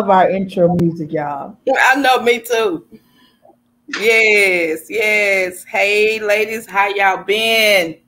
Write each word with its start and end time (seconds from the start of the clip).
love 0.00 0.08
our 0.08 0.30
intro 0.30 0.74
music, 0.76 1.12
y'all. 1.12 1.58
I 1.78 1.96
know, 1.96 2.22
me 2.22 2.40
too. 2.40 2.86
Yes, 3.98 4.86
yes. 4.88 5.64
Hey, 5.64 6.18
ladies, 6.20 6.66
how 6.66 6.88
y'all 6.88 7.22
been? 7.22 7.98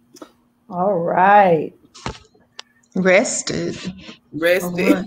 All 0.70 0.94
right. 0.94 1.74
Rested. 2.94 3.76
Rested. 4.32 5.06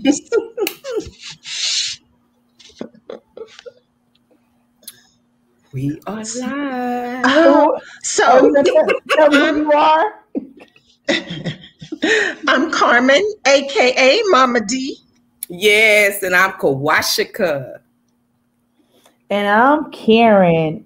we 5.72 6.00
are 6.06 6.22
live. 6.38 7.24
Uh, 7.24 7.42
oh, 7.48 7.80
so 8.02 8.52
tell 9.10 9.30
me 9.30 9.38
who 9.38 9.56
you 9.56 9.72
are. 9.72 10.24
I'm 12.46 12.70
Carmen, 12.70 13.24
aka 13.44 14.22
Mama 14.30 14.60
D. 14.60 15.05
Yes, 15.48 16.22
and 16.22 16.34
I'm 16.34 16.52
Kawashika. 16.52 17.80
And 19.30 19.48
I'm 19.48 19.90
Karen, 19.92 20.84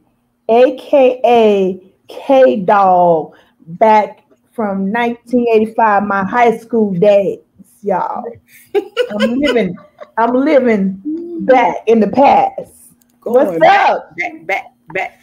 aka 0.49 1.93
K 2.09 2.57
Dog, 2.57 3.35
back 3.67 4.25
from 4.53 4.93
1985, 4.93 6.03
my 6.03 6.25
high 6.25 6.59
school 6.59 6.93
days, 6.93 7.39
y'all. 7.83 8.25
I'm 8.75 9.39
living, 9.39 9.77
I'm 10.19 10.35
living 10.35 11.01
back 11.47 11.77
in 11.87 12.01
the 12.01 12.09
past. 12.09 12.73
Going 13.21 13.47
What's 13.47 13.61
back, 13.61 13.91
up? 13.91 14.17
Back, 14.17 14.47
back, 14.47 14.65
back. 14.89 15.21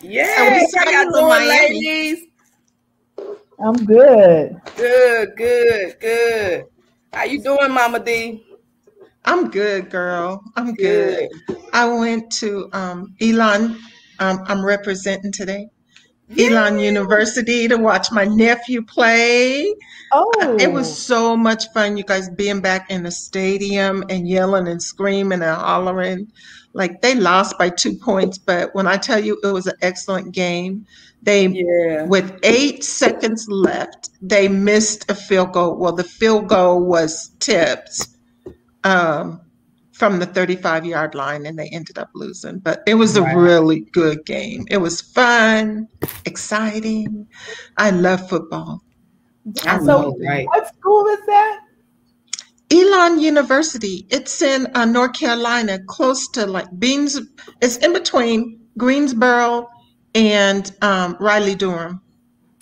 Yes, 0.00 0.72
how 0.76 0.90
y'all 0.90 1.10
doing, 1.12 1.48
ladies? 1.48 2.26
I'm 3.58 3.84
good. 3.84 4.60
Good, 4.76 5.36
good, 5.36 6.00
good. 6.00 6.64
How 7.12 7.24
you 7.24 7.42
doing, 7.42 7.70
Mama 7.70 8.00
D? 8.00 8.44
I'm 9.24 9.50
good, 9.50 9.90
girl. 9.90 10.42
I'm 10.56 10.74
good. 10.74 11.28
I 11.72 11.88
went 11.88 12.30
to 12.38 12.68
um, 12.72 13.14
Elon. 13.20 13.78
Um, 14.18 14.44
I'm 14.46 14.64
representing 14.64 15.32
today. 15.32 15.68
Elon 16.38 16.78
University 16.78 17.68
to 17.68 17.76
watch 17.76 18.10
my 18.10 18.24
nephew 18.24 18.82
play. 18.82 19.74
Oh, 20.12 20.56
It 20.58 20.72
was 20.72 20.96
so 21.04 21.36
much 21.36 21.66
fun, 21.72 21.96
you 21.96 22.04
guys, 22.04 22.30
being 22.30 22.60
back 22.60 22.90
in 22.90 23.02
the 23.02 23.10
stadium 23.10 24.04
and 24.08 24.26
yelling 24.28 24.66
and 24.68 24.82
screaming 24.82 25.42
and 25.42 25.56
hollering. 25.56 26.30
Like 26.74 27.02
they 27.02 27.14
lost 27.14 27.58
by 27.58 27.68
two 27.68 27.96
points, 27.96 28.38
but 28.38 28.74
when 28.74 28.86
I 28.86 28.96
tell 28.96 29.22
you 29.22 29.38
it 29.42 29.48
was 29.52 29.66
an 29.66 29.76
excellent 29.82 30.32
game, 30.32 30.86
they 31.22 31.46
Yeah. 31.48 32.04
with 32.06 32.38
eight 32.42 32.82
seconds 32.82 33.46
left, 33.48 34.08
they 34.22 34.48
missed 34.48 35.10
a 35.10 35.14
field 35.14 35.52
goal. 35.52 35.76
Well, 35.76 35.92
the 35.92 36.04
field 36.04 36.48
goal 36.48 36.82
was 36.84 37.30
tipped 37.40 38.06
um, 38.84 39.40
from 39.92 40.18
the 40.18 40.26
35 40.26 40.84
yard 40.86 41.14
line 41.14 41.46
and 41.46 41.58
they 41.58 41.68
ended 41.68 41.98
up 41.98 42.10
losing. 42.14 42.58
But 42.58 42.82
it 42.86 42.94
was 42.94 43.16
a 43.16 43.22
Right. 43.22 43.36
really 43.36 43.80
good 43.92 44.24
game. 44.24 44.64
It 44.70 44.78
was 44.78 45.00
fun, 45.00 45.88
exciting. 46.24 47.26
I 47.76 47.90
love 47.90 48.28
football. 48.28 48.82
I 49.66 49.78
So- 49.78 49.84
know, 49.84 50.16
right? 50.26 50.46
what 50.46 50.66
school 50.74 51.06
is 51.06 51.20
that? 51.26 51.60
Elon 52.70 53.20
University, 53.20 54.06
it's 54.08 54.40
in 54.40 54.66
uh, 54.74 54.86
North 54.86 55.12
Carolina, 55.12 55.78
close 55.86 56.26
to 56.28 56.46
like 56.46 56.66
Beans. 56.78 57.20
It's 57.60 57.76
in 57.76 57.92
between 57.92 58.60
Greensboro 58.78 59.68
and 60.14 60.72
um, 60.80 61.16
Raleigh 61.20 61.54
Durham. 61.54 62.00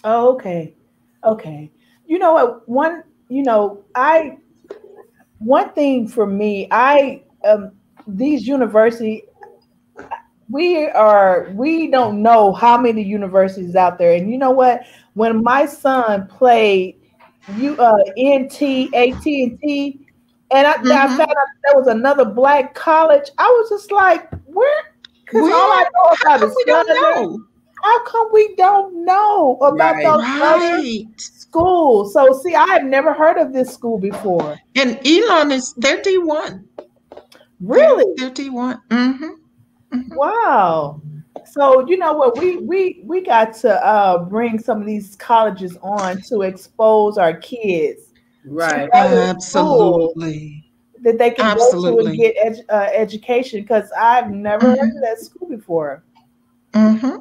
Oh, 0.02 0.32
okay. 0.34 0.74
Okay. 1.22 1.70
You 2.06 2.18
know 2.18 2.32
what? 2.32 2.68
One, 2.68 3.04
you 3.28 3.44
know, 3.44 3.84
I 3.94 4.38
one 5.40 5.72
thing 5.72 6.06
for 6.08 6.26
me, 6.26 6.68
I 6.70 7.24
um 7.44 7.72
these 8.06 8.46
university 8.46 9.24
we 10.48 10.86
are 10.88 11.48
we 11.54 11.90
don't 11.90 12.22
know 12.22 12.52
how 12.52 12.76
many 12.78 13.02
universities 13.02 13.76
out 13.76 13.98
there. 13.98 14.14
And 14.14 14.30
you 14.30 14.38
know 14.38 14.50
what? 14.50 14.82
When 15.14 15.42
my 15.42 15.66
son 15.66 16.26
played 16.28 16.96
you 17.56 17.76
uh 17.78 17.98
NT, 18.18 18.90
AT&T, 18.94 20.00
and 20.50 20.66
I, 20.66 20.72
I 20.72 20.76
Mhm. 20.84 21.16
found 21.16 21.20
out 21.20 21.48
there 21.64 21.78
was 21.80 21.86
another 21.88 22.24
black 22.24 22.74
college, 22.74 23.30
I 23.38 23.46
was 23.48 23.70
just 23.70 23.92
like, 23.92 24.28
where? 24.46 24.84
Because 25.24 25.48
all 25.48 25.72
I 25.72 25.84
know 25.94 26.16
about 26.20 26.42
is 26.42 26.54
we 26.56 26.64
don't 26.64 26.88
know? 26.88 27.40
How 27.82 28.04
come 28.04 28.28
we 28.32 28.54
don't 28.56 29.04
know 29.04 29.56
about 29.62 29.94
Right. 29.96 30.04
those 30.04 30.22
other 30.24 30.76
Right. 30.76 31.04
schools? 31.16 32.12
So 32.12 32.32
see, 32.42 32.54
I 32.54 32.66
have 32.66 32.84
never 32.84 33.12
heard 33.12 33.38
of 33.38 33.52
this 33.52 33.72
school 33.72 33.98
before. 33.98 34.58
And 34.76 34.98
Elon 35.06 35.50
is 35.52 35.72
they're 35.74 36.00
D1. 36.02 36.64
Really? 37.60 38.04
They're 38.16 38.30
D1. 38.30 38.80
Mm-hmm. 38.90 40.16
Wow. 40.16 41.00
So 41.52 41.86
you 41.88 41.96
know 41.98 42.12
what? 42.14 42.38
We 42.38 42.58
we 42.58 43.02
we 43.04 43.22
got 43.22 43.54
to 43.56 43.84
uh, 43.84 44.24
bring 44.24 44.58
some 44.58 44.80
of 44.80 44.86
these 44.86 45.16
colleges 45.16 45.76
on 45.82 46.20
to 46.22 46.42
expose 46.42 47.18
our 47.18 47.34
kids 47.34 48.12
Right. 48.44 48.88
Other 48.94 49.20
Absolutely. 49.20 50.64
that 51.02 51.18
they 51.18 51.30
can 51.30 51.56
go 51.56 51.70
to 51.70 51.76
Absolutely. 51.76 52.06
and 52.06 52.16
get 52.16 52.34
ed- 52.42 52.64
uh, 52.70 52.88
education. 52.94 53.60
Because 53.60 53.90
I've 53.98 54.30
never 54.30 54.66
heard 54.70 54.78
of 54.96 55.00
that 55.02 55.18
school 55.18 55.48
before. 55.48 56.02
Mm-hmm. 56.72 57.16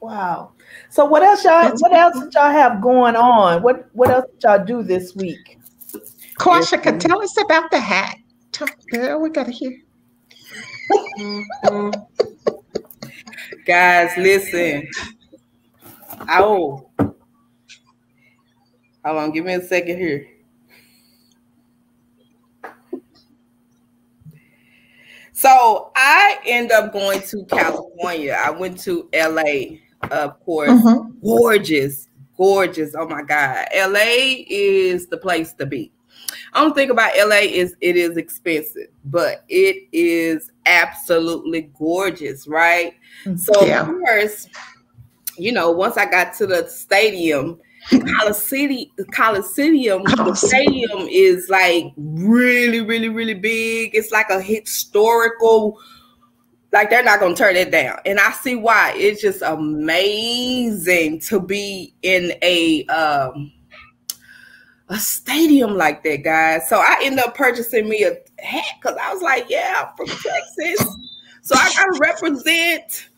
Wow. 0.00 0.52
So 0.88 1.04
what 1.04 1.22
else 1.22 1.44
y'all? 1.44 1.70
What 1.78 1.92
else 1.92 2.18
did 2.18 2.34
y'all 2.34 2.50
have 2.50 2.80
going 2.80 3.16
on? 3.16 3.62
What 3.62 3.90
what 3.92 4.10
else 4.10 4.24
did 4.32 4.42
y'all 4.42 4.64
do 4.64 4.82
this 4.82 5.14
week? 5.14 5.58
Kwashika, 6.38 6.98
tell 6.98 7.22
us 7.22 7.36
about 7.38 7.70
the 7.70 7.78
hat. 7.78 8.16
Tell, 8.52 8.68
girl, 8.90 9.20
we 9.20 9.30
gotta 9.30 9.50
hear. 9.50 9.76
Mhm. 11.18 12.06
Guys, 13.66 14.16
listen. 14.16 14.88
Oh. 16.28 16.90
Hold 19.04 19.16
on, 19.18 19.30
give 19.32 19.44
me 19.44 19.54
a 19.54 19.62
second 19.62 19.98
here. 19.98 20.26
So 25.32 25.90
I 25.96 26.38
end 26.44 26.70
up 26.70 26.92
going 26.92 27.22
to 27.22 27.44
California. 27.46 28.36
I 28.38 28.50
went 28.50 28.78
to 28.80 29.08
LA, 29.14 29.78
of 30.10 30.40
course. 30.44 30.70
Mhm. 30.70 31.20
Gorgeous, 31.22 32.08
gorgeous. 32.36 32.94
Oh 32.94 33.08
my 33.08 33.22
God. 33.22 33.66
LA 33.74 34.44
is 34.48 35.06
the 35.06 35.16
place 35.16 35.52
to 35.54 35.66
be. 35.66 35.92
I 36.52 36.62
don't 36.62 36.74
think 36.74 36.90
about 36.90 37.12
LA 37.16 37.42
is 37.42 37.76
it 37.80 37.96
is 37.96 38.16
expensive, 38.16 38.88
but 39.04 39.44
it 39.48 39.88
is 39.92 40.50
absolutely 40.66 41.70
gorgeous, 41.78 42.46
right? 42.46 42.94
So 43.36 43.64
Yeah. 43.66 43.82
of 43.82 43.88
course, 43.88 44.46
you 45.36 45.52
know, 45.52 45.70
once 45.70 45.96
I 45.96 46.06
got 46.06 46.34
to 46.34 46.46
the 46.46 46.66
stadium, 46.68 47.58
Coliseum, 48.18 48.86
Coliseum, 49.12 50.02
the 50.04 50.34
stadium 50.34 51.08
is 51.10 51.48
like 51.48 51.92
really, 51.96 52.80
really, 52.82 53.08
really 53.08 53.34
big. 53.34 53.94
It's 53.94 54.12
like 54.12 54.28
a 54.30 54.40
historical, 54.40 55.78
like 56.72 56.90
they're 56.90 57.02
not 57.02 57.20
gonna 57.20 57.34
turn 57.34 57.56
it 57.56 57.70
down. 57.70 57.98
And 58.06 58.20
I 58.20 58.30
see 58.32 58.54
why. 58.54 58.94
It's 58.96 59.20
just 59.20 59.42
amazing 59.42 61.20
to 61.20 61.40
be 61.40 61.94
in 62.02 62.32
a 62.42 62.84
um 62.86 63.52
a 64.88 64.98
stadium 64.98 65.76
like 65.76 66.02
that, 66.02 66.24
guys. 66.24 66.68
So 66.68 66.78
I 66.78 67.00
end 67.02 67.20
up 67.20 67.34
purchasing 67.34 67.88
me 67.88 68.04
a 68.04 68.16
hat 68.42 68.64
because 68.80 68.96
I 69.00 69.12
was 69.12 69.22
like, 69.22 69.46
yeah, 69.48 69.86
I'm 69.88 69.96
from 69.96 70.06
Texas. 70.06 70.96
So 71.42 71.54
I 71.56 71.72
gotta 71.76 71.98
represent. 72.00 73.09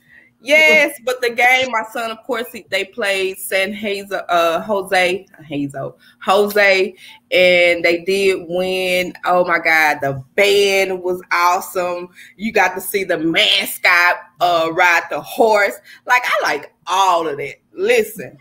Yes, 0.45 0.99
but 1.05 1.21
the 1.21 1.31
game, 1.31 1.71
my 1.71 1.85
son, 1.93 2.11
of 2.11 2.23
course, 2.25 2.51
he, 2.53 2.67
they 2.69 2.85
played 2.85 3.39
San 3.39 3.73
Hazel, 3.73 4.23
uh, 4.29 4.61
Jose, 4.61 5.27
Hazel, 5.45 5.99
Jose, 6.25 6.95
and 7.31 7.85
they 7.85 8.03
did 8.05 8.47
win. 8.49 9.13
Oh 9.25 9.45
my 9.45 9.59
God, 9.59 9.99
the 10.01 10.23
band 10.35 11.01
was 11.03 11.23
awesome. 11.31 12.09
You 12.37 12.53
got 12.53 12.75
to 12.75 12.81
see 12.81 13.05
the 13.05 13.19
mascot 13.19 14.17
uh, 14.41 14.71
ride 14.73 15.05
the 15.11 15.21
horse. 15.21 15.75
Like 16.07 16.23
I 16.25 16.41
like 16.43 16.75
all 16.87 17.29
of 17.29 17.39
it. 17.39 17.63
Listen, 17.73 18.37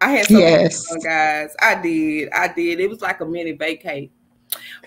I 0.00 0.10
had 0.10 0.26
so 0.26 0.38
Yes. 0.38 0.86
fun, 0.88 1.00
guys. 1.00 1.54
I 1.60 1.74
did, 1.80 2.30
I 2.32 2.48
did. 2.48 2.80
It 2.80 2.88
was 2.88 3.02
like 3.02 3.20
a 3.20 3.26
mini 3.26 3.52
vacate. 3.52 4.10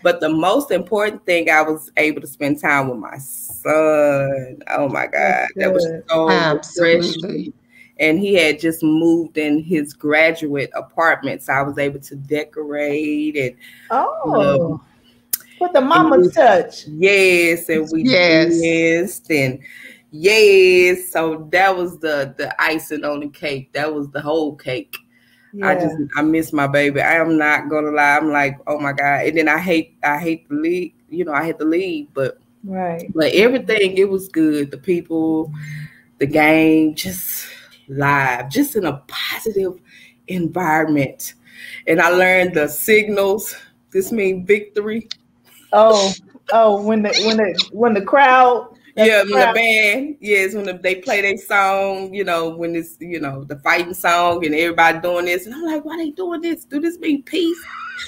But 0.03 0.19
the 0.19 0.29
most 0.29 0.71
important 0.71 1.25
thing, 1.25 1.49
I 1.49 1.61
was 1.61 1.91
able 1.97 2.21
to 2.21 2.27
spend 2.27 2.59
time 2.59 2.89
with 2.89 2.99
my 2.99 3.17
son. 3.65 4.59
Oh 4.69 4.87
my 4.89 5.07
God, 5.07 5.47
that 5.57 5.73
was 5.73 5.87
so 6.09 6.29
Absolutely. 6.29 7.01
refreshing. 7.17 7.53
And 7.97 8.19
he 8.19 8.33
had 8.35 8.59
just 8.59 8.83
moved 8.83 9.37
in 9.37 9.63
his 9.63 9.93
graduate 9.93 10.69
apartment, 10.75 11.43
so 11.43 11.53
I 11.53 11.61
was 11.61 11.77
able 11.77 11.99
to 12.01 12.15
decorate 12.15 13.37
and 13.37 13.55
Oh, 13.89 14.81
with 15.59 15.73
the 15.73 15.81
mama 15.81 16.17
touch. 16.29 16.85
yes, 16.87 17.69
and 17.69 17.89
we 17.91 18.03
Yes. 18.03 18.61
danced 18.61 19.31
and 19.31 19.59
yes. 20.11 21.11
So 21.11 21.47
that 21.51 21.75
was 21.75 21.97
the 21.99 22.33
the 22.37 22.53
icing 22.61 23.05
on 23.05 23.21
the 23.21 23.29
cake. 23.29 23.71
That 23.73 23.93
was 23.93 24.09
the 24.11 24.21
whole 24.21 24.55
cake. 24.55 24.97
I 25.63 25.75
just 25.75 25.95
I 26.17 26.21
miss 26.21 26.51
my 26.51 26.67
baby. 26.67 27.01
I 27.01 27.15
am 27.15 27.37
not 27.37 27.69
gonna 27.69 27.91
lie. 27.91 28.17
I'm 28.17 28.29
like, 28.31 28.59
oh 28.67 28.79
my 28.79 28.91
god. 28.91 29.25
And 29.27 29.37
then 29.37 29.47
I 29.47 29.57
hate 29.59 29.97
I 30.03 30.17
hate 30.19 30.49
the 30.49 30.55
league. 30.55 30.93
you 31.09 31.23
know, 31.23 31.33
I 31.33 31.43
had 31.45 31.59
to 31.59 31.65
leave, 31.65 32.07
but 32.13 32.39
right. 32.65 33.11
But 33.13 33.33
everything 33.33 33.97
it 33.97 34.09
was 34.09 34.27
good. 34.27 34.71
The 34.71 34.77
people, 34.77 35.51
the 36.19 36.25
game, 36.25 36.95
just 36.95 37.47
live, 37.87 38.49
just 38.49 38.75
in 38.75 38.85
a 38.85 39.01
positive 39.07 39.79
environment. 40.27 41.35
And 41.87 42.01
I 42.01 42.09
learned 42.09 42.55
the 42.55 42.67
signals. 42.67 43.55
This 43.91 44.11
means 44.11 44.47
victory. 44.47 45.07
Oh, 45.71 46.13
oh, 46.51 46.81
when 46.81 47.03
the 47.03 47.09
when 47.25 47.37
the 47.37 47.69
when 47.71 47.93
the 47.93 48.01
crowd 48.01 48.75
yeah, 48.95 49.23
when 49.23 49.47
the 49.47 49.51
band, 49.53 50.17
yes, 50.21 50.53
when 50.53 50.63
the, 50.63 50.73
they 50.73 50.95
play 50.95 51.21
their 51.21 51.37
song, 51.37 52.13
you 52.13 52.23
know, 52.23 52.49
when 52.49 52.75
it's, 52.75 52.95
you 53.01 53.19
know, 53.19 53.43
the 53.43 53.57
fighting 53.59 53.93
song 53.93 54.45
and 54.45 54.55
everybody 54.55 54.99
doing 54.99 55.25
this. 55.25 55.45
And 55.45 55.53
I'm 55.53 55.63
like, 55.63 55.83
why 55.83 55.97
they 55.97 56.11
doing 56.11 56.39
this? 56.41 56.63
Do 56.63 56.79
this 56.79 56.97
mean 56.99 57.21
peace? 57.23 57.57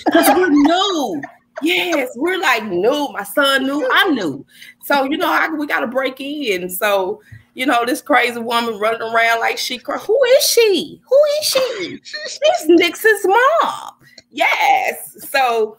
Because 0.06 0.30
we're 0.30 0.50
new. 0.50 1.22
Yes, 1.62 2.10
we're 2.16 2.40
like 2.40 2.66
new. 2.66 3.10
My 3.12 3.24
son 3.24 3.64
knew, 3.64 3.88
I 3.92 4.10
knew. 4.12 4.46
So, 4.84 5.06
you 5.06 5.18
know, 5.18 5.32
I, 5.32 5.50
we 5.50 5.68
got 5.68 5.82
to 5.82 5.88
break 5.88 6.20
in. 6.22 6.70
So, 6.70 7.22
you 7.54 7.66
know, 7.66 7.86
this 7.86 8.02
crazy 8.02 8.40
woman 8.40 8.80
running 8.80 9.02
around 9.02 9.40
like 9.40 9.58
she, 9.58 9.80
who 9.84 10.24
is 10.38 10.46
she? 10.46 11.02
Who 11.08 11.24
is 11.40 11.46
she? 11.46 12.00
She's 12.04 12.68
Nixon's 12.68 13.26
mom. 13.26 13.94
Yes. 14.30 15.30
So, 15.30 15.78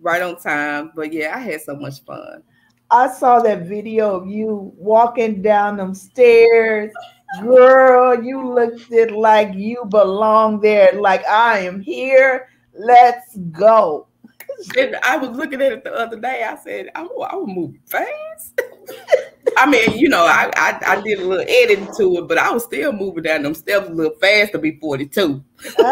right 0.00 0.22
on 0.22 0.36
time. 0.36 0.92
But 0.94 1.12
yeah, 1.12 1.34
I 1.34 1.40
had 1.40 1.60
so 1.62 1.74
much 1.74 2.04
fun. 2.04 2.42
I 2.90 3.08
saw 3.08 3.40
that 3.40 3.66
video 3.66 4.14
of 4.16 4.28
you 4.28 4.72
walking 4.76 5.40
down 5.40 5.78
them 5.78 5.94
stairs. 5.94 6.92
Girl, 7.40 8.22
you 8.22 8.46
looked 8.46 8.92
it 8.92 9.10
like 9.10 9.54
you 9.54 9.86
belong 9.88 10.60
there. 10.60 10.92
Like 10.92 11.26
I 11.26 11.60
am 11.60 11.80
here. 11.80 12.48
Let's 12.74 13.36
go. 13.50 14.08
And 14.78 14.96
I 15.02 15.16
was 15.16 15.36
looking 15.36 15.60
at 15.60 15.72
it 15.72 15.84
the 15.84 15.92
other 15.92 16.18
day. 16.18 16.44
I 16.44 16.56
said, 16.56 16.90
I 16.94 17.02
will, 17.02 17.24
I 17.24 17.34
will 17.34 17.46
move 17.46 17.74
fast. 17.86 18.60
I 19.56 19.66
mean, 19.66 19.98
you 19.98 20.08
know, 20.08 20.24
I, 20.24 20.50
I, 20.56 20.78
I 20.86 21.00
did 21.00 21.20
a 21.20 21.24
little 21.24 21.44
editing 21.48 21.88
to 21.96 22.18
it, 22.18 22.28
but 22.28 22.38
I 22.38 22.50
was 22.50 22.64
still 22.64 22.92
moving 22.92 23.24
down 23.24 23.42
them 23.42 23.54
steps 23.54 23.88
a 23.88 23.92
little 23.92 24.16
fast 24.18 24.52
to 24.52 24.58
be 24.58 24.78
42. 24.78 25.44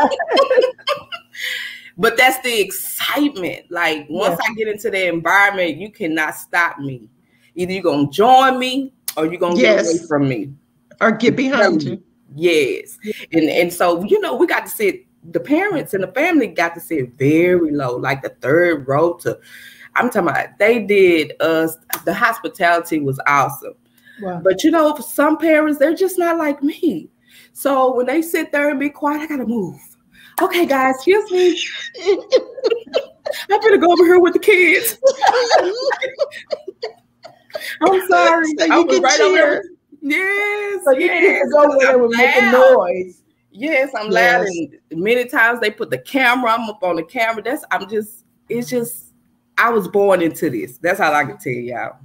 but 1.99 2.17
that's 2.17 2.41
the 2.43 2.61
excitement. 2.61 3.67
Like 3.71 4.07
once 4.09 4.39
I 4.41 4.55
get 4.55 4.69
into 4.69 4.91
the 4.91 5.09
environment, 5.09 5.77
you 5.77 5.91
cannot 5.91 6.37
stop 6.37 6.79
me. 6.79 7.09
Either 7.55 7.73
you're 7.73 7.83
gonna 7.83 8.11
join 8.11 8.59
me 8.59 8.95
or 9.17 9.27
you're 9.27 9.41
gonna 9.41 9.61
yes. 9.61 9.93
get 9.93 9.99
away 9.99 10.07
from 10.07 10.29
me. 10.29 10.53
Or 11.01 11.13
get 11.13 11.37
behind 11.37 11.83
you. 11.83 12.03
Yes. 12.35 12.99
And 13.33 13.51
and 13.51 13.73
so 13.73 14.05
you 14.05 14.21
know, 14.21 14.37
we 14.37 14.47
got 14.47 14.67
to 14.67 14.71
sit 14.71 15.07
the 15.25 15.41
parents 15.41 15.95
and 15.95 16.03
the 16.03 16.13
family 16.13 16.47
got 16.47 16.75
to 16.75 16.81
sit 16.81 17.13
very 17.15 17.73
low, 17.73 17.97
like 17.97 18.23
the 18.23 18.31
third 18.41 18.89
row 18.89 19.15
to 19.15 19.39
I'm 19.97 20.09
talking 20.09 20.29
about 20.29 20.59
they 20.59 20.85
did 20.85 21.33
us 21.41 21.77
the 22.05 22.15
hospitality 22.15 23.01
was 23.01 23.21
awesome. 23.27 23.75
Wow. 24.21 24.41
But 24.43 24.63
you 24.65 24.71
know, 24.71 24.95
for 24.95 25.03
some 25.03 25.39
parents, 25.39 25.79
they're 25.79 25.95
just 25.95 26.19
not 26.19 26.37
like 26.37 26.63
me. 26.63 27.09
So 27.53 27.95
when 27.95 28.07
they 28.07 28.23
sit 28.23 28.53
there 28.53 28.71
and 28.71 28.79
be 28.79 28.91
quiet, 28.91 29.23
I 29.23 29.27
gotta 29.27 29.47
move. 29.47 29.81
Okay, 30.41 30.65
guys, 30.65 30.95
excuse 30.97 31.31
me. 31.31 31.61
I 33.51 33.59
better 33.59 33.77
go 33.77 33.93
over 33.93 34.05
here 34.05 34.21
with 34.21 34.33
the 34.33 34.39
kids. 34.39 34.99
I'm 37.83 38.09
sorry. 38.09 38.47
So 38.59 38.65
you 38.65 38.87
can 38.87 39.03
right 39.03 39.17
cheer. 39.17 39.63
Yes. 40.01 40.85
So 40.85 40.93
you 40.93 41.07
yes. 41.07 41.45
you 41.45 41.51
go 41.53 41.65
over 41.65 41.79
there 41.79 41.99
with 41.99 42.17
making 42.17 42.53
noise. 42.53 43.20
Yes, 43.51 43.91
I'm 43.97 44.11
yes. 44.11 44.41
loud. 44.41 44.47
And 44.91 45.03
many 45.03 45.27
times 45.27 45.61
they 45.61 45.71
put 45.71 45.91
the 45.91 45.99
camera. 45.99 46.53
I'm 46.53 46.69
up 46.69 46.83
on 46.83 46.97
the 46.97 47.03
camera. 47.03 47.43
That's 47.43 47.65
I'm 47.71 47.89
just. 47.89 48.25
It's 48.49 48.69
just. 48.69 49.07
I 49.59 49.71
was 49.71 49.89
born 49.89 50.23
into 50.23 50.49
this. 50.49 50.79
That's 50.79 51.01
all 51.01 51.15
I 51.15 51.25
can 51.25 51.39
tell 51.39 51.53
y'all. 51.53 51.97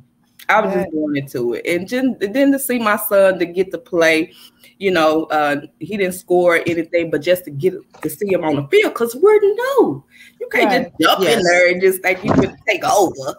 I 0.50 0.62
was 0.62 0.74
just 0.76 0.92
born 0.92 1.18
into 1.18 1.54
it, 1.54 1.66
and 1.66 1.90
then, 1.90 2.18
then 2.20 2.52
to 2.52 2.60
see 2.60 2.78
my 2.78 2.98
son 2.98 3.40
to 3.40 3.46
get 3.46 3.72
to 3.72 3.80
play 3.80 4.32
you 4.78 4.92
know, 4.92 5.24
uh, 5.26 5.62
he 5.80 5.98
didn't 5.98 6.14
score 6.14 6.62
anything, 6.66 7.10
but 7.10 7.22
just 7.22 7.46
to 7.46 7.52
get 7.52 7.76
to 8.02 8.10
see 8.10 8.32
him 8.32 8.44
on 8.44 8.56
the 8.56 8.68
field 8.68 8.94
because 8.94 9.16
we're 9.16 9.40
new. 9.40 10.04
You 10.40 10.50
can't 10.52 10.66
right. 10.66 10.84
just 10.84 11.00
jump 11.00 11.24
yes. 11.24 11.38
in 11.38 11.44
there 11.44 11.72
and 11.72 11.82
just 11.82 12.02
think 12.02 12.24
you 12.24 12.34
can 12.34 12.58
take 12.68 12.84
over. 12.84 13.36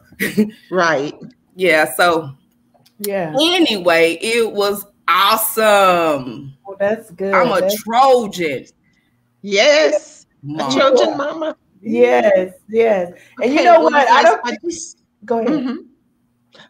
right. 0.71 1.15
Yeah. 1.59 1.91
So, 1.95 2.35
yeah. 2.99 3.35
Anyway, 3.41 4.19
it 4.21 4.53
was 4.53 4.85
awesome. 5.09 6.55
Well, 6.67 6.77
that's 6.79 7.11
good. 7.11 7.33
I'm 7.33 7.53
a 7.53 7.61
that's 7.61 7.83
Trojan. 7.83 8.67
Yes. 9.43 10.27
Mom. 10.43 10.71
A 10.71 10.75
Trojan 10.75 11.17
mama. 11.17 11.57
Yes, 11.81 12.55
yes. 12.69 13.13
And 13.41 13.45
okay, 13.45 13.55
you 13.55 13.65
know 13.65 13.81
well, 13.81 13.93
what? 13.93 14.09
I 14.09 14.23
don't. 14.23 14.41
I 14.45 14.57
just, 14.65 14.99
go 15.25 15.39
ahead. 15.39 15.53
Mm-hmm. 15.53 15.77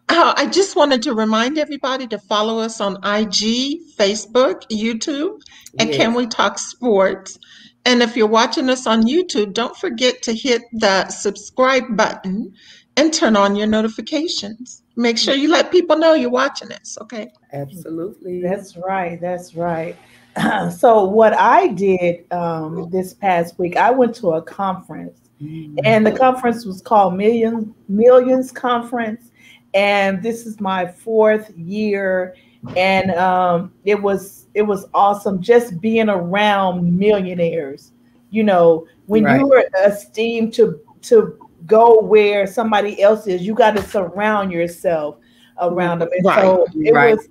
Uh, 0.09 0.35
I 0.37 0.47
just 0.47 0.77
wanted 0.77 1.03
to 1.03 1.15
remind 1.15 1.59
everybody 1.59 2.07
to 2.09 2.19
follow 2.19 2.59
us 2.59 2.81
on 2.81 2.97
IG, 2.97 3.81
Facebook, 3.97 4.63
YouTube, 4.71 5.41
and 5.79 5.91
yes. 5.91 5.97
Can 5.97 6.15
We 6.15 6.27
Talk 6.27 6.59
Sports. 6.59 7.39
And 7.85 8.03
if 8.03 8.17
you're 8.17 8.27
watching 8.27 8.69
us 8.69 8.87
on 8.87 9.05
YouTube, 9.05 9.55
don't 9.55 9.77
forget 9.77 10.23
to 10.23 10.35
hit 10.35 10.63
the 10.73 11.09
subscribe 11.09 11.97
button 11.97 12.53
and 12.97 13.13
turn 13.13 13.37
on 13.37 13.55
your 13.55 13.69
notifications. 13.69 14.83
Make 14.97 15.19
sure 15.19 15.35
you 15.35 15.51
let 15.51 15.71
people 15.71 15.97
know 15.99 16.15
you're 16.15 16.31
watching 16.31 16.69
this. 16.69 16.97
okay? 17.03 17.31
Absolutely. 17.53 18.41
That's 18.41 18.77
right. 18.77 19.21
That's 19.21 19.55
right. 19.55 19.97
so, 20.77 21.05
what 21.05 21.35
I 21.35 21.69
did 21.69 22.31
um, 22.33 22.89
this 22.91 23.15
past 23.15 23.59
week, 23.59 23.77
I 23.77 23.91
went 23.91 24.15
to 24.17 24.33
a 24.33 24.43
conference, 24.43 25.21
mm-hmm. 25.41 25.79
and 25.85 26.07
the 26.07 26.13
conference 26.13 26.65
was 26.65 26.81
called 26.83 27.15
Million 27.15 27.75
Millions 27.89 28.53
Conference 28.53 29.31
and 29.77 30.23
this 30.23 30.47
is 30.47 30.59
my 30.59 30.87
fourth 30.87 31.51
year 31.57 32.35
and 32.77 33.11
um, 33.13 33.73
it 33.85 34.01
was 34.01 34.47
it 34.55 34.63
was 34.63 34.87
awesome 34.95 35.41
just 35.41 35.81
being 35.81 36.09
around 36.09 36.99
millionaires 36.99 37.93
you 38.31 38.43
know 38.43 38.87
when 39.05 39.25
right. 39.25 39.39
you 39.39 39.53
are 39.53 39.65
esteemed 39.85 40.53
to 40.53 40.81
to 41.03 41.39
go 41.67 42.01
where 42.01 42.47
somebody 42.47 43.03
else 43.03 43.27
is 43.27 43.43
you 43.43 43.55
got 43.55 43.77
to 43.77 43.83
surround 43.83 44.53
yourself 44.53 45.17
around 45.61 46.01
them 46.01 46.09
and 46.13 46.25
right. 46.25 46.41
so 46.41 46.67
it 46.75 46.93
right. 46.93 47.17
was 47.17 47.29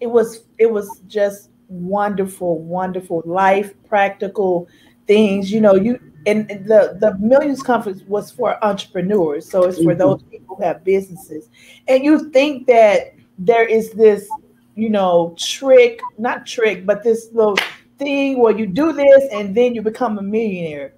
it 0.00 0.06
was 0.06 0.44
it 0.58 0.70
was 0.70 1.02
just 1.06 1.50
wonderful 1.68 2.58
wonderful 2.58 3.22
life 3.24 3.72
practical 3.88 4.68
things 5.06 5.52
you 5.52 5.60
know 5.60 5.74
you 5.74 5.98
and 6.26 6.48
the 6.48 6.96
the 7.00 7.16
millions 7.18 7.62
conference 7.62 8.02
was 8.02 8.30
for 8.30 8.62
entrepreneurs 8.64 9.48
so 9.48 9.64
it's 9.64 9.78
for 9.78 9.84
mm-hmm. 9.84 9.98
those 9.98 10.22
people 10.24 10.56
who 10.56 10.62
have 10.62 10.84
businesses 10.84 11.48
and 11.88 12.04
you 12.04 12.30
think 12.30 12.66
that 12.66 13.14
there 13.38 13.66
is 13.66 13.92
this 13.92 14.28
you 14.74 14.90
know 14.90 15.34
trick 15.38 16.00
not 16.18 16.46
trick 16.46 16.84
but 16.84 17.02
this 17.02 17.28
little 17.32 17.56
thing 17.98 18.38
where 18.38 18.56
you 18.56 18.66
do 18.66 18.92
this 18.92 19.24
and 19.32 19.54
then 19.54 19.74
you 19.74 19.82
become 19.82 20.18
a 20.18 20.22
millionaire 20.22 20.92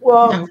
well 0.00 0.32
no, 0.32 0.48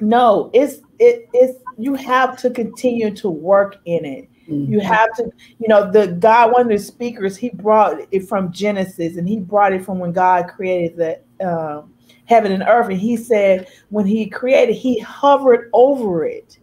no 0.00 0.50
it's 0.54 0.80
it, 0.98 1.28
it's 1.32 1.58
you 1.76 1.94
have 1.94 2.36
to 2.38 2.50
continue 2.50 3.14
to 3.14 3.30
work 3.30 3.76
in 3.84 4.04
it 4.04 4.28
mm-hmm. 4.48 4.72
you 4.72 4.80
have 4.80 5.12
to 5.14 5.24
you 5.58 5.68
know 5.68 5.90
the 5.90 6.08
god 6.08 6.52
one 6.52 6.62
of 6.62 6.68
the 6.68 6.78
speakers 6.78 7.36
he 7.36 7.50
brought 7.50 7.98
it 8.10 8.28
from 8.28 8.52
genesis 8.52 9.16
and 9.16 9.28
he 9.28 9.38
brought 9.38 9.72
it 9.72 9.84
from 9.84 9.98
when 9.98 10.12
god 10.12 10.48
created 10.48 10.96
the 10.96 11.20
um, 11.46 11.92
heaven 12.28 12.52
and 12.52 12.62
earth. 12.62 12.88
And 12.88 13.00
he 13.00 13.16
said, 13.16 13.68
when 13.88 14.06
he 14.06 14.26
created, 14.26 14.74
he 14.74 14.98
hovered 15.00 15.70
over 15.72 16.24
it. 16.24 16.58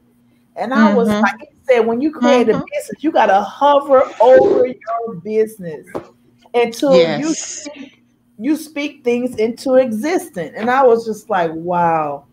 And 0.55 0.73
I 0.73 0.87
mm-hmm. 0.87 0.95
was 0.95 1.09
like, 1.09 1.39
he 1.39 1.47
said, 1.63 1.79
when 1.85 1.99
you 1.99 2.11
create 2.11 2.47
mm-hmm. 2.47 2.61
a 2.61 2.65
business, 2.71 3.03
you 3.03 3.11
got 3.11 3.25
to 3.25 3.41
hover 3.41 4.03
over 4.21 4.67
your 4.67 5.15
business 5.23 5.85
until 6.53 6.95
yes. 6.95 7.19
you 7.19 7.33
speak, 7.33 8.03
you 8.39 8.55
speak 8.55 9.03
things 9.03 9.35
into 9.35 9.75
existence. 9.75 10.53
And 10.55 10.69
I 10.69 10.83
was 10.83 11.05
just 11.05 11.29
like, 11.29 11.51
wow. 11.53 12.25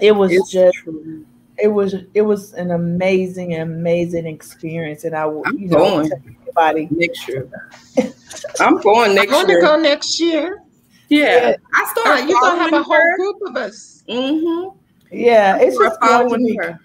It 0.00 0.12
was 0.12 0.32
it's 0.32 0.50
just 0.50 0.76
true. 0.78 1.26
It 1.58 1.68
was 1.68 1.94
it 2.14 2.22
was 2.22 2.52
an 2.54 2.70
amazing, 2.70 3.54
amazing 3.56 4.26
experience. 4.26 5.04
And 5.04 5.14
I 5.14 5.26
will 5.26 5.44
you 5.54 5.68
know 5.68 5.78
going. 5.78 6.10
everybody 6.12 6.88
next 6.90 7.28
year. 7.28 7.48
I'm 8.60 8.80
going 8.80 9.14
next 9.14 9.32
I'm 9.32 9.48
year. 9.48 9.58
I'm 9.58 9.60
going 9.60 9.60
to 9.60 9.66
go 9.66 9.76
next 9.80 10.20
year. 10.20 10.62
Yeah, 11.08 11.56
I 11.74 11.92
started. 11.92 12.28
You're 12.28 12.40
gonna 12.40 12.62
have 12.62 12.72
a 12.72 12.82
whole 12.82 12.94
her. 12.94 13.16
group 13.16 13.36
of 13.46 13.56
us. 13.56 14.02
Mm-hmm. 14.08 14.78
Yeah, 15.10 15.58
it's 15.58 15.76
just 15.76 16.00
following 16.00 16.56
her. 16.58 16.80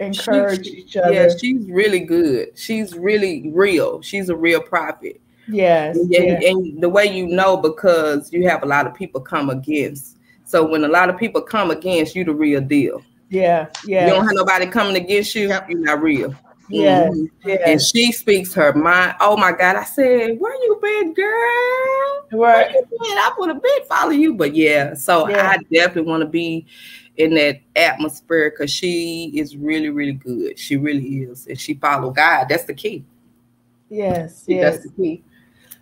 Encourage 0.00 0.66
she, 0.66 0.72
each 0.78 0.96
other. 0.96 1.12
Yeah, 1.12 1.28
she's 1.28 1.64
really 1.66 2.00
good. 2.00 2.58
She's 2.58 2.94
really 2.94 3.52
real. 3.54 4.02
She's 4.02 4.30
a 4.30 4.36
real 4.36 4.60
prophet. 4.60 5.20
Yes. 5.46 5.96
And, 5.96 6.12
yeah. 6.12 6.40
and 6.42 6.82
the 6.82 6.88
way 6.88 7.04
you 7.04 7.28
know 7.28 7.56
because 7.56 8.32
you 8.32 8.48
have 8.48 8.64
a 8.64 8.66
lot 8.66 8.88
of 8.88 8.94
people 8.94 9.20
come 9.20 9.50
against. 9.50 10.16
So 10.44 10.66
when 10.66 10.84
a 10.84 10.88
lot 10.88 11.08
of 11.08 11.16
people 11.16 11.40
come 11.40 11.70
against 11.70 12.16
you, 12.16 12.24
the 12.24 12.34
real 12.34 12.60
deal. 12.60 13.02
Yeah, 13.30 13.68
yeah. 13.84 14.06
You 14.06 14.12
don't 14.12 14.24
have 14.24 14.34
nobody 14.34 14.66
coming 14.66 14.96
against 14.96 15.34
you. 15.34 15.48
Yep. 15.48 15.70
You're 15.70 15.80
not 15.80 16.02
real. 16.02 16.34
Yeah, 16.70 17.08
mm-hmm. 17.08 17.48
yes. 17.48 17.60
And 17.64 17.80
she 17.80 18.12
speaks 18.12 18.52
her 18.54 18.72
mind. 18.74 19.16
Oh 19.20 19.36
my 19.36 19.52
God. 19.52 19.76
I 19.76 19.84
said, 19.84 20.38
Where 20.38 20.54
you 20.54 20.78
been, 20.82 21.14
girl? 21.14 22.42
Right. 22.42 22.70
Been? 22.70 22.86
I 23.00 23.32
would 23.38 23.48
have 23.48 23.62
been 23.62 23.84
follow 23.88 24.10
you. 24.10 24.34
But 24.34 24.54
yeah, 24.54 24.94
so 24.94 25.28
yeah. 25.28 25.48
I 25.48 25.56
definitely 25.72 26.10
want 26.10 26.22
to 26.22 26.28
be 26.28 26.66
in 27.16 27.34
that 27.34 27.60
atmosphere 27.74 28.50
because 28.50 28.70
she 28.70 29.32
is 29.34 29.56
really, 29.56 29.88
really 29.88 30.12
good. 30.12 30.58
She 30.58 30.76
really 30.76 31.22
is. 31.22 31.46
And 31.46 31.58
she 31.58 31.74
follow 31.74 32.10
God. 32.10 32.46
That's 32.48 32.64
the 32.64 32.74
key. 32.74 33.04
Yes, 33.88 34.44
yes. 34.46 34.74
That's 34.74 34.86
the 34.86 35.02
key. 35.02 35.24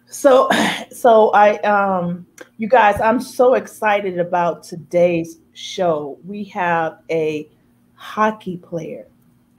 So 0.06 0.48
so 0.90 1.30
I 1.30 1.58
um 1.58 2.26
you 2.58 2.68
guys, 2.68 3.00
I'm 3.00 3.20
so 3.20 3.54
excited 3.54 4.18
about 4.18 4.62
today's 4.62 5.38
show. 5.52 6.18
We 6.24 6.44
have 6.44 6.98
a 7.10 7.48
hockey 7.94 8.56
player, 8.58 9.06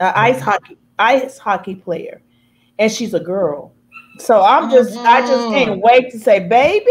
uh, 0.00 0.12
ice 0.14 0.36
mm-hmm. 0.36 0.44
hockey, 0.44 0.78
ice 0.98 1.38
hockey 1.38 1.74
player, 1.74 2.22
and 2.78 2.90
she's 2.90 3.14
a 3.14 3.20
girl. 3.20 3.72
So 4.18 4.42
I'm 4.42 4.70
just 4.70 4.94
mm-hmm. 4.94 5.06
I 5.06 5.20
just 5.20 5.48
can't 5.50 5.70
mm-hmm. 5.72 5.80
wait 5.80 6.10
to 6.10 6.18
say, 6.18 6.40
baby, 6.40 6.90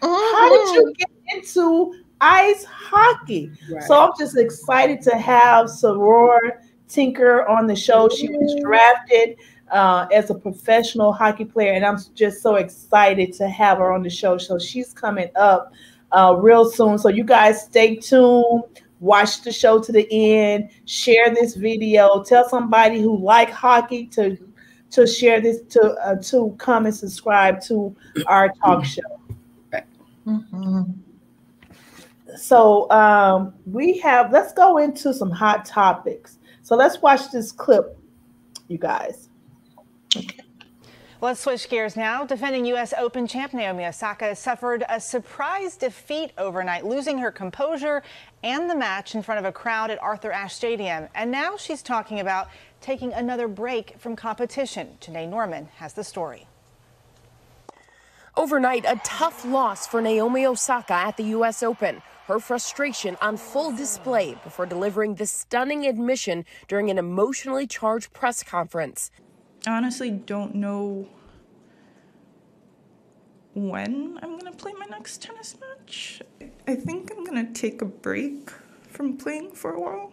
mm-hmm. 0.00 0.06
how 0.06 0.48
did 0.50 0.74
you 0.74 0.94
get 0.96 1.10
into 1.34 1.94
ice 2.20 2.64
hockey? 2.64 3.50
Right. 3.70 3.82
So 3.84 4.00
I'm 4.00 4.12
just 4.18 4.36
excited 4.36 5.02
to 5.02 5.16
have 5.16 5.66
Soror 5.66 6.38
Tinker 6.88 7.46
on 7.48 7.66
the 7.66 7.76
show. 7.76 8.08
She 8.08 8.28
was 8.28 8.56
drafted 8.60 9.36
uh, 9.70 10.06
as 10.12 10.30
a 10.30 10.34
professional 10.34 11.12
hockey 11.12 11.44
player, 11.44 11.72
and 11.72 11.84
I'm 11.84 11.98
just 12.14 12.42
so 12.42 12.56
excited 12.56 13.32
to 13.34 13.48
have 13.48 13.78
her 13.78 13.92
on 13.92 14.02
the 14.02 14.10
show. 14.10 14.38
So 14.38 14.58
she's 14.58 14.92
coming 14.92 15.28
up 15.36 15.72
uh, 16.12 16.36
real 16.38 16.70
soon. 16.70 16.98
So 16.98 17.08
you 17.08 17.24
guys 17.24 17.62
stay 17.62 17.96
tuned. 17.96 18.64
Watch 19.00 19.42
the 19.42 19.52
show 19.52 19.82
to 19.82 19.92
the 19.92 20.08
end. 20.10 20.70
Share 20.86 21.34
this 21.34 21.54
video. 21.54 22.22
Tell 22.22 22.48
somebody 22.48 23.00
who 23.00 23.18
like 23.18 23.50
hockey 23.50 24.06
to 24.08 24.38
to 24.90 25.06
share 25.06 25.40
this 25.40 25.60
to 25.70 25.94
uh, 26.02 26.16
to 26.22 26.54
come 26.58 26.86
and 26.86 26.94
subscribe 26.94 27.60
to 27.62 27.94
our 28.26 28.50
talk 28.64 28.84
show. 28.84 29.20
Mm-hmm. 30.26 30.82
So 32.36 32.90
um, 32.90 33.54
we 33.66 33.98
have. 33.98 34.32
Let's 34.32 34.52
go 34.52 34.78
into 34.78 35.12
some 35.12 35.30
hot 35.30 35.64
topics. 35.66 36.38
So 36.62 36.74
let's 36.74 37.02
watch 37.02 37.30
this 37.30 37.52
clip, 37.52 37.98
you 38.68 38.78
guys. 38.78 39.25
Let's 41.18 41.40
switch 41.40 41.70
gears 41.70 41.96
now. 41.96 42.24
Defending 42.24 42.66
U.S. 42.66 42.92
Open 42.98 43.26
champ 43.26 43.54
Naomi 43.54 43.86
Osaka 43.86 44.36
suffered 44.36 44.84
a 44.86 45.00
surprise 45.00 45.76
defeat 45.76 46.30
overnight, 46.36 46.84
losing 46.84 47.18
her 47.18 47.32
composure 47.32 48.02
and 48.42 48.68
the 48.68 48.76
match 48.76 49.14
in 49.14 49.22
front 49.22 49.38
of 49.38 49.46
a 49.46 49.50
crowd 49.50 49.90
at 49.90 50.00
Arthur 50.02 50.30
Ashe 50.30 50.54
Stadium. 50.54 51.08
And 51.14 51.30
now 51.30 51.56
she's 51.56 51.82
talking 51.82 52.20
about 52.20 52.48
taking 52.82 53.14
another 53.14 53.48
break 53.48 53.98
from 53.98 54.14
competition. 54.14 54.98
Janai 55.00 55.26
Norman 55.26 55.68
has 55.76 55.94
the 55.94 56.04
story. 56.04 56.46
Overnight, 58.36 58.84
a 58.86 59.00
tough 59.02 59.46
loss 59.46 59.86
for 59.86 60.02
Naomi 60.02 60.44
Osaka 60.44 60.92
at 60.92 61.16
the 61.16 61.24
U.S. 61.24 61.62
Open. 61.62 62.02
Her 62.26 62.38
frustration 62.38 63.16
on 63.22 63.38
full 63.38 63.74
display 63.74 64.36
before 64.44 64.66
delivering 64.66 65.14
this 65.14 65.30
stunning 65.30 65.86
admission 65.86 66.44
during 66.68 66.90
an 66.90 66.98
emotionally 66.98 67.66
charged 67.66 68.12
press 68.12 68.42
conference. 68.42 69.10
I 69.66 69.76
honestly 69.76 70.12
don't 70.12 70.54
know 70.54 71.08
when 73.54 74.16
I'm 74.22 74.38
going 74.38 74.52
to 74.52 74.56
play 74.56 74.72
my 74.78 74.86
next 74.86 75.22
tennis 75.22 75.56
match. 75.60 76.22
I 76.68 76.76
think 76.76 77.10
I'm 77.10 77.24
going 77.24 77.44
to 77.44 77.52
take 77.52 77.82
a 77.82 77.86
break 77.86 78.50
from 78.88 79.16
playing 79.16 79.52
for 79.52 79.72
a 79.72 79.80
while. 79.80 80.12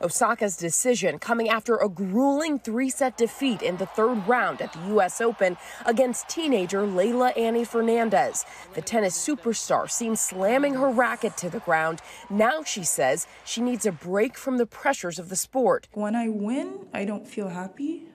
Osaka's 0.00 0.56
decision 0.56 1.18
coming 1.18 1.50
after 1.50 1.76
a 1.76 1.88
grueling 1.88 2.58
three 2.58 2.88
set 2.88 3.18
defeat 3.18 3.60
in 3.60 3.76
the 3.76 3.84
third 3.84 4.26
round 4.26 4.62
at 4.62 4.72
the 4.72 4.86
U.S. 4.88 5.20
Open 5.20 5.58
against 5.84 6.28
teenager 6.28 6.82
Leylah 6.82 7.36
Annie 7.36 7.64
Fernandez. 7.64 8.46
The 8.74 8.80
tennis 8.80 9.18
superstar 9.18 9.90
seen 9.90 10.16
slamming 10.16 10.74
her 10.74 10.88
racket 10.88 11.36
to 11.38 11.50
the 11.50 11.60
ground. 11.60 12.00
Now 12.30 12.62
she 12.62 12.84
says 12.84 13.26
she 13.44 13.60
needs 13.60 13.84
a 13.84 13.92
break 13.92 14.38
from 14.38 14.56
the 14.56 14.66
pressures 14.66 15.18
of 15.18 15.28
the 15.28 15.36
sport. 15.36 15.88
When 15.92 16.14
I 16.14 16.28
win, 16.28 16.86
I 16.94 17.04
don't 17.04 17.26
feel 17.26 17.48
happy. 17.48 18.06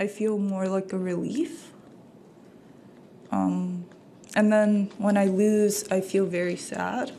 I 0.00 0.06
feel 0.06 0.38
more 0.38 0.66
like 0.66 0.94
a 0.94 0.98
relief. 0.98 1.72
Um, 3.30 3.84
and 4.34 4.50
then 4.50 4.90
when 4.96 5.18
I 5.18 5.26
lose, 5.26 5.86
I 5.90 6.00
feel 6.00 6.24
very 6.24 6.56
sad. 6.56 7.12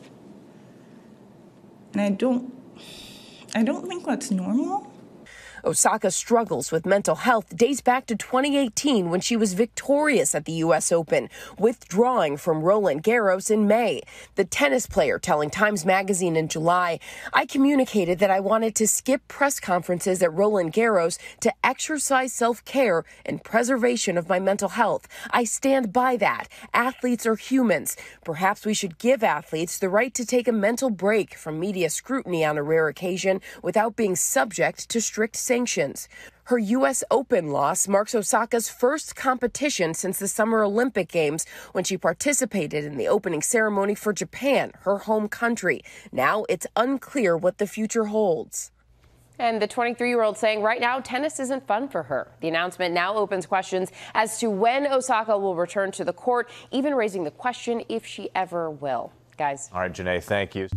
And 1.94 2.02
I 2.02 2.10
don't 2.10 2.52
I 3.54 3.62
don't 3.62 3.88
think 3.88 4.06
that's 4.06 4.32
normal. 4.32 4.91
Osaka's 5.64 6.16
struggles 6.16 6.72
with 6.72 6.86
mental 6.86 7.16
health 7.16 7.56
dates 7.56 7.82
back 7.82 8.06
to 8.08 8.16
2018 8.16 9.10
when 9.10 9.22
she 9.22 9.36
was 9.36 9.54
victorious 9.54 10.34
at 10.34 10.46
the 10.46 10.52
U.S. 10.54 10.92
Open, 10.92 11.30
withdrawing 11.58 12.38
from 12.38 12.64
Roland 12.64 13.04
Garros 13.04 13.52
in 13.52 13.68
May. 13.68 14.02
The 14.36 14.46
tennis 14.46 14.88
player 14.88 15.20
telling 15.20 15.50
Times 15.50 15.86
Magazine 15.86 16.36
in 16.36 16.48
July, 16.48 17.00
I 17.34 17.46
communicated 17.46 18.20
that 18.20 18.32
I 18.32 18.40
wanted 18.40 18.76
to 18.76 18.88
skip 18.88 19.28
press 19.28 19.60
conferences 19.60 20.22
at 20.22 20.34
Roland 20.34 20.74
Garros 20.74 21.18
to 21.42 21.54
exercise 21.64 22.34
self 22.34 22.64
care 22.66 23.04
and 23.26 23.44
preservation 23.44 24.18
of 24.18 24.30
my 24.30 24.40
mental 24.40 24.70
health. 24.70 25.08
I 25.32 25.44
stand 25.44 25.94
by 25.94 26.18
that. 26.18 26.48
Athletes 26.74 27.26
are 27.26 27.36
humans. 27.36 27.96
Perhaps 28.24 28.66
we 28.66 28.74
should 28.74 28.98
give 28.98 29.24
athletes 29.24 29.78
the 29.78 29.90
right 29.90 30.14
to 30.14 30.26
take 30.26 30.48
a 30.48 30.52
mental 30.52 30.90
break 30.90 31.36
from 31.36 31.60
media 31.60 31.90
scrutiny 31.90 32.44
on 32.44 32.58
a 32.58 32.64
rare 32.64 32.88
occasion 32.88 33.42
without 33.62 33.96
being 33.96 34.16
subject 34.16 34.90
to 34.90 35.02
strict 35.02 35.36
sanctions. 35.52 36.08
Her 36.46 36.58
U.S. 36.58 37.04
Open 37.12 37.50
loss 37.50 37.86
marks 37.86 38.16
Osaka's 38.16 38.70
first 38.70 39.18
competition 39.18 39.94
since 39.94 40.18
the 40.18 40.30
Summer 40.30 40.64
Olympic 40.64 41.10
Games 41.12 41.46
when 41.74 41.84
she 41.84 41.98
participated 41.98 42.86
in 42.86 42.96
the 42.96 43.10
opening 43.10 43.42
ceremony 43.42 43.94
for 43.94 44.14
Japan, 44.14 44.72
her 44.84 45.00
home 45.00 45.28
country. 45.28 45.82
Now 46.10 46.46
it's 46.48 46.66
unclear 46.78 47.36
what 47.36 47.58
the 47.58 47.68
future 47.68 48.06
holds. 48.06 48.72
And 49.40 49.62
the 49.62 49.68
23 49.68 50.08
year 50.08 50.24
old 50.24 50.38
saying 50.38 50.62
right 50.62 50.80
now 50.80 51.02
tennis 51.02 51.38
isn't 51.42 51.68
fun 51.68 51.90
for 51.90 52.04
her. 52.04 52.32
The 52.40 52.48
announcement 52.48 52.94
now 52.94 53.16
opens 53.16 53.46
questions 53.46 53.92
as 54.14 54.40
to 54.40 54.50
when 54.50 54.88
Osaka 54.88 55.38
will 55.38 55.58
return 55.58 55.92
to 55.92 56.06
the 56.06 56.14
court, 56.14 56.50
even 56.72 56.96
raising 56.96 57.26
the 57.26 57.32
question 57.32 57.84
if 57.90 58.06
she 58.06 58.30
ever 58.34 58.72
will. 58.72 59.12
Guys. 59.36 59.70
All 59.74 59.82
right, 59.82 59.92
Janai, 59.92 60.24
thank 60.24 60.56
you. 60.56 60.70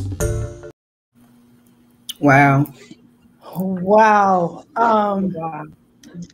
Wow. 2.18 2.66
Wow. 3.56 4.64
Um, 4.76 5.34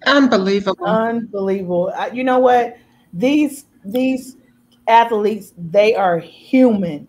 Unbelievable. 0.06 0.84
Unbelievable. 0.84 1.92
You 2.12 2.24
know 2.24 2.38
what? 2.38 2.76
These 3.12 3.66
these 3.84 4.36
athletes, 4.86 5.52
they 5.56 5.94
are 5.94 6.18
human. 6.18 7.08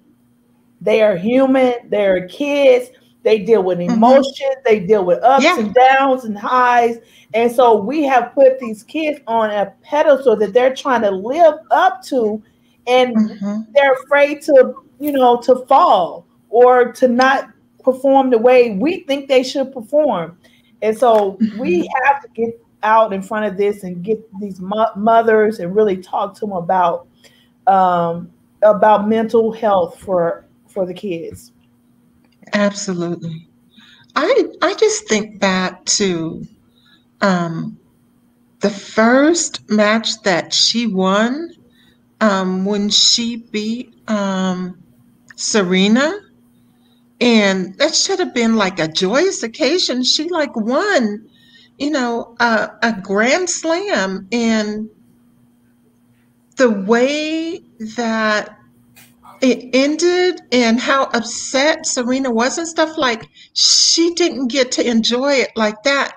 They 0.79 1.01
are 1.01 1.15
human. 1.15 1.73
They're 1.89 2.27
kids. 2.27 2.89
They 3.23 3.39
deal 3.39 3.63
with 3.63 3.79
mm-hmm. 3.79 3.93
emotions. 3.93 4.39
Mm-hmm. 4.41 4.61
They 4.65 4.79
deal 4.79 5.05
with 5.05 5.21
ups 5.23 5.43
yeah. 5.43 5.59
and 5.59 5.73
downs 5.73 6.25
and 6.25 6.37
highs. 6.37 6.97
And 7.33 7.51
so 7.51 7.75
we 7.75 8.03
have 8.03 8.33
put 8.33 8.59
these 8.59 8.83
kids 8.83 9.19
on 9.27 9.51
a 9.51 9.73
pedestal 9.83 10.35
that 10.37 10.53
they're 10.53 10.75
trying 10.75 11.01
to 11.03 11.11
live 11.11 11.55
up 11.69 12.03
to, 12.05 12.41
and 12.87 13.15
mm-hmm. 13.15 13.71
they're 13.73 13.93
afraid 13.93 14.41
to, 14.43 14.75
you 14.99 15.11
know, 15.11 15.39
to 15.41 15.65
fall 15.67 16.25
or 16.49 16.91
to 16.93 17.07
not 17.07 17.50
perform 17.83 18.29
the 18.29 18.37
way 18.37 18.75
we 18.75 19.01
think 19.01 19.27
they 19.27 19.43
should 19.43 19.71
perform. 19.71 20.37
And 20.81 20.97
so 20.97 21.37
we 21.57 21.83
mm-hmm. 21.83 22.05
have 22.05 22.21
to 22.21 22.27
get 22.29 22.59
out 22.83 23.13
in 23.13 23.21
front 23.21 23.45
of 23.45 23.57
this 23.57 23.83
and 23.83 24.03
get 24.03 24.19
these 24.39 24.59
mo- 24.59 24.91
mothers 24.95 25.59
and 25.59 25.75
really 25.75 25.97
talk 25.97 26.33
to 26.35 26.41
them 26.41 26.53
about 26.53 27.07
um, 27.67 28.31
about 28.63 29.07
mental 29.07 29.51
health 29.51 29.99
for 29.99 30.45
for 30.67 30.85
the 30.85 30.93
kids. 30.93 31.51
Absolutely. 32.53 33.47
I 34.15 34.45
I 34.61 34.73
just 34.75 35.07
think 35.07 35.39
back 35.39 35.85
to 35.85 36.45
um, 37.21 37.77
the 38.59 38.69
first 38.69 39.69
match 39.69 40.21
that 40.23 40.53
she 40.53 40.87
won 40.87 41.51
um, 42.19 42.65
when 42.65 42.89
she 42.89 43.37
beat 43.37 43.93
um, 44.07 44.81
Serena 45.35 46.19
and 47.21 47.77
that 47.77 47.93
should 47.93 48.17
have 48.17 48.33
been 48.33 48.55
like 48.55 48.79
a 48.79 48.87
joyous 48.87 49.43
occasion. 49.43 50.03
She 50.03 50.27
like 50.27 50.55
won, 50.55 51.29
you 51.77 51.91
know, 51.91 52.35
a, 52.39 52.71
a 52.81 52.99
grand 52.99 53.47
slam. 53.47 54.27
And 54.31 54.89
the 56.57 56.71
way 56.71 57.61
that 57.95 58.57
it 59.41 59.69
ended 59.73 60.41
and 60.51 60.79
how 60.79 61.05
upset 61.05 61.85
Serena 61.85 62.31
was 62.31 62.57
and 62.57 62.67
stuff 62.67 62.97
like 62.97 63.29
she 63.53 64.13
didn't 64.15 64.47
get 64.47 64.71
to 64.73 64.87
enjoy 64.87 65.33
it 65.33 65.51
like 65.55 65.83
that. 65.83 66.15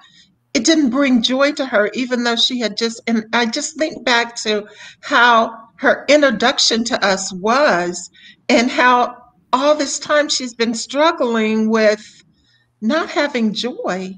It 0.54 0.64
didn't 0.64 0.90
bring 0.90 1.23
joy 1.23 1.52
to 1.52 1.66
her, 1.66 1.90
even 1.92 2.25
though 2.25 2.37
she 2.37 2.61
had 2.61 2.78
just, 2.78 3.02
and 3.06 3.26
I 3.32 3.46
just 3.46 3.76
think 3.76 4.04
back 4.06 4.37
to 4.37 4.68
how 5.00 5.54
her 5.76 6.06
introduction 6.08 6.84
to 6.84 7.04
us 7.04 7.32
was 7.32 8.11
and 8.49 8.70
how 8.70 9.24
all 9.54 9.76
this 9.76 9.99
time 9.99 10.28
she's 10.28 10.52
been 10.52 10.75
struggling 10.75 11.70
with 11.70 12.25
not 12.80 13.08
having 13.08 13.54
joy, 13.54 14.12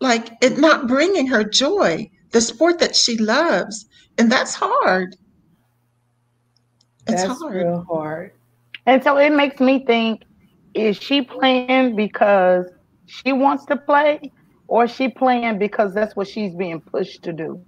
like 0.00 0.30
it 0.40 0.58
not 0.58 0.86
bringing 0.86 1.26
her 1.26 1.42
joy, 1.42 2.08
the 2.30 2.40
sport 2.40 2.78
that 2.78 2.94
she 2.94 3.18
loves. 3.18 3.86
And 4.16 4.30
that's 4.30 4.54
hard. 4.54 5.16
It's 7.08 7.22
that's 7.24 7.40
hard. 7.40 7.54
real 7.54 7.84
hard. 7.88 8.32
And 8.86 9.02
so 9.02 9.16
it 9.18 9.30
makes 9.30 9.60
me 9.60 9.84
think 9.84 10.22
is 10.74 10.96
she 10.96 11.22
playing 11.22 11.96
because 11.96 12.66
she 13.06 13.32
wants 13.32 13.64
to 13.66 13.76
play, 13.76 14.30
or 14.68 14.84
is 14.84 14.90
she 14.90 15.08
playing 15.08 15.58
because 15.58 15.94
that's 15.94 16.14
what 16.14 16.28
she's 16.28 16.54
being 16.54 16.80
pushed 16.80 17.22
to 17.24 17.32
do? 17.32 17.60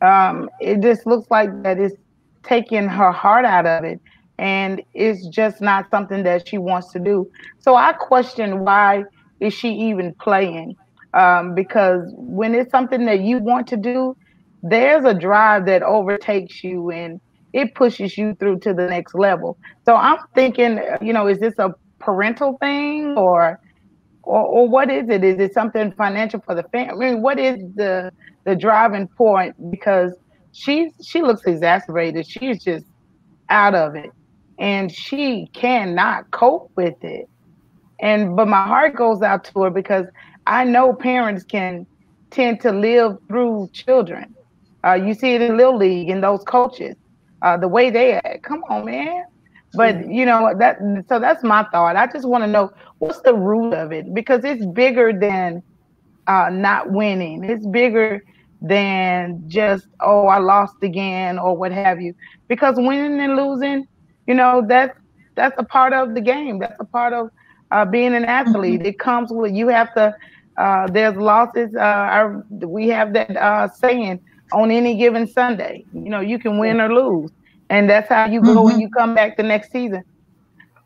Um, 0.00 0.48
it 0.60 0.80
just 0.80 1.06
looks 1.06 1.30
like 1.30 1.62
that 1.62 1.78
it's 1.78 1.96
taking 2.42 2.88
her 2.88 3.12
heart 3.12 3.44
out 3.44 3.66
of 3.66 3.84
it, 3.84 4.00
and 4.38 4.82
it's 4.94 5.26
just 5.28 5.60
not 5.60 5.90
something 5.90 6.22
that 6.24 6.48
she 6.48 6.58
wants 6.58 6.92
to 6.92 6.98
do. 6.98 7.30
So 7.60 7.76
I 7.76 7.92
question 7.92 8.64
why 8.64 9.04
is 9.40 9.54
she 9.54 9.70
even 9.70 10.14
playing? 10.14 10.76
Um, 11.12 11.54
because 11.54 12.12
when 12.16 12.54
it's 12.54 12.70
something 12.70 13.06
that 13.06 13.20
you 13.20 13.38
want 13.38 13.68
to 13.68 13.76
do, 13.76 14.16
there's 14.62 15.04
a 15.04 15.14
drive 15.14 15.66
that 15.66 15.82
overtakes 15.82 16.64
you 16.64 16.90
and 16.90 17.20
it 17.52 17.74
pushes 17.74 18.18
you 18.18 18.34
through 18.34 18.58
to 18.60 18.74
the 18.74 18.86
next 18.88 19.14
level. 19.14 19.56
So 19.84 19.94
I'm 19.94 20.18
thinking, 20.34 20.80
you 21.00 21.12
know, 21.12 21.28
is 21.28 21.38
this 21.38 21.54
a 21.58 21.74
parental 22.00 22.58
thing 22.58 23.16
or 23.16 23.60
or, 24.24 24.40
or 24.40 24.68
what 24.68 24.90
is 24.90 25.08
it? 25.08 25.22
Is 25.22 25.38
it 25.38 25.52
something 25.52 25.92
financial 25.92 26.40
for 26.40 26.54
the 26.54 26.62
family? 26.64 27.06
I 27.06 27.12
mean, 27.12 27.22
what 27.22 27.38
is 27.38 27.58
the 27.74 28.10
the 28.44 28.56
driving 28.56 29.06
point? 29.06 29.54
Because 29.70 30.14
she's 30.52 30.92
she 31.04 31.22
looks 31.22 31.42
exasperated. 31.44 32.26
She's 32.26 32.62
just 32.62 32.86
out 33.50 33.74
of 33.74 33.94
it, 33.94 34.10
and 34.58 34.92
she 34.92 35.48
cannot 35.54 36.30
cope 36.30 36.70
with 36.76 37.02
it. 37.02 37.28
And 38.00 38.36
but 38.36 38.48
my 38.48 38.66
heart 38.66 38.96
goes 38.96 39.22
out 39.22 39.44
to 39.44 39.62
her 39.62 39.70
because 39.70 40.06
I 40.46 40.64
know 40.64 40.92
parents 40.94 41.44
can 41.44 41.86
tend 42.30 42.60
to 42.62 42.72
live 42.72 43.16
through 43.28 43.68
children. 43.72 44.34
Uh, 44.86 44.94
you 44.94 45.14
see 45.14 45.34
it 45.34 45.40
in 45.42 45.56
Little 45.56 45.76
League 45.78 46.10
and 46.10 46.22
those 46.22 46.42
coaches, 46.44 46.94
uh, 47.42 47.56
the 47.56 47.68
way 47.68 47.90
they 47.90 48.14
act. 48.14 48.42
Come 48.42 48.62
on, 48.68 48.84
man. 48.84 49.24
But 49.72 50.08
you 50.08 50.26
know 50.26 50.52
that. 50.58 50.78
So 51.08 51.18
that's 51.18 51.42
my 51.42 51.64
thought. 51.72 51.96
I 51.96 52.06
just 52.06 52.28
want 52.28 52.44
to 52.44 52.48
know 52.48 52.70
what's 52.98 53.20
the 53.22 53.34
root 53.34 53.74
of 53.74 53.92
it 53.92 54.12
because 54.14 54.44
it's 54.44 54.64
bigger 54.66 55.12
than 55.12 55.62
uh, 56.26 56.50
not 56.52 56.92
winning. 56.92 57.44
It's 57.44 57.66
bigger 57.66 58.22
than 58.60 59.42
just 59.46 59.86
oh 60.00 60.26
I 60.26 60.38
lost 60.38 60.76
again 60.82 61.38
or 61.38 61.56
what 61.56 61.72
have 61.72 62.00
you. 62.00 62.14
Because 62.48 62.76
winning 62.76 63.20
and 63.20 63.36
losing, 63.36 63.86
you 64.26 64.34
know 64.34 64.64
that's 64.66 64.98
that's 65.34 65.54
a 65.58 65.64
part 65.64 65.92
of 65.92 66.14
the 66.14 66.20
game. 66.20 66.58
That's 66.58 66.78
a 66.80 66.84
part 66.84 67.12
of 67.12 67.30
uh, 67.70 67.84
being 67.84 68.14
an 68.14 68.24
athlete. 68.24 68.80
Mm-hmm. 68.80 68.88
It 68.88 68.98
comes 68.98 69.30
with 69.32 69.52
you 69.52 69.68
have 69.68 69.92
to. 69.94 70.14
Uh, 70.56 70.86
there's 70.86 71.16
losses. 71.16 71.74
Uh, 71.74 71.80
our, 71.80 72.44
we 72.50 72.86
have 72.86 73.12
that 73.12 73.36
uh, 73.36 73.68
saying 73.68 74.20
on 74.52 74.70
any 74.70 74.96
given 74.96 75.26
Sunday. 75.26 75.84
You 75.92 76.08
know, 76.08 76.20
you 76.20 76.38
can 76.38 76.58
win 76.58 76.80
or 76.80 76.94
lose, 76.94 77.32
and 77.70 77.90
that's 77.90 78.08
how 78.08 78.26
you 78.26 78.40
go 78.40 78.54
mm-hmm. 78.54 78.64
when 78.64 78.80
you 78.80 78.88
come 78.90 79.14
back 79.14 79.36
the 79.36 79.42
next 79.42 79.72
season 79.72 80.04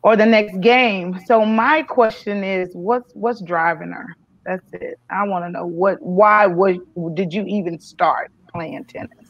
or 0.01 0.15
the 0.15 0.25
next 0.25 0.59
game. 0.61 1.19
So 1.25 1.45
my 1.45 1.83
question 1.83 2.43
is, 2.43 2.69
what's 2.73 3.13
what's 3.13 3.41
driving 3.41 3.91
her? 3.91 4.15
That's 4.45 4.65
it. 4.73 4.99
I 5.09 5.27
want 5.27 5.45
to 5.45 5.51
know 5.51 5.65
what 5.65 6.01
why 6.01 6.47
was 6.47 6.77
did 7.13 7.33
you 7.33 7.45
even 7.45 7.79
start 7.79 8.31
playing 8.51 8.85
tennis? 8.85 9.28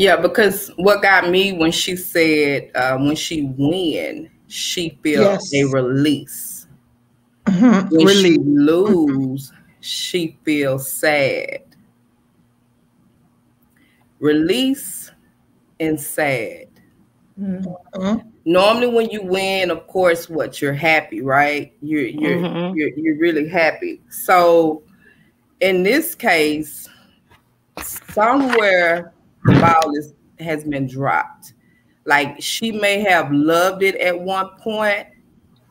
Yeah, 0.00 0.16
because 0.16 0.68
what 0.76 1.02
got 1.02 1.28
me 1.28 1.52
when 1.52 1.72
she 1.72 1.94
said 1.94 2.70
uh, 2.74 2.96
when 2.96 3.14
she 3.14 3.42
win, 3.58 4.30
she 4.46 4.98
feels 5.02 5.52
yes. 5.52 5.54
a 5.54 5.64
release. 5.70 6.66
Mm-hmm. 7.44 7.94
When 7.94 8.16
she 8.16 8.38
lose, 8.38 9.50
mm-hmm. 9.50 9.56
she 9.80 10.38
feels 10.42 10.90
sad. 10.90 11.64
Release 14.20 15.10
and 15.78 16.00
sad. 16.00 16.68
Mm-hmm. 17.38 18.26
Normally, 18.46 18.86
when 18.86 19.10
you 19.10 19.22
win, 19.22 19.70
of 19.70 19.86
course, 19.86 20.30
what 20.30 20.62
you're 20.62 20.72
happy, 20.72 21.20
right? 21.20 21.74
You're 21.82 22.06
you're 22.06 22.38
mm-hmm. 22.38 22.74
you're, 22.74 22.88
you're 22.96 23.18
really 23.18 23.50
happy. 23.50 24.00
So, 24.08 24.82
in 25.60 25.82
this 25.82 26.14
case, 26.14 26.88
somewhere 27.82 29.12
the 29.44 29.52
ball 29.60 29.94
is, 29.96 30.14
has 30.38 30.64
been 30.64 30.86
dropped 30.86 31.54
like 32.04 32.40
she 32.40 32.72
may 32.72 33.00
have 33.00 33.30
loved 33.32 33.82
it 33.82 33.94
at 33.96 34.18
one 34.18 34.50
point, 34.58 35.06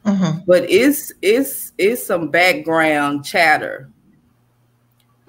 mm-hmm. 0.06 0.40
but 0.46 0.70
it's 0.70 1.12
it's 1.22 1.74
it's 1.78 2.06
some 2.06 2.30
background 2.30 3.26
chatter. 3.26 3.90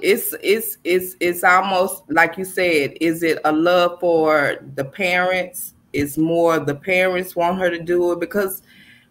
It's 0.03 0.35
it's 0.43 0.79
it's 0.85 1.17
it's 1.21 1.45
almost 1.45 2.05
like 2.09 2.39
you 2.39 2.45
said. 2.45 2.97
Is 3.01 3.23
it 3.23 3.39
a 3.45 3.53
love 3.53 3.99
for 4.01 4.59
the 4.75 4.85
parents? 4.85 5.75
It's 5.93 6.17
more 6.17 6.59
the 6.61 6.77
parents 6.77 7.35
want 7.35 7.59
her 7.59 7.71
to 7.71 7.83
do 7.83 8.13
it 8.13 8.21
because 8.21 8.63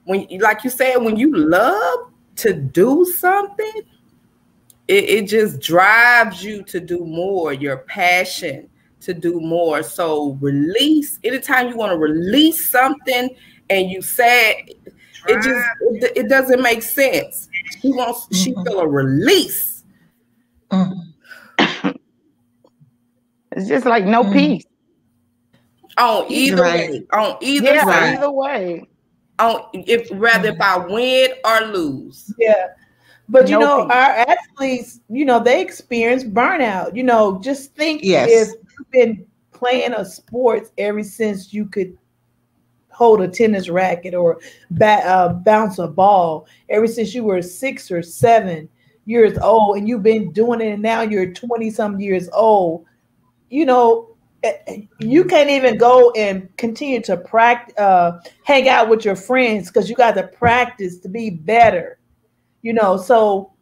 when, 0.05 0.25
like 0.39 0.63
you 0.63 0.69
said, 0.69 0.97
when 0.97 1.17
you 1.17 1.35
love 1.35 2.11
to 2.37 2.53
do 2.53 3.03
something, 3.17 3.81
it, 4.87 5.03
it 5.03 5.27
just 5.27 5.59
drives 5.59 6.43
you 6.43 6.63
to 6.63 6.79
do 6.79 7.05
more. 7.05 7.51
Your 7.51 7.79
passion 7.79 8.69
to 9.01 9.13
do 9.13 9.39
more. 9.39 9.83
So 9.83 10.37
release 10.41 11.19
anytime 11.23 11.69
you 11.69 11.77
want 11.77 11.91
to 11.91 11.97
release 11.97 12.69
something 12.69 13.29
and 13.69 13.89
you 13.89 14.01
say 14.01 14.65
it 15.27 15.35
just 15.43 15.69
it, 15.81 16.17
it, 16.17 16.29
doesn't 16.29 16.61
make 16.61 16.81
sense. 16.81 17.49
She 17.81 17.89
wants 17.89 18.25
mm-hmm. 18.25 18.35
she 18.35 18.53
feel 18.65 18.79
a 18.79 18.87
release. 18.87 19.83
Mm-hmm. 20.71 21.89
it's 23.51 23.67
just 23.67 23.85
like 23.85 24.05
no 24.05 24.23
mm-hmm. 24.23 24.33
peace. 24.33 24.65
On 25.97 26.25
either 26.31 26.61
right. 26.61 26.89
way. 26.91 27.07
On 27.11 27.37
either 27.41 27.73
yeah, 27.73 27.83
side. 27.83 28.17
Either 28.17 28.31
way. 28.31 28.87
On 29.39 29.61
if 29.73 30.07
rather 30.13 30.49
if 30.49 30.61
I 30.61 30.77
win 30.77 31.31
or 31.43 31.61
lose. 31.67 32.33
Yeah. 32.37 32.67
But 33.27 33.47
you 33.47 33.59
know, 33.59 33.83
peace. 33.85 33.95
our 33.95 34.11
athletes, 34.27 34.99
you 35.09 35.25
know, 35.25 35.39
they 35.43 35.61
experience 35.61 36.23
burnout. 36.23 36.95
You 36.95 37.03
know, 37.03 37.39
just 37.41 37.75
think 37.75 38.01
yes. 38.03 38.29
if 38.31 38.68
you've 38.79 38.91
been 38.91 39.25
playing 39.51 39.93
a 39.93 40.05
sport 40.05 40.69
ever 40.77 41.03
since 41.03 41.53
you 41.53 41.65
could 41.65 41.97
hold 42.91 43.21
a 43.21 43.27
tennis 43.27 43.69
racket 43.69 44.13
or 44.13 44.39
bat, 44.71 45.05
uh, 45.05 45.29
bounce 45.29 45.79
a 45.79 45.87
ball 45.87 46.47
ever 46.69 46.87
since 46.87 47.13
you 47.13 47.23
were 47.23 47.41
six 47.41 47.91
or 47.91 48.01
seven 48.01 48.67
years 49.05 49.37
old 49.39 49.77
and 49.77 49.87
you've 49.87 50.03
been 50.03 50.31
doing 50.31 50.61
it 50.61 50.73
and 50.73 50.81
now 50.81 51.01
you're 51.01 51.31
20 51.31 51.69
some 51.69 51.99
years 51.99 52.29
old 52.33 52.85
you 53.49 53.65
know 53.65 54.15
eh, 54.43 54.53
eh, 54.67 54.81
you 54.99 55.23
can't 55.23 55.49
even 55.49 55.77
go 55.77 56.11
and 56.11 56.55
continue 56.57 57.01
to 57.01 57.17
practice 57.17 57.75
uh, 57.77 58.19
hang 58.43 58.69
out 58.69 58.89
with 58.89 59.05
your 59.05 59.15
friends 59.15 59.69
because 59.69 59.89
you 59.89 59.95
got 59.95 60.13
to 60.13 60.23
practice 60.27 60.99
to 60.99 61.09
be 61.09 61.29
better 61.29 61.99
you 62.61 62.73
know? 62.73 62.97
So 62.97 63.53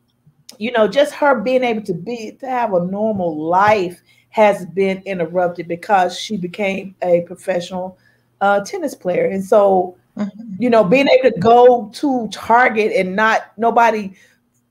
you 0.58 0.71
know 0.71 0.88
just 0.88 1.13
her 1.13 1.41
being 1.41 1.63
able 1.63 1.84
to 1.84 1.93
be 1.93 2.32
to 2.39 2.47
have 2.47 2.73
a 2.73 2.86
normal 2.86 3.38
life 3.47 4.01
has 4.38 4.67
been 4.67 5.02
interrupted 5.08 5.67
because 5.67 6.15
she 6.15 6.38
became 6.38 6.93
a 7.02 7.21
professional 7.21 7.97
uh, 8.39 8.63
tennis 8.63 8.93
player. 8.93 9.26
And 9.26 9.43
so, 9.43 9.97
mm-hmm. 10.15 10.54
you 10.60 10.69
know, 10.69 10.84
being 10.84 11.08
able 11.08 11.32
to 11.32 11.39
go 11.39 11.89
to 11.95 12.28
Target 12.32 12.91
and 12.95 13.15
not 13.15 13.52
nobody 13.58 14.13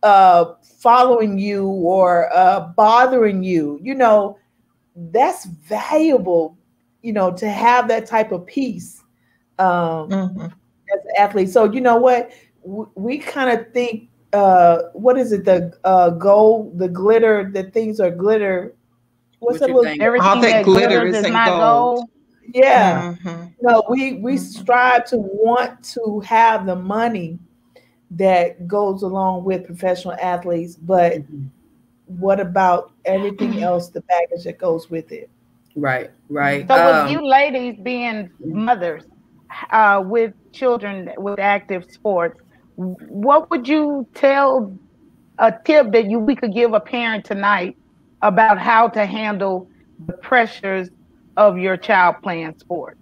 uh, 0.05 0.52
following 0.62 1.37
you 1.37 1.66
or 1.66 2.33
uh, 2.33 2.68
bothering 2.76 3.42
you, 3.42 3.81
you 3.83 3.96
know, 3.96 4.38
that's 5.11 5.46
valuable, 5.46 6.57
you 7.02 7.12
know, 7.12 7.33
to 7.33 7.50
have 7.50 7.88
that 7.88 8.07
type 8.07 8.31
of 8.31 8.46
peace 8.46 9.02
um, 9.59 10.09
mm-hmm. 10.09 10.42
as 10.42 11.05
an 11.07 11.11
athlete. 11.18 11.50
So, 11.50 11.64
you 11.64 11.81
know 11.81 11.96
what? 11.96 12.31
We, 12.62 12.85
we 12.94 13.18
kind 13.18 13.50
of 13.50 13.72
think, 13.72 14.11
uh, 14.33 14.83
what 14.92 15.18
is 15.18 15.33
it? 15.33 15.44
The 15.44 15.76
uh, 15.83 16.11
gold, 16.11 16.79
the 16.79 16.88
glitter, 16.88 17.50
that 17.52 17.72
things 17.72 17.98
are 17.98 18.12
glitter 18.12 18.76
what's 19.46 19.61
what 19.61 19.87
it? 19.87 20.00
Everything 20.00 20.28
All 20.28 20.40
that, 20.40 20.50
that 20.50 20.64
glitter 20.64 21.06
is 21.06 21.22
not 21.28 21.48
gold. 21.48 21.61
gold. 21.61 22.11
Yeah. 22.54 23.14
Mm-hmm. 23.22 23.44
No, 23.62 23.82
we 23.88 24.14
we 24.14 24.35
mm-hmm. 24.35 24.44
strive 24.44 25.04
to 25.06 25.18
want 25.18 25.82
to 25.94 26.20
have 26.20 26.66
the 26.66 26.76
money 26.76 27.38
that 28.11 28.66
goes 28.68 29.02
along 29.02 29.44
with 29.44 29.66
professional 29.66 30.16
athletes, 30.20 30.76
but 30.76 31.14
mm-hmm. 31.14 31.46
what 32.06 32.40
about 32.40 32.92
everything 33.04 33.52
mm-hmm. 33.52 33.64
else, 33.64 33.88
the 33.88 34.00
baggage 34.02 34.44
that 34.44 34.59
goes 34.59 34.90
with 34.90 35.11
it? 35.12 35.28
Right, 35.74 36.11
right. 36.28 36.66
So 36.68 36.74
um, 36.74 37.04
with 37.04 37.12
you 37.12 37.26
ladies 37.26 37.76
being 37.82 38.30
mothers 38.40 39.04
uh, 39.70 40.02
with 40.04 40.35
children 40.52 41.11
with 41.18 41.38
active 41.38 41.90
sports, 41.90 42.40
what 42.76 43.50
would 43.50 43.66
you 43.66 44.06
tell 44.14 44.76
a 45.38 45.52
tip 45.64 45.92
that 45.92 46.06
you 46.06 46.18
we 46.18 46.35
could 46.35 46.54
give 46.54 46.72
a 46.72 46.80
parent 46.80 47.24
tonight 47.24 47.76
about 48.27 48.59
how 48.59 48.89
to 48.89 49.07
handle 49.07 49.69
the 50.07 50.12
pressures 50.15 50.91
of 51.37 51.59
your 51.59 51.77
child 51.77 52.17
playing 52.23 52.59
sports? 52.59 52.99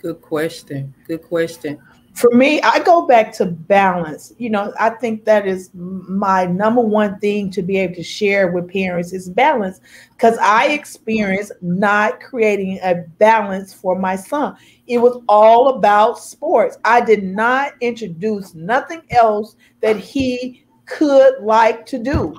Good 0.00 0.20
question. 0.20 0.94
Good 1.08 1.22
question. 1.22 1.80
for 2.14 2.30
me, 2.30 2.60
I 2.62 2.78
go 2.80 3.06
back 3.06 3.32
to 3.34 3.46
balance. 3.46 4.32
You 4.38 4.50
know, 4.50 4.72
I 4.78 4.90
think 4.90 5.24
that 5.24 5.46
is 5.46 5.70
my 5.74 6.44
number 6.44 6.82
one 6.82 7.18
thing 7.18 7.50
to 7.52 7.62
be 7.62 7.78
able 7.78 7.94
to 7.94 8.02
share 8.02 8.52
with 8.52 8.70
parents 8.70 9.12
is 9.12 9.28
balance 9.30 9.80
because 10.12 10.36
I 10.38 10.68
experienced 10.68 11.52
not 11.62 12.20
creating 12.20 12.78
a 12.82 12.96
balance 13.18 13.72
for 13.72 13.98
my 13.98 14.16
son. 14.16 14.56
It 14.86 14.98
was 14.98 15.22
all 15.28 15.70
about 15.70 16.18
sports. 16.18 16.76
I 16.84 17.00
did 17.00 17.24
not 17.24 17.72
introduce 17.80 18.54
nothing 18.54 19.02
else 19.10 19.56
that 19.80 19.96
he 19.96 20.64
could 20.84 21.34
like 21.40 21.86
to 21.86 21.98
do. 21.98 22.36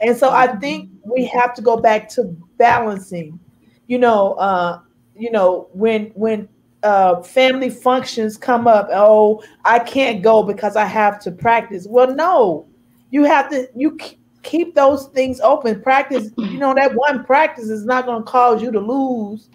And 0.00 0.16
so 0.16 0.30
I 0.30 0.48
think 0.58 0.90
we 1.04 1.24
have 1.26 1.54
to 1.54 1.62
go 1.62 1.76
back 1.76 2.08
to 2.10 2.24
balancing. 2.56 3.38
You 3.86 3.98
know, 3.98 4.34
uh, 4.34 4.80
you 5.16 5.30
know, 5.30 5.68
when 5.72 6.06
when 6.14 6.48
uh, 6.82 7.22
family 7.22 7.70
functions 7.70 8.36
come 8.36 8.66
up, 8.66 8.88
oh, 8.92 9.42
I 9.64 9.78
can't 9.80 10.22
go 10.22 10.42
because 10.42 10.76
I 10.76 10.84
have 10.84 11.18
to 11.20 11.32
practice. 11.32 11.86
Well, 11.88 12.14
no, 12.14 12.66
you 13.10 13.24
have 13.24 13.50
to 13.50 13.68
you 13.74 13.98
keep 14.42 14.74
those 14.74 15.06
things 15.08 15.40
open. 15.40 15.82
Practice, 15.82 16.30
you 16.38 16.58
know, 16.58 16.74
that 16.74 16.94
one 16.94 17.24
practice 17.24 17.68
is 17.68 17.84
not 17.84 18.06
going 18.06 18.22
to 18.22 18.30
cause 18.30 18.62
you 18.62 18.70
to 18.70 18.80
lose. 18.80 19.48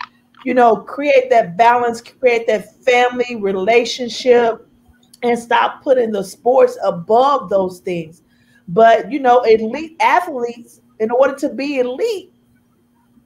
You 0.45 0.53
know, 0.53 0.75
create 0.75 1.29
that 1.29 1.55
balance, 1.55 2.01
create 2.01 2.47
that 2.47 2.83
family 2.83 3.37
relationship, 3.37 4.67
and 5.23 5.39
stop 5.39 5.81
putting 5.83 6.11
the 6.11 6.23
sports 6.23 6.77
above 6.83 7.49
those 7.49 7.79
things. 7.79 8.22
But 8.67 9.11
you 9.11 9.19
know, 9.19 9.41
elite 9.41 9.97
athletes, 9.99 10.81
in 10.99 11.11
order 11.11 11.35
to 11.35 11.49
be 11.49 11.79
elite, 11.79 12.31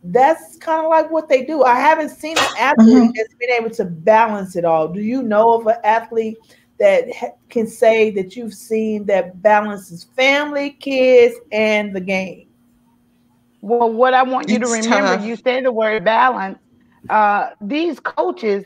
that's 0.03 0.57
kind 0.57 0.85
of 0.85 0.89
like 0.89 1.11
what 1.11 1.29
they 1.29 1.43
do. 1.43 1.63
I 1.63 1.75
haven't 1.79 2.09
seen 2.09 2.37
an 2.37 2.45
athlete 2.57 2.87
mm-hmm. 2.87 3.11
that's 3.15 3.33
been 3.35 3.49
able 3.51 3.69
to 3.71 3.85
balance 3.85 4.55
it 4.55 4.65
all. 4.65 4.87
Do 4.87 5.01
you 5.01 5.21
know 5.21 5.53
of 5.53 5.67
an 5.67 5.77
athlete 5.83 6.37
that 6.79 7.13
ha- 7.13 7.33
can 7.49 7.67
say 7.67 8.11
that 8.11 8.35
you've 8.35 8.53
seen 8.53 9.05
that 9.07 9.41
balances 9.41 10.05
family, 10.15 10.71
kids, 10.71 11.35
and 11.51 11.95
the 11.95 12.01
game? 12.01 12.47
Well, 13.61 13.91
what 13.91 14.13
I 14.13 14.23
want 14.23 14.49
you 14.49 14.57
it's 14.57 14.69
to 14.69 14.75
remember, 14.75 15.17
tough. 15.17 15.25
you 15.25 15.35
say 15.35 15.61
the 15.61 15.71
word 15.71 16.05
balance. 16.05 16.59
Uh, 17.09 17.49
these 17.59 17.99
coaches, 17.99 18.65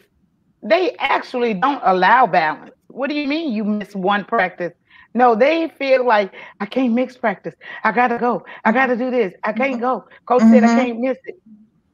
they 0.62 0.96
actually 1.00 1.54
don't 1.54 1.82
allow 1.84 2.28
balance. 2.28 2.72
What 2.88 3.10
do 3.10 3.16
you 3.16 3.28
mean 3.28 3.54
you 3.54 3.64
miss 3.64 3.96
one 3.96 4.26
practice? 4.26 4.74
No, 5.14 5.36
they 5.36 5.70
feel 5.78 6.06
like 6.06 6.34
I 6.60 6.66
can't 6.66 6.94
mix 6.94 7.18
practice. 7.18 7.56
I 7.84 7.92
gotta 7.92 8.18
go. 8.18 8.46
I 8.64 8.72
gotta 8.72 8.96
do 8.96 9.12
this. 9.12 9.34
I 9.44 9.52
can't 9.52 9.80
go. 9.80 10.06
Coach 10.26 10.42
mm-hmm. 10.42 10.54
said 10.54 10.64
I 10.64 10.68
mm-hmm. 10.68 10.80
can't 10.80 11.00
miss 11.00 11.18
it. 11.26 11.42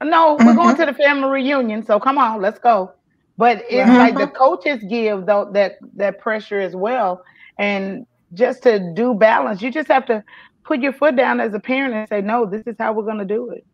No, 0.03 0.37
we're 0.39 0.53
going 0.53 0.75
mm-hmm. 0.75 0.79
to 0.79 0.85
the 0.85 0.93
family 0.93 1.29
reunion. 1.29 1.83
So 1.83 1.99
come 1.99 2.17
on, 2.17 2.41
let's 2.41 2.59
go. 2.59 2.93
But 3.37 3.63
it's 3.69 3.89
like 3.89 4.15
the 4.15 4.27
coaches 4.27 4.83
give 4.89 5.25
though 5.25 5.49
that 5.53 5.77
that 5.95 6.19
pressure 6.19 6.59
as 6.59 6.75
well. 6.75 7.23
And 7.57 8.05
just 8.33 8.63
to 8.63 8.93
do 8.93 9.13
balance, 9.13 9.61
you 9.61 9.71
just 9.71 9.87
have 9.87 10.05
to 10.07 10.23
put 10.63 10.79
your 10.79 10.93
foot 10.93 11.15
down 11.15 11.39
as 11.39 11.53
a 11.53 11.59
parent 11.59 11.93
and 11.93 12.07
say, 12.09 12.21
no, 12.21 12.45
this 12.45 12.63
is 12.67 12.75
how 12.77 12.93
we're 12.93 13.05
gonna 13.05 13.25
do 13.25 13.49
it. 13.51 13.65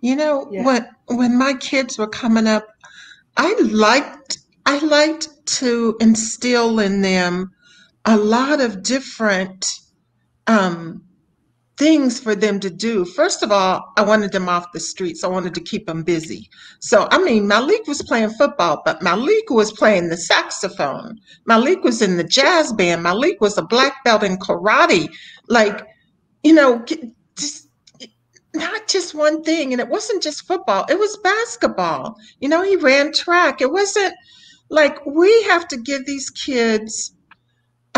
You 0.00 0.16
know, 0.16 0.48
yeah. 0.50 0.64
when 0.64 0.88
when 1.06 1.38
my 1.38 1.54
kids 1.54 1.98
were 1.98 2.08
coming 2.08 2.46
up, 2.46 2.66
I 3.36 3.54
liked 3.60 4.38
I 4.64 4.78
liked 4.78 5.28
to 5.58 5.96
instill 6.00 6.78
in 6.78 7.02
them 7.02 7.52
a 8.08 8.16
lot 8.16 8.62
of 8.62 8.82
different 8.82 9.66
um, 10.46 11.04
things 11.76 12.18
for 12.18 12.34
them 12.34 12.58
to 12.58 12.70
do. 12.70 13.04
First 13.04 13.42
of 13.42 13.52
all, 13.52 13.92
I 13.98 14.02
wanted 14.02 14.32
them 14.32 14.48
off 14.48 14.72
the 14.72 14.80
streets. 14.80 15.22
I 15.22 15.28
wanted 15.28 15.54
to 15.54 15.60
keep 15.60 15.86
them 15.86 16.04
busy. 16.04 16.48
So, 16.80 17.06
I 17.10 17.22
mean, 17.22 17.46
Malik 17.46 17.86
was 17.86 18.00
playing 18.00 18.30
football, 18.30 18.80
but 18.82 19.02
Malik 19.02 19.50
was 19.50 19.72
playing 19.72 20.08
the 20.08 20.16
saxophone. 20.16 21.20
Malik 21.44 21.84
was 21.84 22.00
in 22.00 22.16
the 22.16 22.24
jazz 22.24 22.72
band. 22.72 23.02
Malik 23.02 23.42
was 23.42 23.58
a 23.58 23.62
black 23.62 24.02
belt 24.04 24.22
in 24.22 24.38
karate. 24.38 25.10
Like, 25.48 25.86
you 26.42 26.54
know, 26.54 26.82
just 27.36 27.68
not 28.54 28.88
just 28.88 29.14
one 29.14 29.42
thing. 29.42 29.74
And 29.74 29.82
it 29.82 29.88
wasn't 29.88 30.22
just 30.22 30.46
football, 30.46 30.86
it 30.88 30.98
was 30.98 31.18
basketball. 31.18 32.16
You 32.40 32.48
know, 32.48 32.62
he 32.62 32.76
ran 32.76 33.12
track. 33.12 33.60
It 33.60 33.70
wasn't 33.70 34.14
like 34.70 35.04
we 35.04 35.42
have 35.42 35.68
to 35.68 35.76
give 35.76 36.06
these 36.06 36.30
kids 36.30 37.12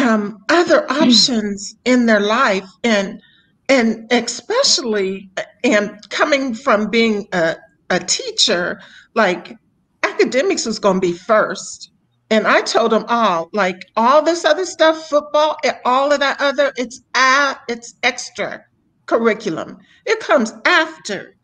um, 0.01 0.39
other 0.49 0.91
options 0.91 1.77
in 1.85 2.07
their 2.07 2.21
life 2.21 2.69
and 2.85 3.21
and 3.69 4.07
especially 4.11 5.31
and 5.63 5.97
coming 6.11 6.55
from 6.55 6.91
being 6.91 7.29
a, 7.33 7.57
a 7.91 8.01
teacher 8.01 8.81
like 9.15 9.57
academics 10.03 10.67
was 10.67 10.79
going 10.79 10.97
to 10.97 11.01
be 11.01 11.13
first 11.13 11.93
and 12.31 12.47
i 12.47 12.61
told 12.63 12.91
them 12.93 13.05
all 13.09 13.49
like 13.53 13.85
all 13.97 14.23
this 14.23 14.45
other 14.45 14.65
stuff 14.65 15.09
football 15.09 15.57
all 15.85 16.13
of 16.13 16.21
that 16.21 16.41
other 16.41 16.73
it's 16.77 17.03
a, 17.15 17.57
it's 17.69 17.95
extra 18.03 18.65
curriculum 19.07 19.79
it 20.07 20.21
comes 20.21 20.53
after 20.65 21.37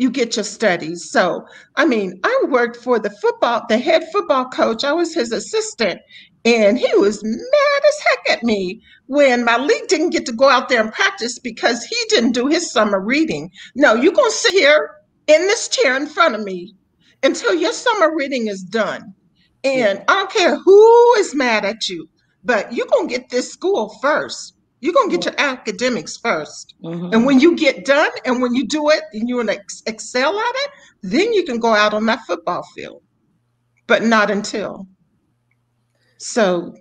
you 0.00 0.10
get 0.10 0.34
your 0.36 0.44
studies. 0.44 1.10
So, 1.10 1.46
I 1.76 1.84
mean, 1.84 2.20
I 2.24 2.44
worked 2.48 2.78
for 2.78 2.98
the 2.98 3.10
football, 3.10 3.64
the 3.68 3.76
head 3.76 4.02
football 4.10 4.46
coach. 4.46 4.82
I 4.82 4.94
was 4.94 5.12
his 5.12 5.30
assistant. 5.30 6.00
And 6.44 6.78
he 6.78 6.94
was 6.96 7.22
mad 7.22 7.82
as 7.88 8.04
heck 8.08 8.38
at 8.38 8.42
me 8.42 8.80
when 9.06 9.44
Malik 9.44 9.88
didn't 9.88 10.10
get 10.10 10.24
to 10.26 10.32
go 10.32 10.48
out 10.48 10.68
there 10.68 10.80
and 10.80 10.92
practice 10.92 11.38
because 11.38 11.84
he 11.84 11.96
didn't 12.08 12.32
do 12.32 12.46
his 12.46 12.72
summer 12.72 12.98
reading. 12.98 13.50
No, 13.74 13.94
you're 13.94 14.12
going 14.12 14.30
to 14.30 14.36
sit 14.36 14.52
here 14.52 14.90
in 15.26 15.42
this 15.42 15.68
chair 15.68 15.96
in 15.96 16.06
front 16.06 16.34
of 16.34 16.42
me 16.42 16.74
until 17.22 17.54
your 17.54 17.72
summer 17.72 18.14
reading 18.14 18.46
is 18.46 18.62
done. 18.62 19.14
And 19.64 19.98
yeah. 19.98 20.04
I 20.08 20.14
don't 20.14 20.30
care 20.32 20.56
who 20.56 21.14
is 21.18 21.34
mad 21.34 21.66
at 21.66 21.88
you, 21.88 22.08
but 22.42 22.72
you're 22.72 22.86
going 22.86 23.08
to 23.08 23.14
get 23.14 23.28
this 23.28 23.52
school 23.52 23.94
first. 24.00 24.54
You're 24.80 24.94
going 24.94 25.10
to 25.10 25.16
get 25.16 25.26
your 25.26 25.34
academics 25.36 26.16
1st 26.16 26.74
mm-hmm. 26.82 27.12
And 27.12 27.26
when 27.26 27.38
you 27.38 27.54
get 27.54 27.84
done 27.84 28.10
and 28.24 28.40
when 28.40 28.54
you 28.54 28.66
do 28.66 28.88
it 28.88 29.02
and 29.12 29.28
you 29.28 29.46
ex- 29.46 29.82
excel 29.86 30.38
at 30.38 30.54
it, 30.54 30.70
then 31.02 31.34
you 31.34 31.44
can 31.44 31.58
go 31.58 31.74
out 31.74 31.92
on 31.92 32.06
that 32.06 32.20
football 32.26 32.62
field. 32.74 33.02
But 33.86 34.04
not 34.04 34.30
until. 34.30 34.86
So 36.20 36.74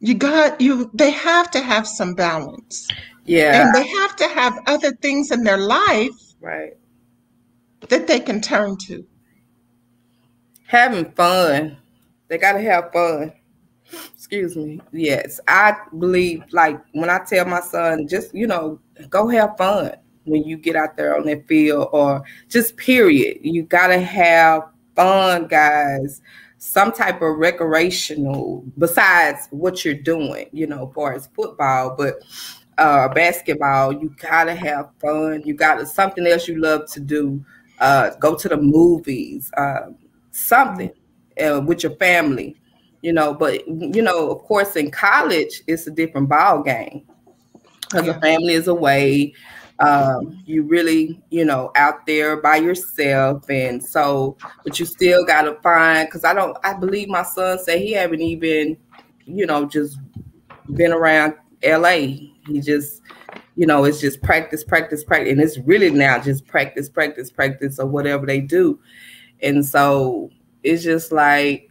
you 0.00 0.14
got 0.14 0.60
you 0.60 0.90
they 0.94 1.12
have 1.12 1.48
to 1.52 1.60
have 1.60 1.86
some 1.86 2.14
balance. 2.14 2.88
Yeah. 3.24 3.62
And 3.62 3.74
they 3.74 3.86
have 3.86 4.16
to 4.16 4.28
have 4.28 4.58
other 4.66 4.92
things 4.96 5.30
in 5.30 5.44
their 5.44 5.58
life 5.58 6.10
right 6.40 6.76
that 7.88 8.08
they 8.08 8.18
can 8.18 8.40
turn 8.40 8.76
to. 8.88 9.06
Having 10.66 11.12
fun. 11.12 11.76
They 12.26 12.36
got 12.36 12.54
to 12.54 12.60
have 12.62 12.92
fun. 12.92 13.32
Excuse 14.12 14.56
me. 14.56 14.80
Yes, 14.90 15.38
I 15.46 15.76
believe 15.96 16.42
like 16.50 16.80
when 16.92 17.10
I 17.10 17.20
tell 17.24 17.44
my 17.44 17.60
son 17.60 18.08
just, 18.08 18.34
you 18.34 18.48
know, 18.48 18.80
go 19.08 19.28
have 19.28 19.56
fun 19.56 19.94
when 20.24 20.42
you 20.42 20.56
get 20.56 20.74
out 20.74 20.96
there 20.96 21.16
on 21.16 21.26
that 21.26 21.46
field 21.46 21.90
or 21.92 22.24
just 22.48 22.76
period. 22.76 23.38
You 23.42 23.62
got 23.62 23.88
to 23.88 24.00
have 24.00 24.62
fun, 24.96 25.46
guys 25.46 26.20
some 26.64 26.90
type 26.92 27.20
of 27.20 27.36
recreational 27.36 28.64
besides 28.78 29.48
what 29.50 29.84
you're 29.84 29.92
doing, 29.92 30.48
you 30.50 30.66
know, 30.66 30.88
as 30.88 30.94
far 30.94 31.12
as 31.12 31.26
football, 31.28 31.94
but 31.96 32.14
uh 32.78 33.06
basketball, 33.08 33.92
you 33.92 34.08
gotta 34.18 34.54
have 34.54 34.88
fun. 34.98 35.42
You 35.44 35.52
gotta 35.54 35.84
something 35.84 36.26
else 36.26 36.48
you 36.48 36.58
love 36.58 36.90
to 36.92 37.00
do. 37.00 37.44
Uh 37.78 38.10
go 38.18 38.34
to 38.34 38.48
the 38.48 38.56
movies, 38.56 39.52
uh, 39.58 39.90
something 40.30 40.90
uh, 41.38 41.60
with 41.60 41.82
your 41.82 41.94
family, 41.96 42.56
you 43.02 43.12
know, 43.12 43.34
but 43.34 43.68
you 43.68 44.00
know, 44.00 44.30
of 44.30 44.38
course 44.44 44.74
in 44.74 44.90
college 44.90 45.62
it's 45.66 45.86
a 45.86 45.90
different 45.90 46.30
ball 46.30 46.62
game 46.62 47.02
because 47.82 48.06
the 48.06 48.14
family 48.14 48.54
is 48.54 48.68
away 48.68 49.34
um, 49.84 50.42
you 50.46 50.62
really 50.62 51.22
you 51.30 51.44
know 51.44 51.70
out 51.76 52.06
there 52.06 52.36
by 52.40 52.56
yourself. 52.56 53.48
And 53.50 53.84
so 53.84 54.36
but 54.64 54.78
you 54.78 54.86
still 54.86 55.24
got 55.24 55.42
to 55.42 55.54
find 55.62 56.08
because 56.08 56.24
i 56.24 56.32
don't 56.32 56.56
i 56.64 56.72
believe 56.72 57.08
my 57.08 57.22
son 57.22 57.58
said 57.58 57.80
he 57.80 57.92
haven't 57.92 58.20
even 58.20 58.76
you 59.24 59.46
know 59.46 59.64
just 59.66 59.98
been 60.74 60.92
around 60.92 61.34
la 61.64 61.88
he 61.90 62.60
just 62.60 63.02
you 63.56 63.66
know 63.66 63.84
it's 63.84 64.00
just 64.00 64.22
practice 64.22 64.64
practice 64.64 65.04
practice 65.04 65.32
and 65.32 65.40
it's 65.40 65.58
really 65.58 65.90
now 65.90 66.18
just 66.18 66.46
practice 66.46 66.88
practice 66.88 67.30
practice 67.30 67.78
or 67.78 67.86
whatever 67.86 68.26
they 68.26 68.40
do. 68.40 68.78
And 69.42 69.64
so 69.64 70.30
it's 70.62 70.82
just 70.82 71.12
like 71.12 71.70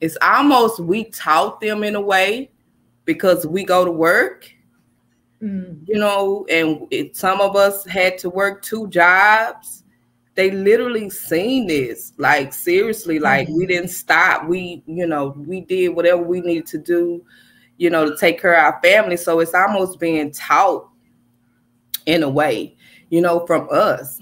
it's 0.00 0.16
almost 0.22 0.80
we 0.80 1.04
taught 1.04 1.60
them 1.60 1.82
in 1.82 1.94
a 1.94 2.00
way 2.00 2.50
because 3.04 3.46
we 3.46 3.64
go 3.64 3.84
to 3.84 3.90
work 3.90 4.50
Mm. 5.42 5.86
You 5.86 5.96
know, 5.96 6.46
and 6.50 6.86
it, 6.90 7.16
some 7.16 7.40
of 7.40 7.54
us 7.54 7.84
had 7.84 8.18
to 8.18 8.30
work 8.30 8.62
two 8.62 8.88
jobs. 8.88 9.84
They 10.34 10.50
literally 10.50 11.10
seen 11.10 11.66
this, 11.66 12.12
like 12.16 12.52
seriously, 12.52 13.18
like 13.18 13.48
mm-hmm. 13.48 13.58
we 13.58 13.66
didn't 13.66 13.90
stop. 13.90 14.46
We, 14.46 14.82
you 14.86 15.06
know, 15.06 15.34
we 15.36 15.62
did 15.62 15.88
whatever 15.90 16.22
we 16.22 16.40
needed 16.40 16.66
to 16.66 16.78
do, 16.78 17.24
you 17.76 17.90
know, 17.90 18.08
to 18.08 18.16
take 18.16 18.40
care 18.40 18.54
of 18.54 18.74
our 18.74 18.80
family. 18.82 19.16
So 19.16 19.40
it's 19.40 19.54
almost 19.54 19.98
being 19.98 20.30
taught 20.30 20.88
in 22.06 22.22
a 22.22 22.28
way, 22.28 22.76
you 23.10 23.20
know, 23.20 23.46
from 23.46 23.68
us. 23.70 24.20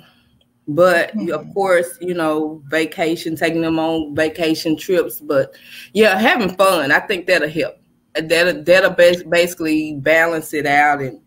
But 0.69 1.15
mm-hmm. 1.15 1.33
of 1.33 1.53
course, 1.55 1.99
you 2.01 2.15
know, 2.15 2.63
vacation, 2.67 3.37
taking 3.37 3.61
them 3.61 3.79
on 3.79 4.15
vacation 4.15 4.77
trips. 4.77 5.21
But 5.21 5.55
yeah, 5.93 6.19
having 6.19 6.57
fun. 6.57 6.93
I 6.93 7.01
think 7.01 7.27
that'll 7.27 7.49
help. 7.49 7.77
That'll 8.21 8.63
that'll 8.63 8.91
basically 9.29 9.95
balance 9.95 10.55
it 10.55 10.67
out 10.67 11.03
and 11.03 11.21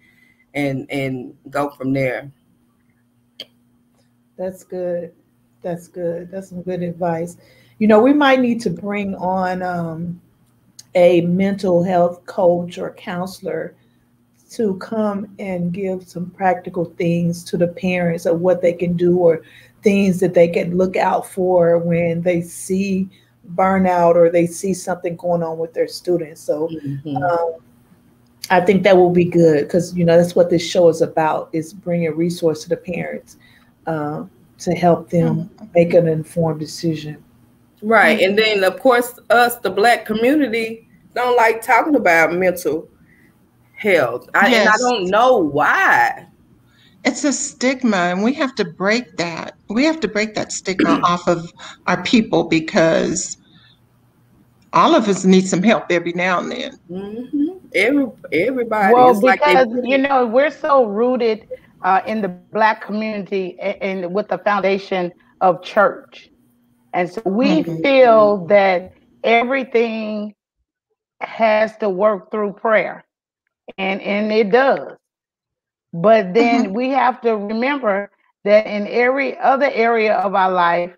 and 0.54 0.90
and 0.90 1.36
go 1.50 1.70
from 1.72 1.94
there. 1.94 2.32
That's 4.38 4.64
good. 4.64 5.14
That's 5.62 5.88
good. 5.88 6.32
That's 6.32 6.50
some 6.50 6.62
good 6.62 6.82
advice. 6.82 7.38
You 7.78 7.88
know, 7.88 8.00
we 8.00 8.14
might 8.14 8.40
need 8.40 8.62
to 8.62 8.70
bring 8.70 9.16
on 9.16 9.62
um, 9.62 10.22
a 10.96 11.22
mental 11.22 11.84
health 11.84 12.26
coach 12.26 12.78
or 12.78 12.94
counselor 12.94 13.76
to 14.52 14.76
come 14.78 15.28
and 15.38 15.72
give 15.72 16.08
some 16.08 16.30
practical 16.32 16.86
things 16.86 17.44
to 17.44 17.58
the 17.58 17.68
parents 17.68 18.26
of 18.26 18.40
what 18.40 18.62
they 18.62 18.74
can 18.74 18.98
do 18.98 19.18
or 19.18 19.44
things 19.84 20.20
that 20.20 20.34
they 20.34 20.48
can 20.48 20.76
look 20.76 20.96
out 20.96 21.30
for 21.30 21.78
when 21.78 22.22
they 22.22 22.42
see 22.42 23.08
burnout 23.56 24.16
or 24.16 24.30
they 24.30 24.46
see 24.46 24.74
something 24.74 25.16
going 25.16 25.44
on 25.44 25.58
with 25.58 25.74
their 25.74 25.88
students. 25.88 26.42
So 26.42 26.68
mm-hmm. 26.68 27.18
um, 27.18 27.56
I 28.50 28.62
think 28.62 28.84
that 28.84 28.98
will 28.98 29.12
be 29.12 29.26
good 29.26 29.66
because 29.66 29.96
you 29.96 30.06
know 30.06 30.18
that's 30.18 30.36
what 30.36 30.50
this 30.50 30.68
show 30.68 30.90
is 30.90 31.02
about: 31.02 31.50
is 31.54 31.74
bringing 31.74 32.16
resource 32.16 32.64
to 32.64 32.70
the 32.70 32.78
parents 32.78 33.38
uh, 33.88 34.26
to 34.60 34.72
help 34.74 35.10
them 35.10 35.44
mm-hmm. 35.44 35.66
make 35.76 35.94
an 35.94 36.08
informed 36.08 36.60
decision. 36.60 37.24
Right, 37.82 38.20
and 38.22 38.38
then 38.38 38.64
of 38.64 38.80
course 38.80 39.18
us, 39.30 39.58
the 39.58 39.70
Black 39.70 40.06
community, 40.06 40.88
don't 41.14 41.38
like 41.38 41.62
talking 41.62 41.96
about 41.96 42.34
mental 42.34 42.90
health. 43.74 44.30
I, 44.34 44.50
yes. 44.50 44.60
And 44.62 44.70
I 44.70 44.78
don't 44.78 45.10
know 45.10 45.38
why. 45.38 46.26
It's 47.06 47.24
a 47.24 47.32
stigma, 47.32 47.96
and 47.96 48.24
we 48.24 48.34
have 48.34 48.54
to 48.56 48.66
break 48.66 49.16
that. 49.18 49.56
We 49.70 49.86
have 49.86 50.02
to 50.02 50.08
break 50.08 50.36
that 50.36 50.52
stigma 50.52 51.00
off 51.04 51.28
of 51.30 51.54
our 51.88 52.04
people 52.04 52.44
because 52.44 53.38
all 54.74 54.96
of 54.96 55.08
us 55.08 55.26
need 55.26 55.48
some 55.48 55.64
help 55.64 55.86
every 55.90 56.14
now 56.14 56.40
and 56.40 56.52
then. 56.52 56.80
Mm-hmm. 56.90 57.58
Every 57.76 58.08
everybody. 58.32 58.94
Well, 58.94 59.12
it's 59.12 59.20
because 59.20 59.68
like 59.68 59.88
you 59.88 59.98
know 59.98 60.26
we're 60.26 60.52
so 60.52 60.86
rooted 60.86 61.48
uh, 61.84 62.02
in 62.06 62.22
the 62.22 62.30
black 62.30 62.82
community 62.82 63.58
and, 63.60 64.04
and, 64.04 64.14
with 64.14 64.28
the 64.28 64.38
foundation 64.40 65.12
of 65.42 65.64
church, 65.64 66.30
and 66.94 67.10
so 67.10 67.22
we 67.26 67.64
mm-hmm. 67.64 67.82
feel 67.82 68.46
that 68.48 68.94
everything 69.24 70.34
has 71.22 71.76
to 71.78 71.90
work 71.90 72.32
through 72.32 72.54
prayer 72.54 73.06
and 73.78 74.02
and 74.02 74.32
it 74.32 74.52
does 74.52 74.94
but 75.92 76.34
then 76.34 76.66
mm-hmm. 76.66 76.74
we 76.74 76.90
have 76.90 77.20
to 77.22 77.36
remember 77.36 78.10
that 78.46 78.66
in 78.66 78.88
every 78.88 79.38
other 79.40 79.70
area 79.74 80.16
of 80.16 80.34
our 80.34 80.52
life 80.52 80.92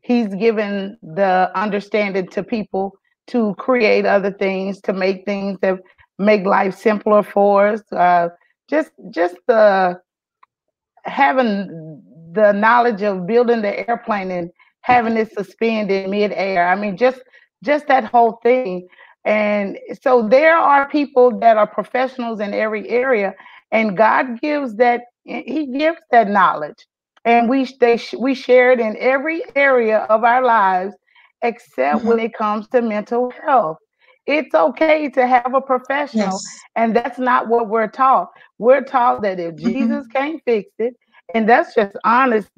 he's 0.00 0.32
given 0.34 0.96
the 1.02 1.50
understanding 1.54 2.26
to 2.28 2.42
people 2.42 2.96
to 3.26 3.54
create 3.56 4.06
other 4.06 4.32
things 4.32 4.80
to 4.80 4.92
make 4.92 5.24
things 5.24 5.58
that 5.60 5.78
make 6.18 6.44
life 6.44 6.76
simpler 6.76 7.22
for 7.22 7.68
us 7.68 7.82
uh, 7.92 8.28
just 8.68 8.90
just 9.10 9.36
the 9.46 10.00
having 11.04 12.02
the 12.32 12.52
knowledge 12.52 13.02
of 13.02 13.26
building 13.26 13.62
the 13.62 13.88
airplane 13.88 14.30
and 14.30 14.50
having 14.80 15.16
it 15.16 15.32
suspended 15.32 16.08
midair 16.08 16.68
i 16.68 16.74
mean 16.74 16.96
just 16.96 17.20
just 17.62 17.86
that 17.86 18.04
whole 18.04 18.38
thing 18.42 18.86
and 19.24 19.78
so 20.02 20.28
there 20.28 20.56
are 20.56 20.88
people 20.88 21.38
that 21.40 21.56
are 21.56 21.66
professionals 21.66 22.40
in 22.40 22.52
every 22.52 22.88
area, 22.88 23.34
and 23.72 23.96
God 23.96 24.40
gives 24.40 24.76
that, 24.76 25.02
He 25.24 25.66
gives 25.66 25.98
that 26.10 26.28
knowledge. 26.28 26.86
And 27.24 27.48
we 27.48 27.64
they, 27.80 27.98
we 28.18 28.34
share 28.34 28.72
it 28.72 28.80
in 28.80 28.96
every 28.98 29.42
area 29.56 30.00
of 30.10 30.24
our 30.24 30.44
lives, 30.44 30.94
except 31.44 32.02
when 32.04 32.18
it 32.18 32.34
comes 32.34 32.66
to 32.68 32.82
mental 32.82 33.32
health. 33.44 33.78
It's 34.26 34.54
okay 34.54 35.10
to 35.10 35.26
have 35.26 35.54
a 35.54 35.60
professional, 35.60 36.28
yes. 36.28 36.58
and 36.76 36.96
that's 36.96 37.18
not 37.18 37.48
what 37.48 37.68
we're 37.68 37.88
taught. 37.88 38.30
We're 38.58 38.82
taught 38.82 39.20
that 39.22 39.38
if 39.38 39.56
mm-hmm. 39.56 39.68
Jesus 39.68 40.06
can't 40.06 40.40
fix 40.46 40.70
it, 40.78 40.96
and 41.34 41.46
that's 41.46 41.74
just 41.74 41.94
honest 42.04 42.48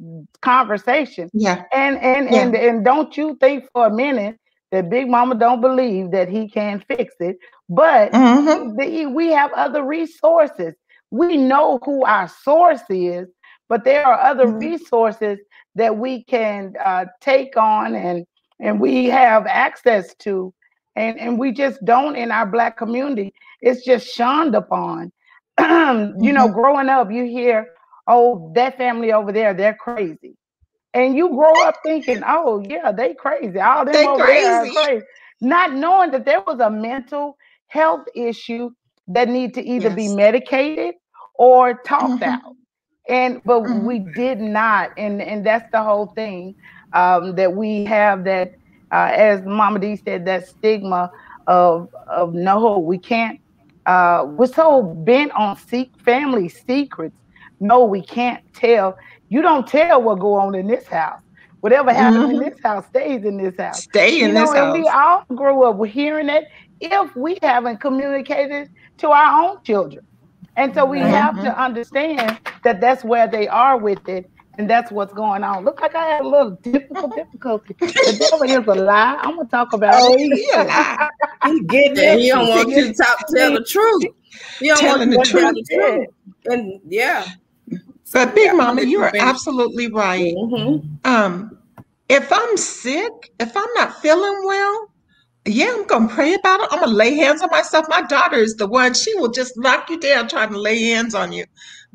conversation. 0.43 1.29
Yeah. 1.33 1.65
And 1.75 1.99
and 1.99 2.31
yeah. 2.31 2.43
and 2.43 2.55
and 2.55 2.85
don't 2.85 3.17
you 3.17 3.37
think 3.41 3.65
for 3.73 3.87
a 3.87 3.95
minute 3.95 4.39
that 4.71 4.89
Big 4.91 5.09
Mama 5.09 5.35
don't 5.35 5.61
believe 5.61 6.13
that 6.13 6.29
he 6.29 6.49
can 6.49 6.85
fix 6.87 7.15
it, 7.19 7.37
but 7.69 8.13
mm-hmm. 8.13 8.77
the, 8.77 9.07
we 9.07 9.33
have 9.33 9.53
other 9.53 9.85
resources. 9.85 10.75
We 11.11 11.37
know 11.37 11.81
who 11.85 12.05
our 12.05 12.29
source 12.29 12.83
is, 12.91 13.27
but 13.69 13.85
there 13.85 14.07
are 14.07 14.21
other 14.21 14.47
mm-hmm. 14.47 14.59
resources 14.59 15.39
that 15.75 15.97
we 15.97 16.23
can 16.25 16.75
uh, 16.85 17.07
take 17.21 17.57
on 17.57 17.95
and 17.95 18.25
and 18.61 18.81
we 18.81 19.07
have 19.07 19.47
access 19.47 20.15
to, 20.17 20.53
and 20.95 21.19
and 21.19 21.39
we 21.39 21.53
just 21.53 21.85
don't 21.85 22.17
in 22.17 22.31
our 22.31 22.47
black 22.47 22.77
community. 22.77 23.35
It's 23.61 23.85
just 23.85 24.07
shunned 24.09 24.55
upon. 24.55 25.13
You 25.59 26.33
know, 26.33 26.47
mm-hmm. 26.47 26.55
growing 26.55 26.89
up, 26.89 27.11
you 27.11 27.25
hear, 27.25 27.69
"Oh, 28.07 28.53
that 28.55 28.77
family 28.77 29.13
over 29.13 29.33
there, 29.33 29.55
they're 29.55 29.75
crazy." 29.75 30.37
and 30.97 31.15
you 31.15 31.29
grow 31.29 31.53
up 31.67 31.77
thinking, 31.85 32.23
"Oh 32.27 32.65
yeah, 32.67 32.91
they 32.91 33.13
crazy. 33.15 33.61
All 33.61 33.85
them 33.85 33.93
they 33.93 34.07
over 34.07 34.25
crazy. 34.25 34.43
there 34.43 34.65
are 34.65 34.85
crazy," 34.85 35.05
not 35.43 35.75
knowing 35.75 36.11
that 36.13 36.25
there 36.25 36.41
was 36.41 36.59
a 36.59 36.71
mental 36.71 37.37
health 37.67 38.07
issue 38.15 38.71
that 39.09 39.29
need 39.29 39.53
to 39.55 39.63
either 39.63 39.89
yes. 39.89 39.95
be 39.95 40.15
medicated 40.15 40.95
or 41.35 41.75
talked 41.75 42.23
mm-hmm. 42.23 42.47
out. 42.47 42.57
And 43.09 43.43
but 43.45 43.63
mm-hmm. 43.65 43.87
we 43.87 43.99
did 44.15 44.41
not, 44.41 44.91
and 44.97 45.21
and 45.21 45.45
that's 45.45 45.71
the 45.71 45.83
whole 45.83 46.07
thing 46.07 46.55
um, 46.93 47.35
that 47.37 47.55
we 47.55 47.85
have 47.85 48.25
that, 48.25 48.55
uh, 48.93 49.11
as 49.13 49.43
Mama 49.45 49.79
D 49.79 49.97
said, 49.97 50.25
that 50.27 50.49
stigma 50.49 51.11
of 51.47 51.93
of 52.09 52.35
no, 52.35 52.79
we 52.79 52.99
can't. 52.99 53.41
Uh, 53.87 54.27
we're 54.27 54.47
so 54.47 54.83
bent 54.83 55.31
on 55.33 55.57
seek 55.57 55.91
family 56.01 56.49
secrets. 56.49 57.17
No, 57.61 57.85
we 57.85 58.03
can't 58.03 58.43
tell 58.53 58.99
you 59.29 59.43
don't 59.43 59.67
tell 59.67 60.03
what 60.03 60.19
go 60.19 60.35
on 60.35 60.55
in 60.55 60.67
this 60.67 60.87
house. 60.87 61.21
Whatever 61.61 61.93
happens 61.93 62.27
mm-hmm. 62.27 62.43
in 62.43 62.51
this 62.51 62.63
house 62.63 62.87
stays 62.87 63.25
in 63.25 63.39
this 63.39 63.57
house. 63.57 63.83
Stay 63.83 64.21
in 64.21 64.29
you 64.29 64.35
know, 64.35 64.43
this 64.43 64.55
house. 64.55 64.79
We 64.79 64.89
all 64.89 65.25
grew 65.35 65.65
up 65.65 65.85
hearing 65.87 66.29
it 66.29 66.45
if 66.81 67.17
we 67.17 67.39
haven't 67.43 67.79
communicated 67.79 68.71
to 68.99 69.11
our 69.11 69.45
own 69.45 69.63
children. 69.65 70.07
And 70.57 70.75
so 70.75 70.85
we 70.85 70.99
mm-hmm. 70.99 71.11
have 71.11 71.35
to 71.43 71.61
understand 71.61 72.39
that 72.63 72.81
that's 72.81 73.05
where 73.05 73.27
they 73.27 73.49
are 73.49 73.79
with 73.79 74.09
it. 74.09 74.31
And 74.59 74.71
that's 74.71 74.91
what's 74.91 75.13
going 75.13 75.45
on. 75.45 75.65
Look 75.65 75.81
like 75.81 75.95
I 75.95 76.07
had 76.07 76.23
a 76.23 76.29
little 76.29 76.53
difficult 76.63 77.15
difficulty. 77.15 77.75
The 77.79 78.29
devil 78.31 78.49
is 78.49 78.67
a 78.67 78.83
lie. 78.83 79.17
I'm 79.21 79.37
gonna 79.37 79.49
talk 79.49 79.73
about 79.73 79.95
oh, 79.97 80.15
it. 80.15 80.21
He 80.21 80.51
a 80.55 80.65
lie. 80.65 81.11
He 81.45 81.61
getting 81.65 81.97
it. 81.97 82.19
He 82.21 82.29
don't 82.29 82.49
want 82.49 82.69
you 82.71 82.87
to 82.87 82.95
talk, 82.95 83.19
tell 83.35 83.53
the 83.53 83.65
truth. 83.65 84.05
He 84.59 84.69
don't 84.69 84.79
Telling 84.79 85.15
want 85.15 85.33
you 85.33 85.35
to 85.35 85.41
tell 85.41 85.53
the 85.53 85.65
truth. 85.71 86.09
And 86.47 86.81
yeah. 86.89 87.27
But 88.13 88.35
Big 88.35 88.47
yeah, 88.47 88.53
Mama, 88.53 88.83
you 88.83 89.03
are 89.03 89.13
absolutely 89.19 89.91
right. 89.91 90.35
Mm-hmm. 90.35 90.87
Um, 91.05 91.59
if 92.09 92.33
I'm 92.33 92.57
sick, 92.57 93.33
if 93.41 93.57
I'm 93.57 93.69
not 93.75 94.01
feeling 94.01 94.43
well, 94.45 94.91
yeah, 95.45 95.75
I'm 95.77 95.87
gonna 95.87 96.09
pray 96.09 96.35
about 96.35 96.61
it. 96.61 96.69
I'm 96.71 96.81
gonna 96.81 96.93
lay 96.93 97.15
hands 97.15 97.43
on 97.43 97.51
myself. 97.51 97.87
My 97.89 98.03
daughter 98.03 98.37
is 98.37 98.57
the 98.57 98.67
one; 98.67 98.95
she 98.95 99.15
will 99.17 99.31
just 99.31 99.57
knock 99.57 99.91
you 99.91 99.99
down 99.99 100.29
trying 100.29 100.51
to 100.51 100.59
lay 100.59 100.83
hands 100.85 101.15
on 101.15 101.33
you. 101.33 101.45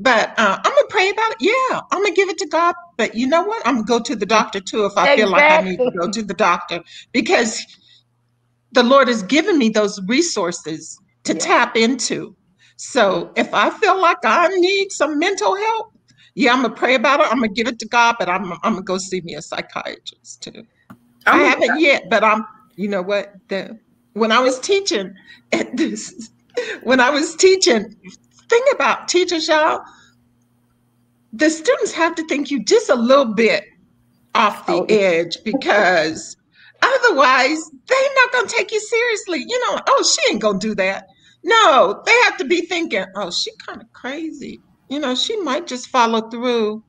But 0.02 0.34
uh, 0.40 0.58
I'm 0.58 0.72
gonna 0.72 0.88
pray 0.90 1.10
about 1.10 1.32
it. 1.32 1.38
Yeah, 1.42 1.80
I'm 1.92 2.02
gonna 2.02 2.16
give 2.16 2.30
it 2.30 2.40
to 2.40 2.48
God. 2.48 2.74
But 2.98 3.14
you 3.14 3.28
know 3.28 3.44
what? 3.44 3.66
I'm 3.68 3.76
gonna 3.76 3.86
go 3.86 4.00
to 4.00 4.16
the 4.16 4.26
doctor 4.26 4.60
too 4.60 4.86
if 4.86 4.98
I 4.98 5.14
exactly. 5.14 5.24
feel 5.24 5.32
like 5.32 5.52
I 5.52 5.62
need 5.62 5.78
to 5.78 5.92
go 5.92 6.10
to 6.10 6.24
the 6.24 6.34
doctor 6.34 6.82
because 7.12 7.64
the 8.72 8.82
Lord 8.82 9.08
has 9.08 9.22
given 9.22 9.60
me 9.60 9.70
those 9.70 10.02
resources 10.08 11.00
to 11.26 11.34
yeah. 11.34 11.40
tap 11.40 11.78
into. 11.78 12.36
So 12.78 13.32
if 13.36 13.54
I 13.54 13.70
feel 13.70 14.02
like 14.02 14.18
I 14.24 14.48
need 14.48 14.92
some 14.92 15.20
mental 15.20 15.56
help, 15.56 15.94
yeah, 16.34 16.52
I'm 16.52 16.64
gonna 16.64 16.74
pray 16.74 16.96
about 16.96 17.20
it. 17.20 17.28
I'm 17.28 17.38
gonna 17.38 17.50
give 17.50 17.68
it 17.68 17.78
to 17.78 17.88
God, 17.88 18.16
but 18.18 18.28
I'm 18.28 18.52
I'm 18.54 18.74
gonna 18.74 18.82
go 18.82 18.98
see 18.98 19.22
me 19.22 19.36
a 19.36 19.42
psychiatrist 19.42 20.42
too. 20.42 20.66
I 21.28 21.38
haven't 21.38 21.80
yet, 21.80 22.06
but 22.10 22.24
I'm. 22.24 22.46
You 22.76 22.88
know 22.88 23.04
what? 23.04 23.34
The 23.50 23.78
when 24.14 24.32
I 24.32 24.40
was 24.40 24.60
teaching 24.60 25.14
at 25.52 25.78
this, 25.78 26.32
when 26.84 27.00
I 27.00 27.12
was 27.12 27.36
teaching, 27.36 27.96
think 28.52 28.68
about 28.74 29.08
teachers, 29.08 29.48
y'all. 29.48 29.82
The 31.34 31.50
students 31.50 31.94
have 31.94 32.14
to 32.16 32.28
think 32.28 32.52
you 32.52 32.64
just 32.64 32.90
a 32.90 32.96
little 32.96 33.34
bit 33.34 33.64
off 34.36 34.68
the 34.68 34.74
oh. 34.74 34.86
edge 34.90 35.38
because 35.44 36.38
otherwise 36.82 37.72
they're 37.88 38.16
not 38.16 38.32
gonna 38.34 38.48
take 38.48 38.72
you 38.72 38.80
seriously. 38.80 39.46
You 39.48 39.60
know, 39.66 39.80
oh, 39.88 40.04
she 40.04 40.32
ain't 40.32 40.42
gonna 40.42 40.60
do 40.60 40.76
that. 40.76 41.08
No, 41.44 42.04
they 42.06 42.16
have 42.26 42.38
to 42.38 42.46
be 42.46 42.62
thinking, 42.62 43.06
oh, 43.16 43.32
she 43.32 43.52
kind 43.66 43.82
of 43.82 43.92
crazy 43.94 44.62
you 44.92 45.00
know, 45.00 45.16
she 45.16 45.38
might 45.38 45.68
just 45.68 45.88
follow 45.88 46.30
through 46.30 46.84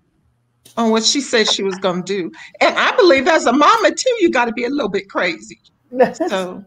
on 0.77 0.91
what 0.91 1.05
she 1.05 1.21
said 1.21 1.49
she 1.49 1.63
was 1.63 1.77
going 1.77 2.03
to 2.03 2.15
do. 2.17 2.33
And 2.61 2.77
I 2.77 2.95
believe 2.97 3.29
as 3.29 3.47
a 3.47 3.53
mama 3.53 3.95
too, 3.95 4.17
you 4.19 4.29
got 4.29 4.47
to 4.47 4.53
be 4.53 4.65
a 4.65 4.69
little 4.69 4.91
bit 4.91 5.09
crazy. 5.09 5.61
So, 6.15 6.65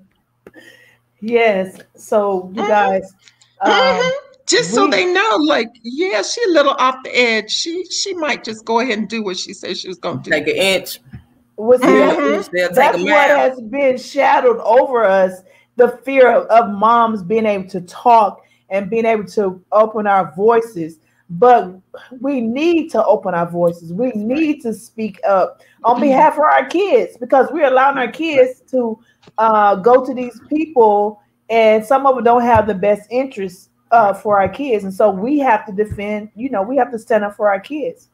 yes. 1.19 1.79
So 1.97 2.51
you 2.53 2.61
mm-hmm. 2.61 2.67
guys, 2.69 3.11
um, 3.61 3.71
mm-hmm. 3.71 4.24
Just 4.47 4.73
so 4.73 4.87
they 4.87 5.11
know, 5.11 5.37
like, 5.41 5.69
yeah, 5.81 6.21
she 6.21 6.41
a 6.43 6.51
little 6.51 6.73
off 6.73 7.03
the 7.03 7.17
edge. 7.17 7.51
She 7.51 7.85
she 7.85 8.13
might 8.13 8.43
just 8.43 8.65
go 8.65 8.79
ahead 8.79 8.97
and 8.97 9.09
do 9.09 9.23
what 9.23 9.37
she 9.37 9.53
said 9.53 9.77
she 9.77 9.87
was 9.87 9.97
going 9.97 10.21
to 10.21 10.23
do. 10.23 10.29
Take 10.29 10.47
an 10.47 10.55
inch. 10.55 10.99
Was 11.57 11.79
mm-hmm. 11.81 12.55
that's 12.75 12.97
what 12.97 13.29
has 13.29 13.61
been 13.61 13.97
shadowed 13.97 14.59
over 14.59 15.05
us 15.05 15.41
the 15.77 15.99
fear 16.03 16.29
of, 16.29 16.47
of 16.47 16.69
moms 16.69 17.23
being 17.23 17.45
able 17.45 17.69
to 17.69 17.81
talk 17.81 18.41
and 18.69 18.89
being 18.89 19.05
able 19.05 19.25
to 19.25 19.63
open 19.71 20.05
our 20.05 20.33
voices 20.35 20.99
but 21.29 21.73
we 22.19 22.39
need 22.39 22.91
to 22.91 23.03
open 23.03 23.33
our 23.33 23.49
voices. 23.49 23.91
We 23.91 24.11
need 24.11 24.61
to 24.61 24.73
speak 24.73 25.19
up 25.27 25.61
on 25.83 25.99
behalf 25.99 26.33
of 26.33 26.41
our 26.41 26.65
kids 26.65 27.17
because 27.17 27.47
we're 27.51 27.67
allowing 27.67 27.97
our 27.97 28.11
kids 28.11 28.61
to 28.71 28.99
uh, 29.37 29.75
go 29.75 30.05
to 30.05 30.13
these 30.13 30.39
people, 30.49 31.21
and 31.49 31.83
some 31.83 32.05
of 32.05 32.15
them 32.15 32.23
don't 32.23 32.43
have 32.43 32.67
the 32.67 32.75
best 32.75 33.07
interests 33.09 33.69
uh, 33.91 34.13
for 34.13 34.39
our 34.39 34.49
kids, 34.49 34.83
and 34.83 34.93
so 34.93 35.09
we 35.09 35.39
have 35.39 35.65
to 35.65 35.71
defend. 35.71 36.29
You 36.35 36.49
know, 36.49 36.61
we 36.61 36.77
have 36.77 36.91
to 36.91 36.99
stand 36.99 37.23
up 37.23 37.35
for 37.35 37.47
our 37.49 37.59
kids. 37.59 38.09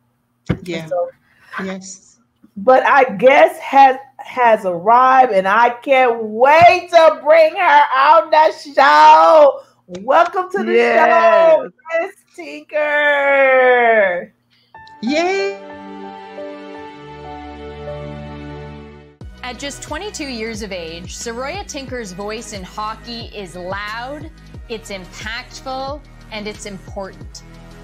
Yeah. 0.64 0.86
So, 0.88 1.10
yes. 1.64 2.20
But 2.58 2.84
I 2.86 3.16
guess 3.16 3.58
has 3.60 3.98
has 4.18 4.66
arrived, 4.66 5.32
and 5.32 5.48
I 5.48 5.70
can't 5.70 6.24
wait 6.24 6.90
to 6.92 7.20
bring 7.24 7.56
her 7.56 7.84
on 7.96 8.30
the 8.30 8.52
show. 8.74 9.62
Welcome 10.02 10.50
to 10.52 10.64
the 10.64 10.74
yes. 10.74 11.54
show, 11.54 11.70
Miss 12.00 12.16
Tinker. 12.36 14.34
Yay! 15.02 15.60
At 19.44 19.58
just 19.58 19.82
22 19.82 20.26
years 20.26 20.62
of 20.62 20.72
age, 20.72 21.16
Saroya 21.16 21.68
Tinker's 21.68 22.14
voice 22.14 22.54
in 22.54 22.64
hockey 22.64 23.32
is 23.36 23.56
loud, 23.56 24.30
it's 24.72 24.90
impactful, 24.90 26.02
and 26.32 26.48
it's 26.48 26.66
important. 26.66 27.44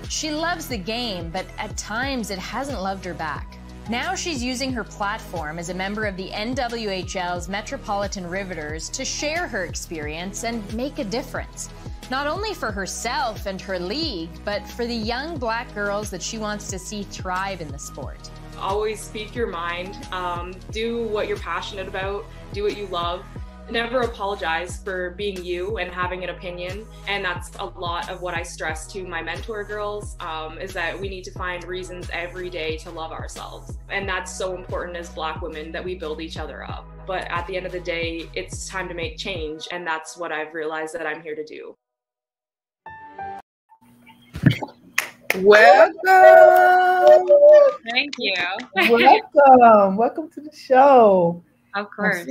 She 0.10 0.32
loves 0.32 0.68
the 0.68 0.78
game, 0.78 1.30
but 1.30 1.46
at 1.58 1.76
times 1.76 2.32
it 2.32 2.40
hasn't 2.40 2.82
loved 2.82 3.04
her 3.04 3.14
back. 3.14 3.58
Now 3.90 4.16
she's 4.16 4.44
using 4.44 4.72
her 4.74 4.84
platform 4.84 5.60
as 5.60 5.70
a 5.70 5.74
member 5.74 6.06
of 6.06 6.18
the 6.18 6.30
NWHL's 6.30 7.50
Metropolitan 7.50 8.30
Riveters 8.30 8.90
to 8.90 9.04
share 9.04 9.48
her 9.48 9.66
experience 9.66 10.44
and 10.44 10.74
make 10.74 11.00
a 11.00 11.04
difference. 11.04 11.70
Not 12.10 12.26
only 12.26 12.54
for 12.54 12.72
herself 12.72 13.46
and 13.48 13.60
her 13.62 13.80
league, 13.80 14.30
but 14.46 14.66
for 14.66 14.86
the 14.86 14.96
young 14.96 15.38
black 15.38 15.74
girls 15.76 16.10
that 16.10 16.22
she 16.22 16.38
wants 16.38 16.70
to 16.70 16.80
see 16.80 17.04
thrive 17.04 17.60
in 17.60 17.68
the 17.70 17.80
sport. 17.80 18.30
Always 18.58 19.02
speak 19.02 19.36
your 19.36 19.48
mind, 19.48 19.98
um, 20.14 20.54
do 20.72 21.04
what 21.08 21.28
you're 21.28 21.38
passionate 21.38 21.88
about, 21.88 22.26
do 22.54 22.64
what 22.64 22.78
you 22.78 22.88
love, 22.88 23.26
never 23.70 24.02
apologize 24.02 24.78
for 24.78 25.12
being 25.12 25.44
you 25.44 25.78
and 25.78 25.92
having 25.92 26.24
an 26.24 26.30
opinion. 26.30 26.86
And 27.08 27.24
that's 27.24 27.56
a 27.58 27.66
lot 27.66 28.10
of 28.10 28.22
what 28.22 28.34
i 28.34 28.44
stress 28.44 28.92
to 28.94 29.06
my 29.06 29.22
mentor 29.22 29.64
girls 29.64 30.16
um, 30.20 30.58
is 30.58 30.74
that 30.74 31.00
we 31.00 31.10
need 31.10 31.24
to 31.26 31.32
find 31.32 31.64
reasons 31.66 32.10
every 32.14 32.50
day 32.50 32.78
to 32.78 32.90
love 32.92 33.12
ourselves. 33.12 33.78
And 33.90 34.08
that's 34.08 34.34
so 34.34 34.56
important 34.56 34.98
as 34.98 35.10
black 35.10 35.42
women 35.42 35.72
that 35.72 35.84
we 35.84 35.96
build 35.96 36.22
each 36.22 36.38
other 36.38 36.64
up. 36.64 36.88
But 37.06 37.30
at 37.30 37.48
the 37.48 37.58
end 37.58 37.66
of 37.66 37.72
the 37.72 37.80
day 37.80 38.30
it's 38.34 38.68
time 38.68 38.88
to 38.88 38.94
make 38.94 39.18
change. 39.18 39.68
And 39.72 39.86
that's 39.86 40.18
what 40.18 40.32
i've 40.32 40.54
realized 40.54 40.94
that 40.94 41.06
i'm 41.06 41.22
here 41.22 41.36
to 41.36 41.44
do. 41.44 41.76
Welcome. 45.36 45.94
Thank 47.92 48.14
you. 48.18 48.34
Welcome. 48.90 49.98
Welcome 49.98 50.30
to 50.32 50.42
the 50.42 50.56
show 50.56 51.44
of 51.76 51.88
course 51.92 52.26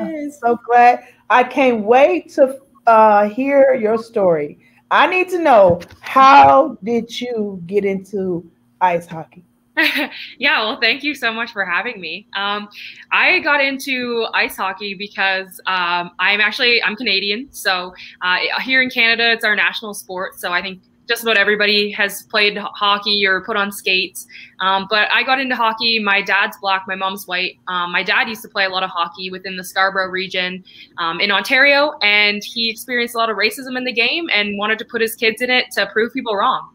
I'm 0.00 0.30
so 0.30 0.58
glad. 0.66 1.04
I 1.30 1.44
can't 1.44 1.84
wait 1.84 2.30
to 2.34 2.60
uh, 2.86 3.28
hear 3.28 3.74
your 3.74 3.98
story. 3.98 4.58
I 4.90 5.06
need 5.06 5.28
to 5.30 5.38
know 5.38 5.80
how 6.00 6.78
did 6.82 7.20
you 7.20 7.62
get 7.66 7.84
into 7.84 8.50
ice 8.80 9.06
hockey? 9.06 9.44
yeah, 10.38 10.60
well, 10.60 10.80
thank 10.80 11.04
you 11.04 11.14
so 11.14 11.32
much 11.32 11.52
for 11.52 11.64
having 11.64 12.00
me. 12.00 12.26
Um, 12.34 12.68
I 13.12 13.38
got 13.40 13.62
into 13.62 14.26
ice 14.34 14.56
hockey 14.56 14.94
because 14.94 15.60
um, 15.66 16.10
I'm 16.18 16.40
actually 16.40 16.82
I'm 16.82 16.96
Canadian, 16.96 17.48
so 17.52 17.94
uh, 18.22 18.38
here 18.62 18.82
in 18.82 18.90
Canada 18.90 19.30
it's 19.30 19.44
our 19.44 19.54
national 19.54 19.94
sport. 19.94 20.40
So 20.40 20.52
I 20.52 20.62
think 20.62 20.82
just 21.08 21.22
about 21.22 21.38
everybody 21.38 21.90
has 21.90 22.22
played 22.24 22.58
hockey 22.58 23.26
or 23.26 23.40
put 23.40 23.56
on 23.56 23.72
skates. 23.72 24.26
Um, 24.60 24.86
but 24.90 25.10
I 25.10 25.22
got 25.22 25.40
into 25.40 25.56
hockey. 25.56 25.98
My 25.98 26.20
dad's 26.20 26.56
black, 26.60 26.84
my 26.86 26.94
mom's 26.94 27.26
white. 27.26 27.58
Um, 27.66 27.92
my 27.92 28.02
dad 28.02 28.28
used 28.28 28.42
to 28.42 28.48
play 28.48 28.64
a 28.64 28.68
lot 28.68 28.82
of 28.82 28.90
hockey 28.90 29.30
within 29.30 29.56
the 29.56 29.64
Scarborough 29.64 30.10
region 30.10 30.62
um, 30.98 31.18
in 31.20 31.30
Ontario, 31.30 31.94
and 32.02 32.44
he 32.44 32.70
experienced 32.70 33.14
a 33.14 33.18
lot 33.18 33.30
of 33.30 33.36
racism 33.36 33.76
in 33.76 33.84
the 33.84 33.92
game 33.92 34.28
and 34.32 34.58
wanted 34.58 34.78
to 34.80 34.84
put 34.84 35.00
his 35.00 35.14
kids 35.14 35.40
in 35.40 35.50
it 35.50 35.70
to 35.72 35.86
prove 35.86 36.12
people 36.12 36.36
wrong. 36.36 36.70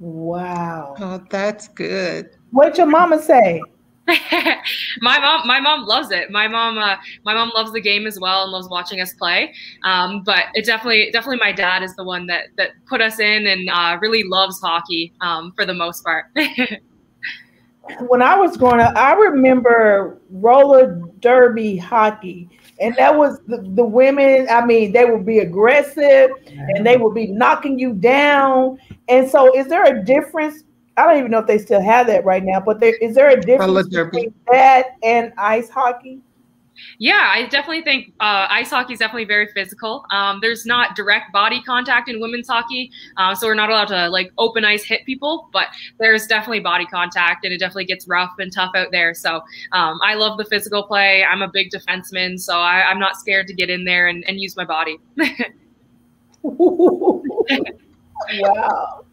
Wow. 0.00 0.96
Oh, 0.98 1.24
that's 1.30 1.68
good. 1.68 2.30
What'd 2.50 2.76
your 2.76 2.86
mama 2.86 3.22
say? 3.22 3.62
My 5.00 5.18
mom, 5.18 5.46
my 5.46 5.60
mom 5.60 5.86
loves 5.86 6.10
it. 6.10 6.30
My 6.30 6.46
mom, 6.46 6.76
uh, 6.76 6.96
my 7.24 7.32
mom 7.32 7.50
loves 7.54 7.72
the 7.72 7.80
game 7.80 8.06
as 8.06 8.20
well 8.20 8.42
and 8.42 8.52
loves 8.52 8.68
watching 8.68 9.00
us 9.00 9.14
play. 9.14 9.54
Um, 9.82 10.22
but 10.22 10.46
it 10.54 10.66
definitely, 10.66 11.10
definitely, 11.10 11.38
my 11.38 11.52
dad 11.52 11.82
is 11.82 11.96
the 11.96 12.04
one 12.04 12.26
that 12.26 12.48
that 12.56 12.70
put 12.86 13.00
us 13.00 13.18
in 13.18 13.46
and 13.46 13.68
uh, 13.70 13.98
really 14.00 14.24
loves 14.24 14.60
hockey 14.60 15.12
um, 15.20 15.52
for 15.52 15.64
the 15.64 15.74
most 15.74 16.04
part. 16.04 16.26
when 18.08 18.22
I 18.22 18.36
was 18.36 18.56
growing 18.56 18.80
up, 18.80 18.96
I 18.96 19.14
remember 19.14 20.18
roller 20.30 21.00
derby 21.20 21.76
hockey, 21.76 22.48
and 22.80 22.94
that 22.96 23.16
was 23.16 23.40
the, 23.46 23.58
the 23.74 23.84
women. 23.84 24.46
I 24.50 24.64
mean, 24.64 24.92
they 24.92 25.04
would 25.04 25.24
be 25.24 25.38
aggressive 25.38 26.30
and 26.46 26.86
they 26.86 26.96
would 26.96 27.14
be 27.14 27.28
knocking 27.28 27.78
you 27.78 27.94
down. 27.94 28.78
And 29.08 29.28
so, 29.28 29.56
is 29.56 29.66
there 29.68 29.84
a 29.84 30.04
difference 30.04 30.64
I 30.96 31.04
don't 31.04 31.18
even 31.18 31.30
know 31.30 31.40
if 31.40 31.46
they 31.46 31.58
still 31.58 31.80
have 31.80 32.06
that 32.06 32.24
right 32.24 32.44
now, 32.44 32.60
but 32.60 32.80
there 32.80 32.94
is 32.96 33.14
there 33.14 33.30
a 33.30 33.40
difference 33.40 33.88
between 33.88 34.34
that 34.50 34.96
and 35.02 35.32
ice 35.36 35.68
hockey? 35.68 36.20
Yeah, 36.98 37.30
I 37.32 37.46
definitely 37.46 37.82
think 37.82 38.08
uh, 38.20 38.46
ice 38.50 38.70
hockey 38.70 38.94
is 38.94 38.98
definitely 38.98 39.26
very 39.26 39.46
physical. 39.48 40.04
Um, 40.10 40.40
there's 40.40 40.66
not 40.66 40.96
direct 40.96 41.32
body 41.32 41.62
contact 41.62 42.08
in 42.08 42.20
women's 42.20 42.48
hockey, 42.48 42.90
uh, 43.16 43.34
so 43.34 43.46
we're 43.46 43.54
not 43.54 43.70
allowed 43.70 43.88
to 43.88 44.08
like 44.08 44.32
open 44.38 44.64
ice 44.64 44.84
hit 44.84 45.04
people. 45.06 45.48
But 45.52 45.68
there's 45.98 46.26
definitely 46.26 46.60
body 46.60 46.86
contact, 46.86 47.44
and 47.44 47.52
it 47.52 47.58
definitely 47.58 47.86
gets 47.86 48.08
rough 48.08 48.34
and 48.38 48.52
tough 48.52 48.72
out 48.74 48.88
there. 48.90 49.14
So 49.14 49.36
um, 49.72 50.00
I 50.02 50.14
love 50.14 50.38
the 50.38 50.44
physical 50.44 50.84
play. 50.84 51.24
I'm 51.24 51.42
a 51.42 51.48
big 51.48 51.70
defenseman, 51.70 52.40
so 52.40 52.58
I, 52.58 52.90
am 52.90 52.98
not 52.98 53.16
scared 53.16 53.46
to 53.48 53.54
get 53.54 53.70
in 53.70 53.84
there 53.84 54.08
and, 54.08 54.24
and 54.28 54.40
use 54.40 54.56
my 54.56 54.64
body. 54.64 54.98
wow. 56.42 59.04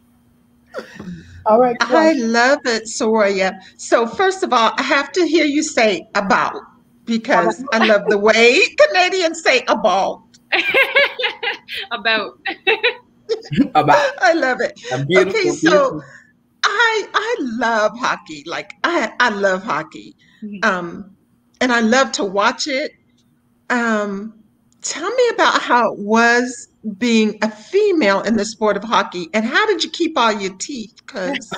All 1.46 1.58
right. 1.58 1.76
I 1.80 2.12
love 2.12 2.60
it, 2.66 2.84
Saroya. 2.84 3.58
So 3.76 4.06
first 4.06 4.42
of 4.42 4.52
all, 4.52 4.72
I 4.78 4.82
have 4.82 5.12
to 5.12 5.26
hear 5.26 5.44
you 5.44 5.62
say 5.62 6.08
about 6.14 6.56
because 7.04 7.64
I 7.72 7.78
love 7.86 8.02
the 8.08 8.18
way 8.18 8.60
Canadians 8.78 9.42
say 9.42 9.64
about. 9.68 10.22
about. 11.92 12.38
about. 13.74 14.12
I 14.20 14.34
love 14.34 14.60
it. 14.60 14.78
Okay, 15.16 15.48
so 15.50 16.00
I 16.64 17.08
I 17.12 17.36
love 17.40 17.98
hockey. 17.98 18.44
Like 18.46 18.74
I 18.84 19.12
I 19.18 19.30
love 19.30 19.62
hockey. 19.64 20.16
Mm-hmm. 20.42 20.68
Um 20.68 21.16
and 21.60 21.72
I 21.72 21.80
love 21.80 22.12
to 22.12 22.24
watch 22.24 22.66
it. 22.68 22.92
Um 23.70 24.34
tell 24.82 25.10
me 25.10 25.28
about 25.34 25.60
how 25.62 25.92
it 25.92 25.98
was 25.98 26.68
being 26.98 27.38
a 27.42 27.50
female 27.50 28.20
in 28.22 28.36
the 28.36 28.44
sport 28.44 28.76
of 28.76 28.84
hockey 28.84 29.28
and 29.34 29.44
how 29.44 29.64
did 29.66 29.84
you 29.84 29.90
keep 29.90 30.16
all 30.18 30.32
your 30.32 30.54
teeth 30.54 30.94
because 30.96 31.50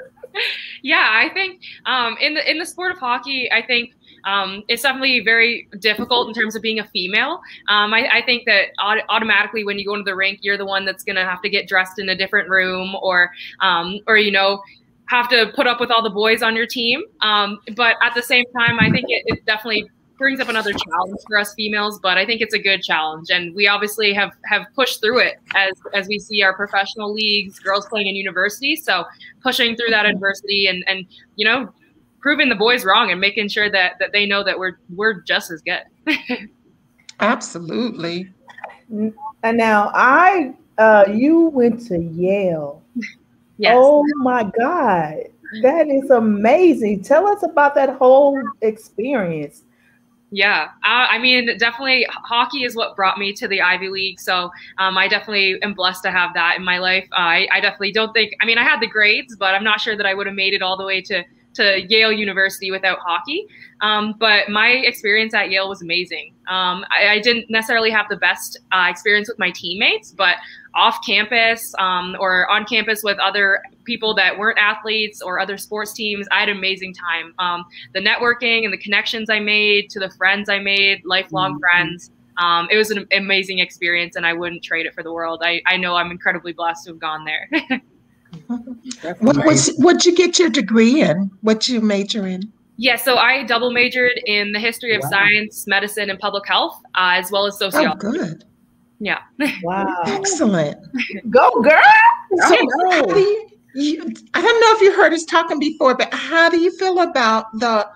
yeah 0.82 1.10
i 1.12 1.28
think 1.32 1.62
um, 1.86 2.16
in 2.20 2.34
the 2.34 2.50
in 2.50 2.58
the 2.58 2.66
sport 2.66 2.90
of 2.92 2.98
hockey 2.98 3.50
i 3.52 3.62
think 3.62 3.92
um, 4.26 4.64
it's 4.68 4.82
definitely 4.82 5.20
very 5.20 5.68
difficult 5.78 6.28
in 6.28 6.34
terms 6.34 6.56
of 6.56 6.62
being 6.62 6.80
a 6.80 6.84
female. 6.84 7.40
Um, 7.68 7.94
I, 7.94 8.08
I, 8.12 8.22
think 8.26 8.44
that 8.46 8.70
automatically 8.80 9.64
when 9.64 9.78
you 9.78 9.86
go 9.86 9.94
into 9.94 10.04
the 10.04 10.16
rink, 10.16 10.40
you're 10.42 10.58
the 10.58 10.66
one 10.66 10.84
that's 10.84 11.04
going 11.04 11.14
to 11.14 11.24
have 11.24 11.40
to 11.42 11.48
get 11.48 11.68
dressed 11.68 12.00
in 12.00 12.08
a 12.08 12.16
different 12.16 12.50
room, 12.50 12.96
or 13.00 13.30
um, 13.60 14.00
or 14.08 14.16
you 14.16 14.32
know 14.32 14.62
have 15.08 15.28
to 15.28 15.52
put 15.54 15.68
up 15.68 15.78
with 15.78 15.92
all 15.92 16.02
the 16.02 16.10
boys 16.10 16.42
on 16.42 16.56
your 16.56 16.66
team. 16.66 17.02
Um, 17.22 17.60
but 17.76 17.96
at 18.02 18.14
the 18.14 18.22
same 18.22 18.44
time, 18.58 18.80
I 18.80 18.90
think 18.90 19.06
it, 19.08 19.22
it 19.26 19.46
definitely 19.46 19.88
brings 20.18 20.40
up 20.40 20.48
another 20.48 20.72
challenge 20.72 21.18
for 21.26 21.38
us 21.38 21.54
females, 21.54 21.98
but 22.00 22.18
I 22.18 22.26
think 22.26 22.40
it's 22.40 22.54
a 22.54 22.58
good 22.58 22.82
challenge, 22.82 23.30
and 23.30 23.54
we 23.54 23.68
obviously 23.68 24.12
have 24.12 24.32
have 24.44 24.66
pushed 24.74 25.00
through 25.00 25.20
it 25.20 25.36
as 25.54 25.72
as 25.94 26.08
we 26.08 26.18
see 26.18 26.42
our 26.42 26.54
professional 26.54 27.12
leagues, 27.12 27.58
girls 27.58 27.86
playing 27.86 28.06
in 28.06 28.16
universities. 28.16 28.84
So 28.84 29.04
pushing 29.42 29.76
through 29.76 29.90
that 29.90 30.06
adversity 30.06 30.66
and 30.66 30.84
and 30.88 31.06
you 31.36 31.44
know 31.44 31.72
proving 32.20 32.48
the 32.48 32.56
boys 32.56 32.84
wrong 32.84 33.10
and 33.10 33.20
making 33.20 33.48
sure 33.48 33.70
that 33.70 33.94
that 34.00 34.12
they 34.12 34.26
know 34.26 34.42
that 34.42 34.58
we're 34.58 34.78
we're 34.94 35.20
just 35.22 35.50
as 35.50 35.62
good. 35.62 35.82
Absolutely. 37.20 38.30
And 38.90 39.56
now 39.56 39.90
I 39.94 40.54
uh 40.78 41.04
you 41.12 41.46
went 41.48 41.86
to 41.86 41.98
Yale. 41.98 42.82
Yes. 43.58 43.74
Oh 43.76 44.04
my 44.16 44.50
God. 44.58 45.18
That 45.62 45.88
is 45.88 46.10
amazing. 46.10 47.02
Tell 47.02 47.26
us 47.26 47.42
about 47.42 47.74
that 47.76 47.96
whole 47.96 48.42
experience. 48.62 49.62
Yeah, 50.30 50.70
uh, 50.84 51.06
I 51.08 51.18
mean, 51.18 51.56
definitely 51.56 52.04
hockey 52.10 52.64
is 52.64 52.74
what 52.74 52.96
brought 52.96 53.16
me 53.16 53.32
to 53.34 53.46
the 53.46 53.62
Ivy 53.62 53.88
League. 53.88 54.18
So 54.18 54.50
um, 54.78 54.98
I 54.98 55.06
definitely 55.06 55.62
am 55.62 55.72
blessed 55.72 56.02
to 56.02 56.10
have 56.10 56.34
that 56.34 56.56
in 56.56 56.64
my 56.64 56.78
life. 56.78 57.06
Uh, 57.12 57.20
I, 57.20 57.48
I 57.52 57.60
definitely 57.60 57.92
don't 57.92 58.12
think, 58.12 58.32
I 58.42 58.46
mean, 58.46 58.58
I 58.58 58.64
had 58.64 58.80
the 58.80 58.88
grades, 58.88 59.36
but 59.36 59.54
I'm 59.54 59.62
not 59.62 59.80
sure 59.80 59.96
that 59.96 60.04
I 60.04 60.14
would 60.14 60.26
have 60.26 60.34
made 60.34 60.52
it 60.52 60.62
all 60.62 60.76
the 60.76 60.84
way 60.84 61.00
to 61.02 61.24
to 61.56 61.86
Yale 61.88 62.12
University 62.12 62.70
without 62.70 62.98
hockey. 63.00 63.46
Um, 63.80 64.14
but 64.18 64.48
my 64.48 64.68
experience 64.68 65.34
at 65.34 65.50
Yale 65.50 65.68
was 65.68 65.82
amazing. 65.82 66.32
Um, 66.48 66.84
I, 66.90 67.08
I, 67.08 67.20
didn't 67.20 67.50
necessarily 67.50 67.90
have 67.90 68.06
the 68.08 68.16
best 68.16 68.58
uh, 68.72 68.86
experience 68.88 69.28
with 69.28 69.38
my 69.38 69.50
teammates, 69.50 70.12
but 70.12 70.36
off 70.76 70.98
campus 71.04 71.74
um, 71.78 72.16
or 72.20 72.48
on 72.50 72.64
campus 72.64 73.02
with 73.02 73.18
other 73.18 73.62
people 73.84 74.14
that 74.14 74.38
weren't 74.38 74.58
athletes 74.58 75.22
or 75.22 75.40
other 75.40 75.56
sports 75.56 75.92
teams, 75.92 76.26
I 76.30 76.40
had 76.40 76.48
an 76.48 76.58
amazing 76.58 76.94
time. 76.94 77.34
Um, 77.38 77.64
the 77.94 78.00
networking 78.00 78.64
and 78.64 78.72
the 78.72 78.78
connections 78.78 79.30
I 79.30 79.40
made 79.40 79.90
to 79.90 79.98
the 79.98 80.10
friends 80.10 80.48
I 80.48 80.58
made, 80.58 81.02
lifelong 81.04 81.52
mm-hmm. 81.52 81.60
friends. 81.60 82.10
Um, 82.38 82.68
it 82.70 82.76
was 82.76 82.90
an 82.90 83.06
amazing 83.12 83.60
experience, 83.60 84.14
and 84.16 84.26
I 84.26 84.34
wouldn't 84.34 84.62
trade 84.62 84.84
it 84.84 84.94
for 84.94 85.02
the 85.02 85.12
world. 85.12 85.42
I, 85.42 85.62
I 85.66 85.78
know 85.78 85.96
I'm 85.96 86.10
incredibly 86.10 86.52
blessed 86.52 86.84
to 86.84 86.90
have 86.90 86.98
gone 86.98 87.24
there. 87.24 87.48
what 89.20 89.44
was 89.46 89.74
what'd 89.78 90.04
you 90.04 90.14
get 90.14 90.38
your 90.38 90.50
degree 90.50 91.00
in? 91.00 91.30
What 91.40 91.66
you 91.66 91.80
major 91.80 92.26
in? 92.26 92.52
Yeah, 92.76 92.96
so 92.96 93.16
I 93.16 93.42
double 93.44 93.70
majored 93.70 94.20
in 94.26 94.52
the 94.52 94.60
history 94.60 94.94
of 94.94 95.00
wow. 95.04 95.08
science, 95.08 95.66
medicine, 95.66 96.10
and 96.10 96.18
public 96.18 96.46
health, 96.46 96.78
uh, 96.94 97.14
as 97.14 97.30
well 97.30 97.46
as 97.46 97.58
sociology. 97.58 98.06
Oh, 98.06 98.12
good. 98.12 98.44
Yeah. 98.98 99.18
Wow. 99.62 100.02
Excellent. 100.06 100.78
Go, 101.30 101.50
girl. 101.62 101.80
So, 102.48 102.56
how 102.90 103.02
do 103.02 103.20
you, 103.20 103.48
you, 103.74 104.12
I 104.34 104.40
don't 104.40 104.60
know 104.60 104.74
if 104.74 104.80
you 104.80 104.92
heard 104.92 105.12
us 105.12 105.24
talking 105.24 105.58
before, 105.58 105.94
but 105.94 106.12
how 106.12 106.48
do 106.48 106.58
you 106.58 106.70
feel 106.78 107.00
about 107.00 107.46
the 107.54 107.88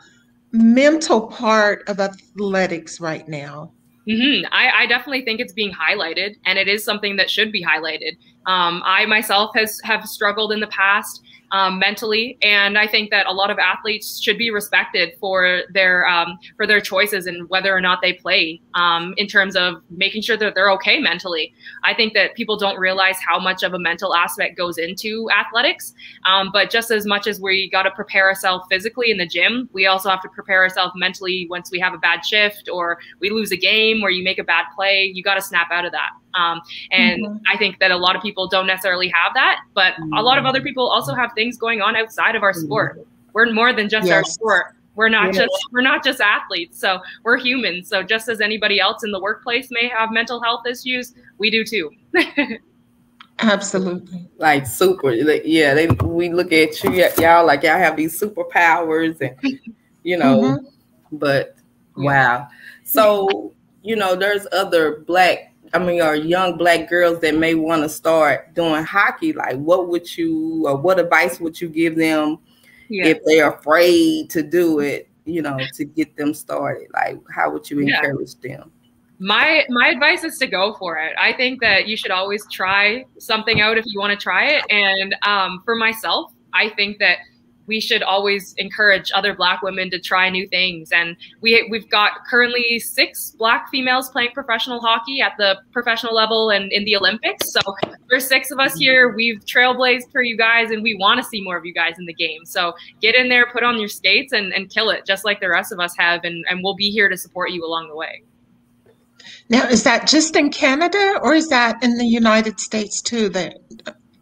mental 0.52 1.28
part 1.28 1.88
of 1.88 2.00
athletics 2.00 3.00
right 3.00 3.26
now? 3.28 3.72
Mm-hmm. 4.08 4.46
I, 4.52 4.70
I, 4.82 4.86
definitely 4.86 5.24
think 5.24 5.40
it's 5.40 5.52
being 5.52 5.72
highlighted, 5.72 6.36
and 6.46 6.58
it 6.58 6.68
is 6.68 6.82
something 6.82 7.16
that 7.16 7.30
should 7.30 7.52
be 7.52 7.62
highlighted. 7.62 8.16
Um, 8.46 8.82
I 8.84 9.06
myself 9.06 9.52
has 9.54 9.80
have 9.84 10.06
struggled 10.06 10.52
in 10.52 10.60
the 10.60 10.66
past 10.68 11.22
um, 11.52 11.78
mentally, 11.78 12.38
and 12.42 12.78
I 12.78 12.86
think 12.86 13.10
that 13.10 13.26
a 13.26 13.32
lot 13.32 13.50
of 13.50 13.58
athletes 13.58 14.20
should 14.20 14.38
be 14.38 14.50
respected 14.50 15.14
for 15.18 15.62
their 15.72 16.06
um, 16.06 16.38
for 16.56 16.66
their 16.66 16.80
choices 16.80 17.26
and 17.26 17.48
whether 17.48 17.74
or 17.74 17.80
not 17.80 18.00
they 18.02 18.12
play. 18.12 18.60
Um, 18.74 19.14
in 19.16 19.26
terms 19.26 19.56
of 19.56 19.82
making 19.90 20.22
sure 20.22 20.36
that 20.36 20.54
they're 20.54 20.70
okay 20.72 21.00
mentally, 21.00 21.52
I 21.82 21.94
think 21.94 22.14
that 22.14 22.34
people 22.34 22.56
don't 22.56 22.78
realize 22.78 23.16
how 23.26 23.38
much 23.38 23.62
of 23.62 23.74
a 23.74 23.78
mental 23.78 24.14
aspect 24.14 24.56
goes 24.56 24.78
into 24.78 25.28
athletics. 25.30 25.92
Um, 26.26 26.50
but 26.52 26.70
just 26.70 26.90
as 26.90 27.06
much 27.06 27.26
as 27.26 27.40
we 27.40 27.68
got 27.70 27.82
to 27.82 27.90
prepare 27.90 28.28
ourselves 28.28 28.64
physically 28.70 29.10
in 29.10 29.18
the 29.18 29.26
gym, 29.26 29.68
we 29.72 29.86
also 29.86 30.08
have 30.08 30.22
to 30.22 30.28
prepare 30.28 30.62
ourselves 30.62 30.92
mentally 30.96 31.46
once 31.50 31.70
we 31.70 31.80
have 31.80 31.94
a 31.94 31.98
bad 31.98 32.24
shift 32.24 32.68
or 32.72 32.98
we 33.20 33.30
lose 33.30 33.52
a 33.52 33.56
game 33.56 34.00
where 34.00 34.10
you 34.10 34.22
make 34.22 34.38
a 34.38 34.44
bad 34.44 34.64
play. 34.74 35.10
You 35.12 35.22
got 35.22 35.34
to 35.34 35.42
snap 35.42 35.70
out 35.70 35.84
of 35.84 35.92
that. 35.92 36.10
Um, 36.34 36.60
and 36.90 37.24
mm-hmm. 37.24 37.36
I 37.52 37.56
think 37.56 37.78
that 37.80 37.90
a 37.90 37.96
lot 37.96 38.16
of 38.16 38.22
people 38.22 38.48
don't 38.48 38.66
necessarily 38.66 39.08
have 39.08 39.34
that, 39.34 39.60
but 39.74 39.94
mm-hmm. 39.94 40.14
a 40.14 40.22
lot 40.22 40.38
of 40.38 40.46
other 40.46 40.60
people 40.60 40.88
also 40.88 41.14
have 41.14 41.32
things 41.34 41.56
going 41.56 41.80
on 41.80 41.96
outside 41.96 42.36
of 42.36 42.42
our 42.42 42.52
mm-hmm. 42.52 42.66
sport. 42.66 43.06
We're 43.32 43.50
more 43.52 43.72
than 43.72 43.88
just 43.88 44.06
yes. 44.06 44.14
our 44.14 44.24
sport. 44.24 44.66
We're 44.96 45.08
not 45.08 45.28
yes. 45.28 45.36
just 45.36 45.68
we're 45.72 45.82
not 45.82 46.04
just 46.04 46.20
athletes. 46.20 46.78
So 46.78 47.00
we're 47.22 47.38
humans. 47.38 47.88
So 47.88 48.02
just 48.02 48.28
as 48.28 48.40
anybody 48.40 48.80
else 48.80 49.04
in 49.04 49.12
the 49.12 49.20
workplace 49.20 49.68
may 49.70 49.88
have 49.88 50.10
mental 50.10 50.42
health 50.42 50.66
issues, 50.66 51.14
we 51.38 51.50
do 51.50 51.64
too. 51.64 51.90
Absolutely. 53.38 54.28
Like 54.36 54.66
super. 54.66 55.12
Yeah, 55.12 55.74
they 55.74 55.86
we 55.88 56.30
look 56.30 56.52
at 56.52 56.82
you 56.84 56.92
y'all 57.18 57.46
like 57.46 57.62
y'all 57.62 57.78
have 57.78 57.96
these 57.96 58.20
superpowers 58.20 59.20
and 59.20 59.58
you 60.02 60.18
know, 60.18 60.40
mm-hmm. 60.40 61.16
but 61.16 61.56
wow. 61.96 62.48
So, 62.84 63.54
you 63.82 63.96
know, 63.96 64.16
there's 64.16 64.46
other 64.52 65.00
black 65.06 65.49
I 65.72 65.78
mean, 65.78 66.02
or 66.02 66.14
young 66.14 66.56
black 66.56 66.88
girls 66.88 67.20
that 67.20 67.36
may 67.36 67.54
want 67.54 67.82
to 67.82 67.88
start 67.88 68.54
doing 68.54 68.84
hockey, 68.84 69.32
like 69.32 69.56
what 69.56 69.88
would 69.88 70.16
you, 70.16 70.66
or 70.66 70.76
what 70.76 70.98
advice 70.98 71.38
would 71.40 71.60
you 71.60 71.68
give 71.68 71.96
them 71.96 72.38
yeah. 72.88 73.06
if 73.06 73.18
they're 73.24 73.50
afraid 73.50 74.30
to 74.30 74.42
do 74.42 74.80
it, 74.80 75.08
you 75.24 75.42
know, 75.42 75.58
to 75.74 75.84
get 75.84 76.16
them 76.16 76.34
started? 76.34 76.88
Like, 76.92 77.18
how 77.32 77.50
would 77.52 77.70
you 77.70 77.80
encourage 77.80 78.32
yeah. 78.42 78.56
them? 78.56 78.72
My 79.22 79.64
my 79.68 79.88
advice 79.88 80.24
is 80.24 80.38
to 80.38 80.46
go 80.46 80.74
for 80.78 80.96
it. 80.96 81.12
I 81.18 81.34
think 81.34 81.60
that 81.60 81.86
you 81.86 81.96
should 81.96 82.10
always 82.10 82.42
try 82.50 83.04
something 83.18 83.60
out 83.60 83.76
if 83.76 83.84
you 83.86 84.00
want 84.00 84.18
to 84.18 84.22
try 84.22 84.46
it. 84.46 84.64
And 84.70 85.14
um, 85.22 85.60
for 85.64 85.76
myself, 85.76 86.32
I 86.54 86.70
think 86.70 86.98
that 87.00 87.18
we 87.70 87.80
should 87.80 88.02
always 88.02 88.52
encourage 88.58 89.12
other 89.14 89.32
black 89.32 89.62
women 89.62 89.90
to 89.90 90.00
try 90.00 90.28
new 90.28 90.48
things. 90.48 90.90
And 90.90 91.16
we 91.40 91.68
we've 91.70 91.88
got 91.88 92.10
currently 92.28 92.80
six 92.80 93.30
black 93.38 93.70
females 93.70 94.10
playing 94.10 94.32
professional 94.34 94.80
hockey 94.80 95.20
at 95.20 95.34
the 95.38 95.56
professional 95.70 96.12
level 96.12 96.50
and 96.50 96.72
in 96.72 96.84
the 96.84 96.96
olympics. 96.96 97.52
So 97.52 97.60
there's 98.08 98.26
six 98.26 98.50
of 98.50 98.58
us 98.58 98.76
here 98.76 99.14
we've 99.14 99.38
trailblazed 99.44 100.10
for 100.10 100.20
you 100.20 100.36
guys 100.36 100.72
and 100.72 100.82
we 100.82 100.96
want 100.96 101.18
to 101.18 101.24
see 101.24 101.40
more 101.42 101.56
of 101.56 101.64
you 101.64 101.72
guys 101.72 101.94
in 101.96 102.06
the 102.06 102.12
game. 102.12 102.44
So 102.44 102.74
get 103.00 103.14
in 103.14 103.28
there 103.28 103.46
put 103.52 103.62
on 103.62 103.78
your 103.78 103.88
skates 103.88 104.32
and, 104.32 104.52
and 104.52 104.68
kill 104.68 104.90
it 104.90 105.06
just 105.06 105.24
like 105.24 105.38
the 105.40 105.48
rest 105.48 105.70
of 105.70 105.78
us 105.78 105.94
have 105.96 106.24
and, 106.24 106.44
and 106.50 106.60
we'll 106.64 106.74
be 106.74 106.90
here 106.90 107.08
to 107.08 107.16
support 107.16 107.52
you 107.52 107.64
along 107.64 107.88
the 107.88 107.94
way. 107.94 108.24
Now 109.48 109.68
is 109.68 109.84
that 109.84 110.08
just 110.08 110.34
in 110.34 110.50
canada 110.50 111.20
or 111.22 111.34
is 111.34 111.48
that 111.50 111.84
in 111.84 111.98
the 111.98 112.06
united 112.06 112.58
states 112.58 113.00
too 113.00 113.28
that 113.28 113.54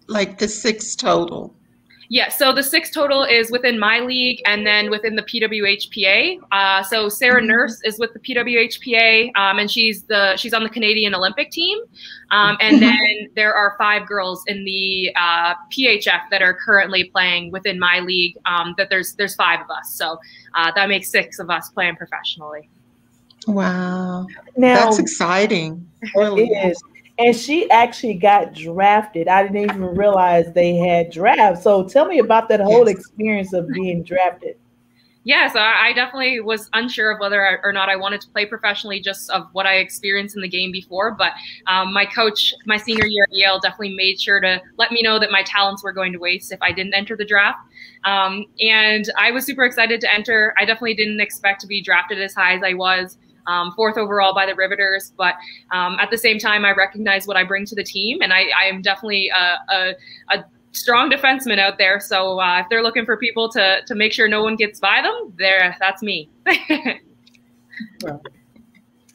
like 0.06 0.38
the 0.38 0.48
six 0.48 0.94
total 0.94 1.57
yeah, 2.10 2.30
so 2.30 2.54
the 2.54 2.62
six 2.62 2.90
total 2.90 3.22
is 3.22 3.50
within 3.50 3.78
my 3.78 4.00
league 4.00 4.40
and 4.46 4.66
then 4.66 4.90
within 4.90 5.14
the 5.14 5.22
PWHPA. 5.22 6.40
Uh, 6.50 6.82
so 6.82 7.10
Sarah 7.10 7.40
mm-hmm. 7.40 7.48
Nurse 7.48 7.80
is 7.84 7.98
with 7.98 8.14
the 8.14 8.18
PWHPA, 8.20 9.36
um, 9.36 9.58
and 9.58 9.70
she's 9.70 10.04
the 10.04 10.34
she's 10.36 10.54
on 10.54 10.62
the 10.62 10.70
Canadian 10.70 11.14
Olympic 11.14 11.50
team. 11.50 11.78
Um, 12.30 12.56
and 12.60 12.76
mm-hmm. 12.76 12.86
then 12.86 13.28
there 13.34 13.52
are 13.52 13.74
five 13.76 14.06
girls 14.06 14.42
in 14.46 14.64
the 14.64 15.14
uh, 15.16 15.54
PHF 15.70 16.22
that 16.30 16.40
are 16.40 16.54
currently 16.54 17.04
playing 17.04 17.52
within 17.52 17.78
my 17.78 18.00
league. 18.00 18.36
Um, 18.46 18.74
that 18.78 18.88
there's 18.88 19.12
there's 19.14 19.34
five 19.34 19.60
of 19.60 19.70
us, 19.70 19.92
so 19.92 20.18
uh, 20.54 20.72
that 20.74 20.88
makes 20.88 21.10
six 21.10 21.38
of 21.38 21.50
us 21.50 21.68
playing 21.68 21.96
professionally. 21.96 22.70
Wow, 23.46 24.26
now 24.56 24.84
that's 24.84 24.98
exciting. 24.98 25.86
Really. 26.14 26.44
It 26.44 26.70
is 26.70 26.82
and 27.18 27.34
she 27.34 27.68
actually 27.70 28.14
got 28.14 28.54
drafted. 28.54 29.28
I 29.28 29.42
didn't 29.42 29.58
even 29.58 29.82
realize 29.82 30.52
they 30.52 30.76
had 30.76 31.10
drafts. 31.10 31.64
So 31.64 31.84
tell 31.84 32.06
me 32.06 32.18
about 32.20 32.48
that 32.48 32.60
whole 32.60 32.86
experience 32.88 33.52
of 33.52 33.68
being 33.68 34.02
drafted. 34.02 34.56
Yeah, 35.24 35.48
so 35.48 35.58
I 35.58 35.92
definitely 35.92 36.40
was 36.40 36.70
unsure 36.72 37.10
of 37.10 37.20
whether 37.20 37.60
or 37.62 37.70
not 37.70 37.90
I 37.90 37.96
wanted 37.96 38.22
to 38.22 38.28
play 38.28 38.46
professionally, 38.46 38.98
just 38.98 39.28
of 39.28 39.48
what 39.52 39.66
I 39.66 39.74
experienced 39.74 40.36
in 40.36 40.40
the 40.40 40.48
game 40.48 40.72
before. 40.72 41.10
But 41.10 41.32
um, 41.66 41.92
my 41.92 42.06
coach, 42.06 42.54
my 42.64 42.78
senior 42.78 43.04
year 43.04 43.24
at 43.24 43.36
Yale, 43.36 43.60
definitely 43.60 43.94
made 43.94 44.18
sure 44.18 44.40
to 44.40 44.62
let 44.78 44.90
me 44.90 45.02
know 45.02 45.18
that 45.18 45.30
my 45.30 45.42
talents 45.42 45.84
were 45.84 45.92
going 45.92 46.14
to 46.14 46.18
waste 46.18 46.50
if 46.50 46.62
I 46.62 46.72
didn't 46.72 46.94
enter 46.94 47.14
the 47.14 47.26
draft. 47.26 47.58
Um, 48.04 48.46
and 48.60 49.04
I 49.18 49.30
was 49.30 49.44
super 49.44 49.64
excited 49.64 50.00
to 50.00 50.10
enter. 50.10 50.54
I 50.56 50.64
definitely 50.64 50.94
didn't 50.94 51.20
expect 51.20 51.60
to 51.60 51.66
be 51.66 51.82
drafted 51.82 52.22
as 52.22 52.32
high 52.32 52.54
as 52.54 52.62
I 52.62 52.72
was 52.72 53.18
um, 53.48 53.72
fourth 53.72 53.96
overall 53.96 54.34
by 54.34 54.46
the 54.46 54.54
Riveters. 54.54 55.12
But 55.16 55.34
um, 55.72 55.96
at 56.00 56.10
the 56.10 56.18
same 56.18 56.38
time, 56.38 56.64
I 56.64 56.72
recognize 56.72 57.26
what 57.26 57.36
I 57.36 57.44
bring 57.44 57.64
to 57.66 57.74
the 57.74 57.84
team, 57.84 58.20
and 58.22 58.32
I, 58.32 58.46
I 58.58 58.64
am 58.64 58.82
definitely 58.82 59.30
a, 59.30 59.74
a, 59.74 59.94
a, 60.30 60.44
strong 60.72 61.10
defenseman 61.10 61.58
out 61.58 61.78
there. 61.78 61.98
So 61.98 62.38
uh, 62.40 62.60
if 62.60 62.66
they're 62.68 62.82
looking 62.82 63.04
for 63.04 63.16
people 63.16 63.48
to 63.50 63.80
to 63.84 63.94
make 63.94 64.12
sure 64.12 64.28
no 64.28 64.42
one 64.42 64.54
gets 64.54 64.78
by 64.78 65.02
them, 65.02 65.32
there 65.36 65.76
that's 65.80 66.02
me. 66.02 66.28
well, 68.02 68.22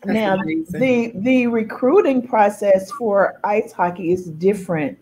now 0.06 0.36
the 0.36 1.12
the 1.16 1.48
recruiting 1.48 2.28
process 2.28 2.92
for 2.94 3.40
ice 3.44 3.72
hockey 3.72 4.12
is 4.12 4.26
different 4.32 4.98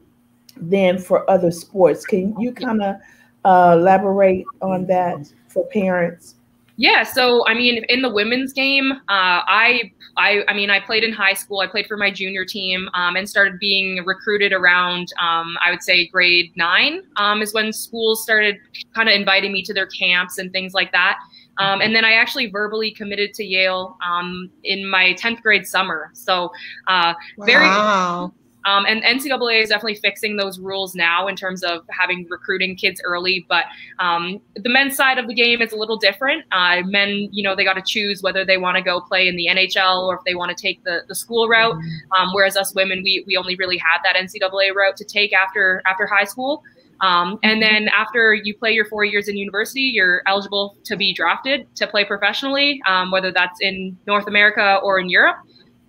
than 0.58 0.98
for 0.98 1.28
other 1.30 1.52
sports. 1.52 2.06
Can 2.06 2.38
you 2.40 2.52
kind 2.54 2.84
of 2.84 2.96
uh, 3.46 3.78
elaborate 3.80 4.46
on 4.62 4.86
that 4.88 5.32
for 5.48 5.66
parents? 5.68 6.36
Yeah, 6.78 7.04
so 7.04 7.46
I 7.48 7.54
mean, 7.54 7.84
in 7.90 8.02
the 8.02 8.10
women's 8.10 8.54
game, 8.54 8.92
uh, 8.92 8.98
I, 9.48 9.92
I, 10.18 10.44
I 10.48 10.54
mean, 10.54 10.70
I 10.70 10.80
played 10.80 11.04
in 11.04 11.12
high 11.12 11.34
school. 11.34 11.60
I 11.60 11.68
played 11.68 11.88
for 11.88 11.98
my 11.98 12.12
junior 12.12 12.46
team 12.46 12.90
um, 12.94 13.16
and 13.16 13.30
started 13.30 13.60
being 13.60 14.04
recruited 14.06 14.52
around, 14.54 15.08
um, 15.22 15.58
I 15.64 15.70
would 15.72 15.84
say, 15.84 16.08
grade 16.08 16.52
nine 16.56 17.04
um, 17.18 17.42
is 17.42 17.54
when 17.54 17.72
schools 17.72 18.24
started 18.24 18.58
kind 18.96 19.10
of 19.10 19.16
inviting 19.16 19.52
me 19.52 19.64
to 19.64 19.74
their 19.74 19.88
camps 19.88 20.38
and 20.38 20.52
things 20.52 20.74
like 20.74 20.92
that. 20.92 21.18
Um, 21.58 21.82
and 21.82 21.96
then 21.96 22.06
I 22.06 22.14
actually 22.14 22.50
verbally 22.50 22.92
committed 22.92 23.34
to 23.36 23.44
Yale 23.44 23.98
um, 24.06 24.50
in 24.64 24.90
my 24.90 25.16
10th 25.20 25.42
grade 25.42 25.68
summer. 25.68 26.10
So 26.14 26.52
uh, 26.88 27.14
very, 27.40 27.66
wow. 27.66 28.34
Um, 28.66 28.86
and 28.86 29.04
NCAA 29.04 29.64
is 29.64 29.70
definitely 29.70 29.96
fixing 29.96 30.38
those 30.38 30.60
rules 30.60 30.96
now 30.96 31.28
in 31.28 31.36
terms 31.36 31.64
of 31.64 31.82
having 31.90 32.28
recruiting 32.30 32.76
kids 32.76 33.02
early. 33.04 33.46
But 33.50 33.66
um, 34.00 34.40
the 34.56 34.70
men's 34.70 34.96
side 34.96 35.18
of 35.18 35.28
the 35.28 35.34
game 35.34 35.62
is 35.62 35.72
a 35.72 35.78
little 35.78 35.98
different. 35.98 36.46
Uh, 36.52 36.82
men, 36.86 37.30
you 37.32 37.44
know, 37.44 37.56
they 37.56 37.64
got 37.64 37.74
to 37.74 37.84
choose 37.86 38.22
whether 38.22 38.46
they 38.46 38.58
want 38.58 38.78
to 38.78 38.84
go 38.84 39.02
play 39.02 39.28
in 39.28 39.36
the 39.36 39.48
NHL 39.48 40.08
or 40.08 40.16
if 40.16 40.24
they 40.26 40.36
want 40.36 40.56
to 40.56 40.62
take 40.62 40.84
the, 40.84 41.02
the 41.08 41.16
school 41.16 41.48
route. 41.48 41.76
Um, 42.18 42.30
whereas 42.34 42.56
us 42.58 42.74
women, 42.76 43.02
we, 43.04 43.24
we 43.28 43.38
only 43.38 43.56
really 43.56 43.78
had 43.78 44.00
that 44.04 44.16
NCAA 44.16 44.74
route 44.76 44.98
to 44.98 45.06
take 45.06 45.34
after 45.34 45.82
after 45.86 46.06
high 46.06 46.26
school. 46.26 46.64
Um, 47.02 47.40
and 47.42 47.62
then 47.62 47.90
after 47.90 48.34
you 48.36 48.56
play 48.56 48.72
your 48.74 48.86
four 48.86 49.04
years 49.04 49.28
in 49.28 49.36
university, 49.36 49.82
you're 49.82 50.22
eligible 50.28 50.78
to 50.84 50.96
be 50.96 51.14
drafted 51.14 51.74
to 51.76 51.88
play 51.88 52.06
professionally, 52.06 52.80
um, 52.88 53.10
whether 53.10 53.32
that's 53.32 53.60
in 53.60 53.98
North 54.06 54.28
America 54.28 54.80
or 54.84 55.00
in 55.00 55.10
Europe. 55.10 55.38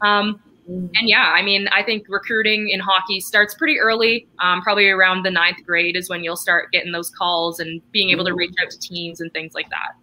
Um, 0.01 0.41
and 0.69 1.09
yeah, 1.09 1.33
I 1.35 1.43
mean, 1.43 1.69
I 1.69 1.83
think 1.83 2.07
recruiting 2.09 2.69
in 2.69 2.81
hockey 2.81 3.21
starts 3.21 3.55
pretty 3.55 3.79
early. 3.81 4.29
Um, 4.39 4.63
probably 4.63 4.89
around 4.89 5.25
the 5.25 5.31
ninth 5.31 5.59
grade 5.67 5.97
is 5.97 6.09
when 6.09 6.23
you'll 6.23 6.37
start 6.37 6.71
getting 6.73 6.93
those 6.93 7.11
calls 7.11 7.59
and 7.59 7.81
being 7.91 8.11
able 8.11 8.25
to 8.25 8.35
reach 8.35 8.55
out 8.63 8.71
to 8.71 8.79
teams 8.79 9.21
and 9.21 9.33
things 9.33 9.55
like 9.55 9.69
that. 9.71 9.95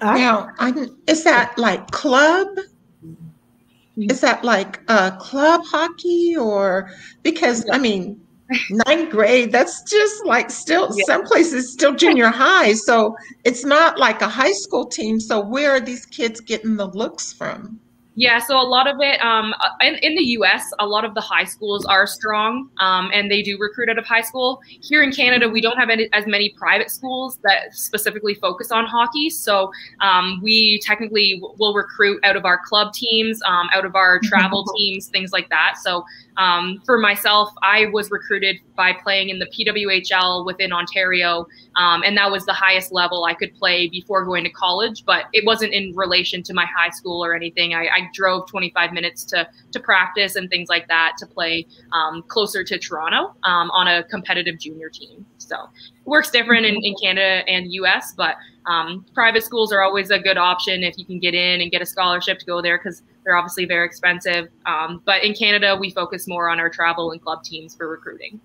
Now, 0.00 0.50
I, 0.58 0.88
is 1.06 1.24
that 1.24 1.56
like 1.58 1.90
club? 1.90 2.48
Is 3.96 4.20
that 4.20 4.44
like 4.44 4.80
uh, 4.88 5.16
club 5.18 5.62
hockey 5.64 6.36
or 6.36 6.90
because 7.22 7.68
I 7.70 7.78
mean, 7.78 8.20
ninth 8.70 9.10
grade, 9.10 9.52
that's 9.52 9.82
just 9.82 10.24
like 10.24 10.50
still 10.50 10.88
yeah. 10.94 11.04
some 11.04 11.24
places 11.24 11.72
still 11.72 11.94
junior 11.94 12.28
high. 12.28 12.72
So 12.72 13.16
it's 13.44 13.64
not 13.64 13.98
like 13.98 14.22
a 14.22 14.28
high 14.28 14.52
school 14.52 14.86
team. 14.86 15.20
So 15.20 15.40
where 15.40 15.72
are 15.72 15.80
these 15.80 16.06
kids 16.06 16.40
getting 16.40 16.76
the 16.76 16.86
looks 16.86 17.32
from? 17.32 17.78
Yeah, 18.18 18.40
so 18.40 18.60
a 18.60 18.66
lot 18.66 18.88
of 18.88 18.96
it 18.98 19.20
um, 19.20 19.54
uh, 19.60 19.70
in, 19.80 19.94
in 20.02 20.16
the 20.16 20.24
US, 20.38 20.72
a 20.80 20.86
lot 20.86 21.04
of 21.04 21.14
the 21.14 21.20
high 21.20 21.44
schools 21.44 21.84
are 21.84 22.04
strong 22.04 22.68
um, 22.80 23.10
and 23.14 23.30
they 23.30 23.42
do 23.42 23.56
recruit 23.60 23.88
out 23.88 23.96
of 23.96 24.06
high 24.06 24.22
school. 24.22 24.60
Here 24.66 25.04
in 25.04 25.12
Canada, 25.12 25.48
we 25.48 25.60
don't 25.60 25.78
have 25.78 25.88
any, 25.88 26.08
as 26.12 26.26
many 26.26 26.52
private 26.58 26.90
schools 26.90 27.38
that 27.44 27.72
specifically 27.74 28.34
focus 28.34 28.72
on 28.72 28.86
hockey. 28.86 29.30
So 29.30 29.70
um, 30.00 30.40
we 30.42 30.80
technically 30.82 31.40
will 31.60 31.74
recruit 31.74 32.18
out 32.24 32.34
of 32.34 32.44
our 32.44 32.58
club 32.58 32.92
teams, 32.92 33.40
um, 33.46 33.68
out 33.72 33.84
of 33.84 33.94
our 33.94 34.18
travel 34.24 34.64
teams, 34.76 35.06
things 35.06 35.30
like 35.30 35.48
that. 35.50 35.74
So 35.80 36.04
um, 36.38 36.80
for 36.86 36.98
myself, 36.98 37.50
I 37.62 37.86
was 37.86 38.10
recruited 38.10 38.56
by 38.76 38.92
playing 38.92 39.28
in 39.28 39.40
the 39.40 39.46
PWHL 39.46 40.46
within 40.46 40.72
Ontario, 40.72 41.46
um, 41.74 42.02
and 42.04 42.16
that 42.16 42.30
was 42.30 42.46
the 42.46 42.52
highest 42.52 42.92
level 42.92 43.24
I 43.24 43.34
could 43.34 43.52
play 43.54 43.88
before 43.88 44.24
going 44.24 44.44
to 44.44 44.50
college. 44.50 45.04
But 45.04 45.24
it 45.32 45.44
wasn't 45.44 45.72
in 45.72 45.94
relation 45.96 46.44
to 46.44 46.54
my 46.54 46.64
high 46.64 46.90
school 46.90 47.24
or 47.24 47.34
anything. 47.34 47.74
I, 47.74 47.86
I 47.86 48.07
drove 48.12 48.48
25 48.48 48.92
minutes 48.92 49.24
to 49.24 49.48
to 49.72 49.80
practice 49.80 50.36
and 50.36 50.48
things 50.50 50.68
like 50.68 50.88
that 50.88 51.12
to 51.18 51.26
play 51.26 51.66
um, 51.92 52.22
closer 52.28 52.64
to 52.64 52.78
Toronto 52.78 53.34
um, 53.44 53.70
on 53.70 53.88
a 53.88 54.04
competitive 54.04 54.58
junior 54.58 54.88
team. 54.88 55.24
So 55.38 55.56
it 55.56 56.08
works 56.08 56.30
different 56.30 56.66
in, 56.66 56.76
in 56.82 56.94
Canada 57.00 57.48
and 57.48 57.72
US, 57.72 58.14
but 58.16 58.36
um, 58.66 59.04
private 59.14 59.42
schools 59.42 59.72
are 59.72 59.82
always 59.82 60.10
a 60.10 60.18
good 60.18 60.36
option 60.36 60.82
if 60.82 60.98
you 60.98 61.04
can 61.04 61.18
get 61.18 61.34
in 61.34 61.62
and 61.62 61.70
get 61.70 61.80
a 61.80 61.86
scholarship 61.86 62.38
to 62.40 62.46
go 62.46 62.60
there 62.60 62.78
because 62.78 63.02
they're 63.24 63.36
obviously 63.36 63.64
very 63.64 63.86
expensive. 63.86 64.48
Um, 64.66 65.02
but 65.04 65.24
in 65.24 65.34
Canada, 65.34 65.76
we 65.76 65.90
focus 65.90 66.28
more 66.28 66.50
on 66.50 66.60
our 66.60 66.68
travel 66.68 67.12
and 67.12 67.22
club 67.22 67.42
teams 67.42 67.74
for 67.74 67.88
recruiting. 67.88 68.40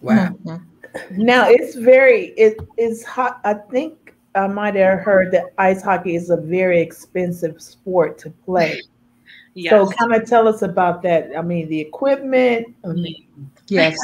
Wow. 0.00 0.28
Mm-hmm. 0.44 1.24
Now 1.24 1.48
it's 1.48 1.76
very 1.76 2.28
it 2.36 2.58
is 2.76 3.04
hot. 3.04 3.40
I 3.44 3.54
think 3.54 4.14
I 4.34 4.46
might 4.46 4.74
have 4.76 5.00
heard 5.00 5.30
that 5.32 5.46
ice 5.58 5.82
hockey 5.82 6.14
is 6.16 6.30
a 6.30 6.36
very 6.36 6.80
expensive 6.80 7.60
sport 7.60 8.18
to 8.18 8.30
play. 8.30 8.80
Yes. 9.54 9.70
So 9.72 9.90
kind 9.90 10.14
of 10.14 10.28
tell 10.28 10.46
us 10.46 10.62
about 10.62 11.02
that. 11.02 11.30
I 11.36 11.42
mean, 11.42 11.68
the 11.68 11.80
equipment. 11.80 12.74
I 12.84 12.88
mean, 12.88 13.26
yes. 13.66 13.98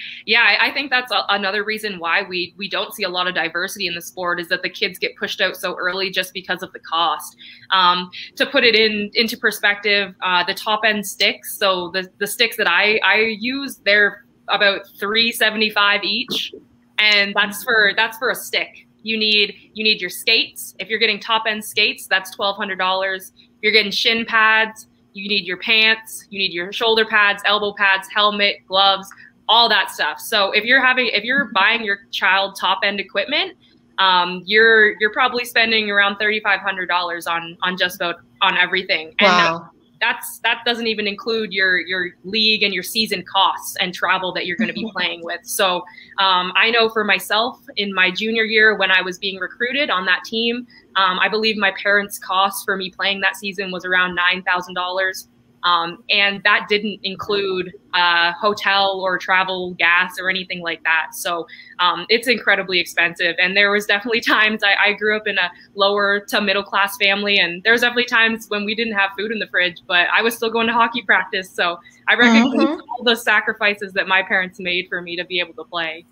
yeah, 0.26 0.56
I 0.58 0.70
think 0.70 0.90
that's 0.90 1.12
a, 1.12 1.22
another 1.28 1.64
reason 1.64 1.98
why 1.98 2.22
we 2.22 2.54
we 2.56 2.68
don't 2.68 2.94
see 2.94 3.02
a 3.02 3.08
lot 3.08 3.26
of 3.26 3.34
diversity 3.34 3.86
in 3.86 3.94
the 3.94 4.00
sport 4.00 4.40
is 4.40 4.48
that 4.48 4.62
the 4.62 4.70
kids 4.70 4.98
get 4.98 5.14
pushed 5.16 5.42
out 5.42 5.56
so 5.56 5.74
early 5.76 6.10
just 6.10 6.32
because 6.32 6.62
of 6.62 6.72
the 6.72 6.80
cost. 6.80 7.36
Um, 7.72 8.10
to 8.36 8.46
put 8.46 8.64
it 8.64 8.74
in 8.74 9.10
into 9.14 9.36
perspective, 9.36 10.14
uh, 10.22 10.44
the 10.44 10.54
top 10.54 10.80
end 10.84 11.06
sticks. 11.06 11.58
So 11.58 11.90
the 11.90 12.10
the 12.18 12.26
sticks 12.26 12.56
that 12.56 12.68
I 12.68 12.98
I 13.04 13.36
use, 13.38 13.80
they're 13.84 14.24
about 14.48 14.82
three 14.98 15.30
seventy 15.30 15.68
five 15.68 16.04
each, 16.04 16.54
and 16.98 17.34
that's 17.36 17.62
for 17.62 17.92
that's 17.96 18.16
for 18.16 18.30
a 18.30 18.34
stick. 18.34 18.86
You 19.02 19.18
need 19.18 19.54
you 19.74 19.84
need 19.84 20.00
your 20.00 20.10
skates. 20.10 20.74
If 20.78 20.88
you're 20.88 20.98
getting 20.98 21.20
top 21.20 21.44
end 21.46 21.64
skates, 21.64 22.06
that's 22.06 22.34
twelve 22.34 22.56
hundred 22.56 22.78
dollars 22.78 23.32
you're 23.62 23.72
getting 23.72 23.90
shin 23.90 24.24
pads, 24.24 24.88
you 25.12 25.28
need 25.28 25.46
your 25.46 25.56
pants, 25.58 26.26
you 26.30 26.38
need 26.38 26.52
your 26.52 26.72
shoulder 26.72 27.04
pads, 27.04 27.42
elbow 27.46 27.72
pads, 27.74 28.08
helmet, 28.14 28.56
gloves, 28.68 29.08
all 29.48 29.68
that 29.68 29.90
stuff. 29.90 30.20
So 30.20 30.52
if 30.52 30.64
you're 30.64 30.84
having 30.84 31.08
if 31.12 31.24
you're 31.24 31.46
buying 31.54 31.84
your 31.84 32.00
child 32.10 32.56
top 32.58 32.80
end 32.82 33.00
equipment, 33.00 33.56
um, 33.98 34.42
you're 34.44 34.98
you're 35.00 35.12
probably 35.12 35.44
spending 35.44 35.90
around 35.90 36.16
thirty 36.16 36.40
five 36.40 36.60
hundred 36.60 36.86
dollars 36.86 37.26
on 37.26 37.56
on 37.62 37.76
just 37.76 37.96
about 37.96 38.16
on 38.42 38.56
everything. 38.56 39.14
And 39.18 39.28
wow 39.28 39.70
that's 40.00 40.38
that 40.40 40.62
doesn't 40.64 40.86
even 40.86 41.06
include 41.06 41.52
your 41.52 41.78
your 41.78 42.10
league 42.24 42.62
and 42.62 42.74
your 42.74 42.82
season 42.82 43.24
costs 43.30 43.76
and 43.80 43.94
travel 43.94 44.32
that 44.32 44.46
you're 44.46 44.56
going 44.56 44.68
to 44.68 44.74
be 44.74 44.90
playing 44.96 45.24
with. 45.24 45.40
So 45.44 45.76
um, 46.18 46.52
I 46.54 46.70
know 46.70 46.88
for 46.88 47.04
myself 47.04 47.58
in 47.76 47.94
my 47.94 48.10
junior 48.10 48.44
year 48.44 48.76
when 48.76 48.90
I 48.90 49.02
was 49.02 49.18
being 49.18 49.38
recruited 49.38 49.90
on 49.90 50.04
that 50.06 50.24
team, 50.24 50.66
um, 50.96 51.18
I 51.18 51.28
believe 51.28 51.56
my 51.56 51.72
parents' 51.82 52.18
cost 52.18 52.64
for 52.64 52.76
me 52.76 52.90
playing 52.90 53.20
that 53.20 53.36
season 53.36 53.70
was 53.70 53.84
around 53.84 54.14
nine 54.14 54.42
thousand 54.42 54.74
dollars. 54.74 55.28
Um, 55.66 56.04
and 56.10 56.40
that 56.44 56.66
didn't 56.68 57.00
include 57.02 57.72
uh, 57.92 58.32
hotel 58.34 59.00
or 59.00 59.18
travel 59.18 59.74
gas 59.74 60.16
or 60.20 60.30
anything 60.30 60.60
like 60.60 60.80
that. 60.84 61.08
So 61.12 61.48
um, 61.80 62.06
it's 62.08 62.28
incredibly 62.28 62.78
expensive. 62.78 63.34
And 63.40 63.56
there 63.56 63.72
was 63.72 63.84
definitely 63.84 64.20
times 64.36 64.62
I, 64.62 64.90
I, 64.90 64.92
grew 64.92 65.16
up 65.16 65.26
in 65.26 65.38
a 65.38 65.50
lower 65.74 66.20
to 66.20 66.40
middle 66.40 66.62
class 66.62 66.96
family, 66.98 67.38
and 67.38 67.64
there 67.64 67.72
was 67.72 67.80
definitely 67.80 68.04
times 68.04 68.46
when 68.48 68.64
we 68.64 68.76
didn't 68.76 68.94
have 68.94 69.10
food 69.18 69.32
in 69.32 69.40
the 69.40 69.48
fridge, 69.48 69.78
but 69.88 70.06
I 70.14 70.22
was 70.22 70.36
still 70.36 70.50
going 70.50 70.68
to 70.68 70.72
hockey 70.72 71.02
practice. 71.02 71.50
So 71.50 71.80
I 72.06 72.14
recognize 72.14 72.44
mm-hmm. 72.44 72.80
all 72.90 73.02
the 73.02 73.16
sacrifices 73.16 73.92
that 73.94 74.06
my 74.06 74.22
parents 74.22 74.60
made 74.60 74.88
for 74.88 75.02
me 75.02 75.16
to 75.16 75.24
be 75.24 75.40
able 75.40 75.54
to 75.54 75.64
play. 75.64 76.04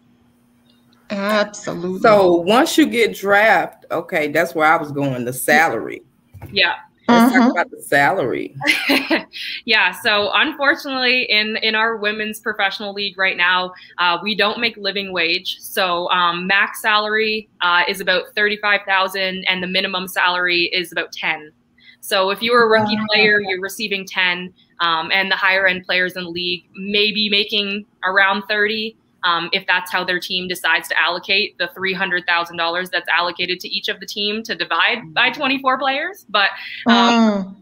Absolutely. 1.11 2.01
So 2.01 2.35
once 2.39 2.77
you 2.77 2.87
get 2.87 3.15
drafted, 3.15 3.89
okay, 3.93 4.29
that's 4.29 4.53
where 4.53 4.67
I 4.67 4.77
was 4.77 4.91
going. 4.91 5.25
The 5.25 5.33
salary. 5.33 6.03
Yeah. 6.51 6.75
Let's 7.07 7.35
uh-huh. 7.35 7.39
talk 7.39 7.53
about 7.53 7.71
the 7.71 7.83
salary. 7.83 8.57
yeah. 9.67 9.93
So 9.93 10.31
unfortunately, 10.33 11.25
in 11.25 11.57
in 11.57 11.75
our 11.75 11.97
women's 11.97 12.41
professional 12.41 12.95
league 12.95 13.19
right 13.19 13.37
now, 13.37 13.75
uh, 13.99 14.19
we 14.23 14.35
don't 14.35 14.59
make 14.59 14.77
living 14.79 15.13
wage. 15.13 15.59
So 15.61 16.09
um, 16.11 16.47
max 16.47 16.81
salary 16.81 17.49
uh, 17.61 17.83
is 17.89 18.01
about 18.01 18.35
thirty 18.35 18.57
five 18.57 18.81
thousand, 18.87 19.45
and 19.49 19.63
the 19.63 19.67
minimum 19.67 20.09
salary 20.09 20.71
is 20.73 20.93
about 20.93 21.13
ten. 21.13 21.53
So 22.01 22.31
if 22.31 22.43
you're 22.43 22.65
a 22.65 22.69
rookie 22.69 22.99
player, 23.11 23.41
you're 23.41 23.61
receiving 23.61 24.07
ten, 24.07 24.55
um, 24.81 25.11
and 25.13 25.31
the 25.31 25.37
higher 25.37 25.67
end 25.67 25.85
players 25.85 26.17
in 26.17 26.25
the 26.25 26.31
league 26.31 26.65
may 26.75 27.13
be 27.13 27.29
making 27.29 27.85
around 28.05 28.45
thirty 28.49 28.97
um, 29.25 29.49
if 29.53 29.67
that's 29.67 29.91
how 29.91 30.05
their 30.05 30.21
team 30.21 30.49
decides 30.49 30.89
to 30.89 31.01
allocate 31.01 31.57
the 31.59 31.69
$300,000 31.77 32.91
that's 32.91 33.09
allocated 33.09 33.59
to 33.61 33.69
each 33.69 33.89
of 33.89 33.99
the 33.99 34.07
team 34.07 34.43
to 34.45 34.55
divide 34.55 35.13
by 35.15 35.31
24 35.31 35.79
players. 35.79 36.27
But 36.29 36.51
um, 36.87 36.95
oh. 36.95 37.57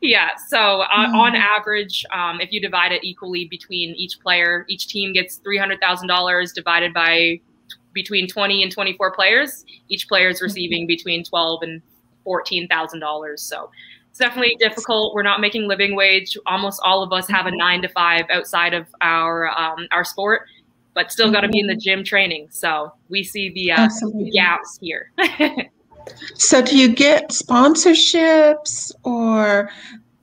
yeah, 0.00 0.30
so 0.48 0.82
uh, 0.82 1.08
mm. 1.08 1.14
on 1.14 1.34
average, 1.34 2.04
um, 2.12 2.40
if 2.40 2.52
you 2.52 2.60
divide 2.60 2.92
it 2.92 3.04
equally 3.04 3.46
between 3.48 3.94
each 3.96 4.20
player, 4.20 4.64
each 4.68 4.86
team 4.86 5.12
gets 5.12 5.40
$300,000 5.40 6.54
divided 6.54 6.94
by 6.94 7.40
between 7.92 8.28
20 8.28 8.62
and 8.62 8.72
24 8.72 9.12
players. 9.12 9.64
Each 9.88 10.08
player 10.08 10.28
is 10.28 10.40
receiving 10.40 10.86
between 10.86 11.24
12 11.24 11.62
and 11.62 11.82
$14,000. 12.24 13.38
So 13.38 13.70
it's 14.10 14.18
definitely 14.18 14.56
difficult. 14.60 15.14
We're 15.14 15.22
not 15.22 15.40
making 15.40 15.66
living 15.66 15.96
wage. 15.96 16.36
Almost 16.46 16.80
all 16.84 17.02
of 17.02 17.12
us 17.12 17.28
have 17.28 17.46
a 17.46 17.50
nine 17.50 17.82
to 17.82 17.88
five 17.88 18.26
outside 18.30 18.74
of 18.74 18.86
our 19.00 19.48
um, 19.58 19.86
our 19.92 20.04
sport 20.04 20.42
but 20.94 21.12
still 21.12 21.30
got 21.30 21.42
to 21.42 21.48
be 21.48 21.60
in 21.60 21.66
the 21.66 21.74
mm-hmm. 21.74 21.80
gym 21.80 22.04
training. 22.04 22.48
So 22.50 22.92
we 23.08 23.22
see 23.22 23.50
the, 23.50 23.72
uh, 23.72 23.88
gaps 24.32 24.78
here. 24.80 25.12
so 26.34 26.62
do 26.62 26.76
you 26.76 26.88
get 26.94 27.30
sponsorships 27.30 28.92
or 29.04 29.70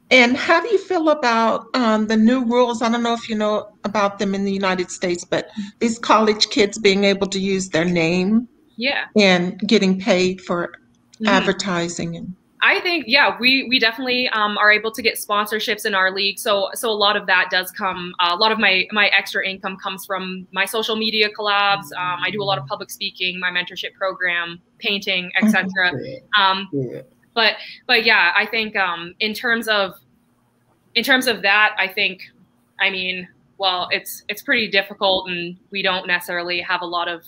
and 0.09 0.37
how 0.37 0.61
do 0.61 0.69
you 0.69 0.77
feel 0.77 1.09
about 1.09 1.65
um, 1.73 2.07
the 2.07 2.15
new 2.15 2.45
rules? 2.45 2.81
I 2.81 2.89
don't 2.89 3.03
know 3.03 3.13
if 3.13 3.27
you 3.27 3.35
know 3.35 3.69
about 3.83 4.19
them 4.19 4.33
in 4.33 4.45
the 4.45 4.51
United 4.51 4.89
States, 4.89 5.25
but 5.25 5.49
these 5.79 5.99
college 5.99 6.49
kids 6.49 6.77
being 6.77 7.03
able 7.03 7.27
to 7.27 7.39
use 7.39 7.69
their 7.69 7.83
name, 7.83 8.47
yeah, 8.77 9.05
and 9.17 9.59
getting 9.59 9.99
paid 9.99 10.39
for 10.39 10.67
mm-hmm. 11.15 11.27
advertising 11.27 12.15
and 12.15 12.33
I 12.61 12.79
think 12.79 13.05
yeah, 13.07 13.37
we 13.39 13.67
we 13.69 13.77
definitely 13.79 14.29
um, 14.29 14.57
are 14.57 14.71
able 14.71 14.91
to 14.91 15.01
get 15.01 15.15
sponsorships 15.15 15.85
in 15.85 15.93
our 15.93 16.11
league. 16.11 16.39
So 16.39 16.69
so 16.73 16.89
a 16.89 16.93
lot 16.93 17.15
of 17.15 17.27
that 17.27 17.49
does 17.51 17.71
come. 17.71 18.13
Uh, 18.19 18.31
a 18.33 18.35
lot 18.35 18.51
of 18.51 18.57
my 18.57 18.87
my 18.91 19.07
extra 19.07 19.47
income 19.47 19.77
comes 19.77 20.05
from 20.05 20.47
my 20.51 20.65
social 20.65 20.95
media 20.95 21.29
collabs. 21.29 21.91
Um, 21.95 22.19
I 22.23 22.31
do 22.31 22.41
a 22.41 22.45
lot 22.45 22.57
of 22.57 22.65
public 22.65 22.89
speaking, 22.89 23.39
my 23.39 23.51
mentorship 23.51 23.93
program, 23.93 24.59
painting, 24.79 25.31
etc. 25.41 25.93
Um, 26.39 26.67
but 27.35 27.55
but 27.85 28.05
yeah, 28.05 28.33
I 28.35 28.47
think 28.47 28.75
um, 28.75 29.13
in 29.19 29.33
terms 29.35 29.67
of 29.67 29.93
in 30.95 31.03
terms 31.03 31.27
of 31.27 31.43
that, 31.43 31.75
I 31.77 31.87
think 31.87 32.23
I 32.79 32.89
mean, 32.89 33.27
well, 33.59 33.87
it's 33.91 34.23
it's 34.29 34.41
pretty 34.41 34.67
difficult, 34.67 35.29
and 35.29 35.57
we 35.69 35.83
don't 35.83 36.07
necessarily 36.07 36.59
have 36.61 36.81
a 36.81 36.87
lot 36.87 37.07
of 37.07 37.23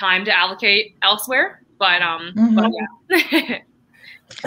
time 0.00 0.24
to 0.24 0.36
allocate 0.36 0.96
elsewhere. 1.02 1.60
But 1.78 2.00
um, 2.00 2.32
mm-hmm. 2.34 2.54
but 2.54 2.70
yeah. 2.70 3.58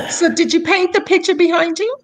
So 0.09 0.34
did 0.34 0.53
you 0.53 0.61
paint 0.61 0.93
the 0.93 1.01
picture 1.01 1.36
behind 1.36 1.80
you? 1.80 1.97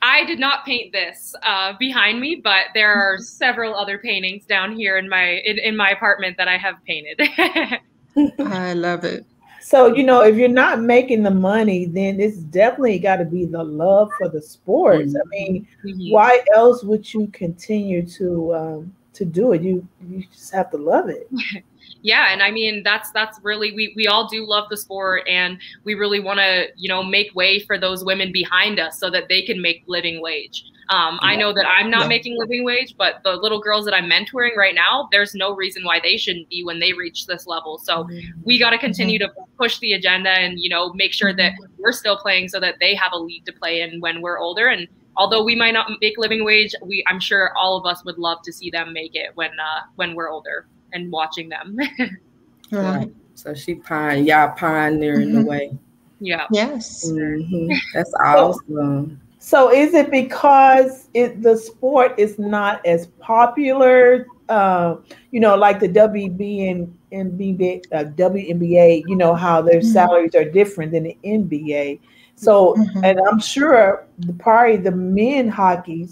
I 0.00 0.24
did 0.24 0.38
not 0.38 0.64
paint 0.64 0.92
this 0.92 1.34
uh, 1.44 1.72
behind 1.78 2.20
me, 2.20 2.40
but 2.42 2.66
there 2.74 2.92
are 2.92 3.18
several 3.18 3.74
other 3.74 3.98
paintings 3.98 4.44
down 4.46 4.76
here 4.76 4.96
in 4.96 5.08
my 5.08 5.40
in, 5.44 5.58
in 5.58 5.76
my 5.76 5.90
apartment 5.90 6.36
that 6.36 6.46
I 6.46 6.56
have 6.56 6.76
painted. 6.86 7.20
I 8.46 8.74
love 8.74 9.04
it. 9.04 9.26
So, 9.60 9.94
you 9.94 10.04
know, 10.04 10.22
if 10.22 10.36
you're 10.36 10.48
not 10.48 10.80
making 10.80 11.24
the 11.24 11.30
money, 11.30 11.86
then 11.86 12.20
it's 12.20 12.38
definitely 12.38 13.00
got 13.00 13.16
to 13.16 13.24
be 13.24 13.44
the 13.44 13.62
love 13.62 14.10
for 14.16 14.28
the 14.28 14.40
sports. 14.40 15.14
I 15.16 15.28
mean, 15.28 15.66
Mhm. 15.84 16.12
why 16.12 16.40
else 16.54 16.84
would 16.84 17.12
you 17.12 17.26
continue 17.28 18.06
to 18.06 18.54
um, 18.54 18.94
to 19.14 19.24
do 19.24 19.52
it? 19.52 19.62
You 19.62 19.86
you 20.08 20.24
just 20.32 20.52
have 20.54 20.70
to 20.70 20.78
love 20.78 21.08
it. 21.08 21.28
yeah 22.02 22.32
and 22.32 22.42
i 22.42 22.50
mean 22.50 22.82
that's 22.84 23.10
that's 23.12 23.40
really 23.42 23.72
we, 23.74 23.92
we 23.96 24.06
all 24.06 24.28
do 24.28 24.46
love 24.46 24.68
the 24.70 24.76
sport 24.76 25.22
and 25.28 25.58
we 25.84 25.94
really 25.94 26.20
want 26.20 26.38
to 26.38 26.66
you 26.76 26.88
know 26.88 27.02
make 27.02 27.34
way 27.34 27.58
for 27.58 27.78
those 27.78 28.04
women 28.04 28.30
behind 28.32 28.78
us 28.78 28.98
so 28.98 29.10
that 29.10 29.24
they 29.28 29.42
can 29.42 29.60
make 29.60 29.82
living 29.86 30.20
wage. 30.22 30.64
Um, 30.90 31.18
i 31.20 31.36
know 31.36 31.52
that 31.52 31.66
i'm 31.68 31.90
not 31.90 32.02
Yeah. 32.02 32.08
making 32.08 32.38
living 32.38 32.64
wage 32.64 32.94
but 32.96 33.20
the 33.24 33.32
little 33.32 33.60
girls 33.60 33.84
that 33.84 33.92
i'm 33.94 34.08
mentoring 34.08 34.56
right 34.56 34.74
now 34.74 35.08
there's 35.12 35.34
no 35.34 35.54
reason 35.54 35.84
why 35.84 36.00
they 36.02 36.16
shouldn't 36.16 36.48
be 36.48 36.64
when 36.64 36.78
they 36.80 36.92
reach 36.94 37.26
this 37.26 37.46
level. 37.46 37.76
So 37.78 38.08
we 38.44 38.58
got 38.58 38.70
to 38.70 38.78
continue 38.78 39.18
to 39.18 39.28
push 39.58 39.78
the 39.80 39.92
agenda 39.92 40.30
and 40.30 40.58
you 40.58 40.70
know 40.70 40.92
make 40.94 41.12
sure 41.12 41.34
that 41.34 41.52
we're 41.78 41.92
still 41.92 42.16
playing 42.16 42.48
so 42.48 42.58
that 42.60 42.76
they 42.80 42.94
have 42.94 43.12
a 43.12 43.18
league 43.18 43.44
to 43.46 43.52
play 43.52 43.82
in 43.82 44.00
when 44.00 44.22
we're 44.22 44.38
older 44.38 44.68
and 44.68 44.88
although 45.16 45.42
we 45.44 45.54
might 45.56 45.72
not 45.72 45.90
make 46.00 46.16
living 46.16 46.42
wage 46.44 46.74
we 46.82 47.04
i'm 47.08 47.20
sure 47.20 47.52
all 47.60 47.76
of 47.76 47.84
us 47.84 48.04
would 48.04 48.16
love 48.18 48.38
to 48.44 48.52
see 48.52 48.70
them 48.70 48.92
make 48.92 49.14
it 49.14 49.30
when 49.34 49.50
uh, 49.60 49.80
when 49.96 50.14
we're 50.14 50.30
older 50.30 50.66
and 50.92 51.10
watching 51.10 51.48
them 51.48 51.76
Right. 52.72 53.10
So 53.34 53.54
she 53.54 53.76
pine, 53.76 54.24
y'all 54.24 54.52
pioneering 54.56 55.32
the 55.32 55.40
Mhm. 55.40 55.46
way. 55.46 55.78
yeah 56.20 56.46
Yes. 56.50 57.04
Mhm. 57.06 57.68
That's 57.94 58.12
awesome. 58.24 59.20
So, 59.38 59.70
is 59.72 59.94
it 59.94 60.10
because 60.10 61.08
it 61.14 61.42
the 61.42 61.56
sport 61.56 62.18
is 62.18 62.38
not 62.38 62.84
as 62.84 63.06
popular? 63.20 64.26
Uh, 64.48 64.96
you 65.30 65.40
know, 65.40 65.54
like 65.54 65.78
the 65.78 65.88
WB 65.88 66.68
and 66.70 66.92
NBA, 67.12 67.82
uh, 67.92 68.04
WNBA. 68.04 69.04
You 69.06 69.16
know 69.16 69.34
how 69.34 69.62
their 69.62 69.80
Mhm. 69.80 69.84
salaries 69.84 70.34
are 70.34 70.44
different 70.44 70.92
than 70.92 71.04
the 71.04 71.16
NBA. 71.24 72.00
So, 72.34 72.74
Mhm. 72.76 73.04
and 73.04 73.20
I'm 73.30 73.38
sure 73.38 74.06
the, 74.18 74.32
probably 74.32 74.76
the 74.78 74.90
men 74.92 75.48
hockey 75.48 76.08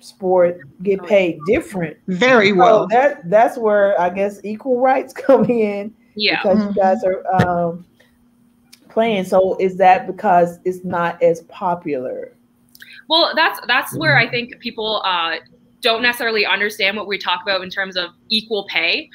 sport 0.00 0.60
get 0.82 1.02
paid 1.04 1.38
different. 1.46 1.96
Very 2.08 2.50
So 2.50 2.56
well. 2.56 2.88
that 2.88 3.28
that's 3.30 3.58
where 3.58 4.00
I 4.00 4.10
guess 4.10 4.40
equal 4.44 4.80
rights 4.80 5.12
come 5.26 5.44
in 5.44 5.94
yeah 6.14 6.42
because 6.42 6.64
you 6.64 6.74
guys 6.74 7.04
are 7.04 7.24
um, 7.42 7.84
playing. 8.88 9.24
So 9.24 9.56
is 9.58 9.76
that 9.76 10.06
because 10.06 10.58
it's 10.64 10.84
not 10.84 11.22
as 11.22 11.42
popular? 11.42 12.36
Well, 13.08 13.32
that's 13.34 13.60
that's 13.66 13.96
where 13.96 14.16
I 14.16 14.28
think 14.28 14.58
people 14.60 15.02
uh, 15.04 15.36
don't 15.80 16.02
necessarily 16.02 16.46
understand 16.46 16.96
what 16.96 17.06
we 17.06 17.18
talk 17.18 17.42
about 17.42 17.62
in 17.62 17.70
terms 17.70 17.96
of 17.96 18.10
equal 18.28 18.66
pay. 18.68 19.10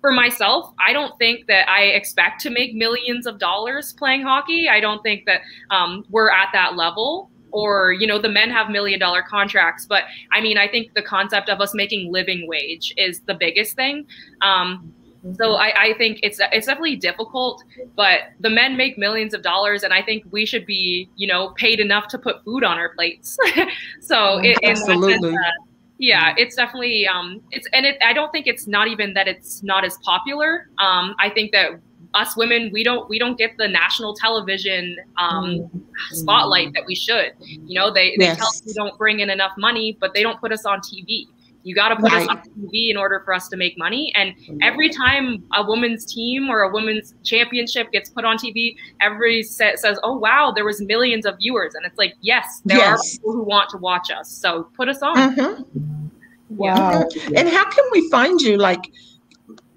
For 0.00 0.12
myself, 0.12 0.72
I 0.84 0.92
don't 0.92 1.16
think 1.18 1.46
that 1.46 1.68
I 1.68 1.84
expect 1.84 2.40
to 2.42 2.50
make 2.50 2.74
millions 2.74 3.24
of 3.24 3.38
dollars 3.38 3.92
playing 3.92 4.22
hockey. 4.22 4.68
I 4.68 4.80
don't 4.80 5.00
think 5.02 5.26
that 5.26 5.42
um, 5.70 6.04
we're 6.10 6.30
at 6.30 6.48
that 6.52 6.76
level. 6.76 7.30
Or 7.52 7.92
you 7.92 8.06
know, 8.06 8.18
the 8.18 8.28
men 8.28 8.50
have 8.50 8.70
million 8.70 8.98
dollar 8.98 9.22
contracts, 9.22 9.86
but 9.86 10.04
I 10.32 10.40
mean, 10.40 10.58
I 10.58 10.68
think 10.68 10.94
the 10.94 11.02
concept 11.02 11.48
of 11.48 11.60
us 11.60 11.74
making 11.74 12.10
living 12.10 12.48
wage 12.48 12.94
is 12.96 13.20
the 13.26 13.34
biggest 13.34 13.76
thing. 13.76 14.06
Um, 14.40 14.92
so 15.36 15.54
I, 15.54 15.90
I 15.90 15.94
think 15.98 16.18
it's 16.22 16.40
it's 16.52 16.66
definitely 16.66 16.96
difficult, 16.96 17.62
but 17.94 18.20
the 18.40 18.50
men 18.50 18.76
make 18.76 18.98
millions 18.98 19.34
of 19.34 19.42
dollars, 19.42 19.84
and 19.84 19.94
I 19.94 20.02
think 20.02 20.24
we 20.32 20.44
should 20.44 20.66
be, 20.66 21.08
you 21.16 21.28
know, 21.28 21.50
paid 21.50 21.78
enough 21.78 22.08
to 22.08 22.18
put 22.18 22.44
food 22.44 22.64
on 22.64 22.76
our 22.76 22.92
plates. 22.94 23.36
so 24.00 24.38
it, 24.38 24.58
in 24.62 24.74
sense, 24.76 24.88
Absolutely. 24.88 25.34
uh, 25.34 25.50
yeah, 25.98 26.34
it's 26.36 26.56
definitely 26.56 27.06
um, 27.06 27.40
it's 27.52 27.68
and 27.72 27.86
it. 27.86 27.98
I 28.04 28.12
don't 28.12 28.32
think 28.32 28.48
it's 28.48 28.66
not 28.66 28.88
even 28.88 29.14
that 29.14 29.28
it's 29.28 29.62
not 29.62 29.84
as 29.84 29.96
popular. 29.98 30.68
Um, 30.78 31.14
I 31.20 31.30
think 31.30 31.52
that 31.52 31.80
us 32.14 32.36
women 32.36 32.70
we 32.72 32.84
don't 32.84 33.08
we 33.08 33.18
don't 33.18 33.38
get 33.38 33.56
the 33.58 33.66
national 33.68 34.14
television 34.14 34.96
um, 35.18 35.70
spotlight 36.10 36.72
that 36.74 36.84
we 36.86 36.94
should. 36.94 37.32
You 37.40 37.78
know, 37.78 37.92
they 37.92 38.14
they 38.18 38.26
tell 38.36 38.48
us 38.48 38.62
we 38.66 38.72
don't 38.74 38.96
bring 38.98 39.20
in 39.20 39.30
enough 39.30 39.52
money, 39.56 39.96
but 40.00 40.12
they 40.14 40.22
don't 40.22 40.40
put 40.40 40.52
us 40.52 40.64
on 40.66 40.80
TV. 40.80 41.26
You 41.64 41.76
got 41.76 41.90
to 41.90 41.96
put 41.96 42.12
us 42.12 42.26
on 42.28 42.38
TV 42.42 42.90
in 42.90 42.96
order 42.96 43.22
for 43.24 43.32
us 43.32 43.46
to 43.50 43.56
make 43.56 43.78
money. 43.78 44.12
And 44.16 44.34
every 44.62 44.88
time 44.90 45.44
a 45.54 45.64
woman's 45.64 46.04
team 46.04 46.48
or 46.50 46.62
a 46.62 46.72
women's 46.72 47.14
championship 47.22 47.92
gets 47.92 48.10
put 48.10 48.24
on 48.24 48.36
TV, 48.36 48.74
everybody 49.00 49.44
sa- 49.44 49.76
says, 49.76 49.96
"Oh 50.02 50.16
wow, 50.18 50.50
there 50.54 50.64
was 50.64 50.80
millions 50.82 51.24
of 51.24 51.36
viewers." 51.38 51.74
And 51.76 51.86
it's 51.86 51.96
like, 51.96 52.14
yes, 52.20 52.62
there 52.64 52.78
are 52.78 52.98
people 53.12 53.32
who 53.32 53.44
want 53.44 53.70
to 53.70 53.76
watch 53.78 54.10
us. 54.10 54.28
So 54.28 54.64
put 54.76 54.88
us 54.88 55.02
on. 55.02 55.16
Mhm. 55.16 56.10
Wow. 56.50 57.08
And 57.36 57.48
how 57.48 57.64
can 57.70 57.84
we 57.92 58.10
find 58.10 58.40
you? 58.40 58.56
Like, 58.58 58.90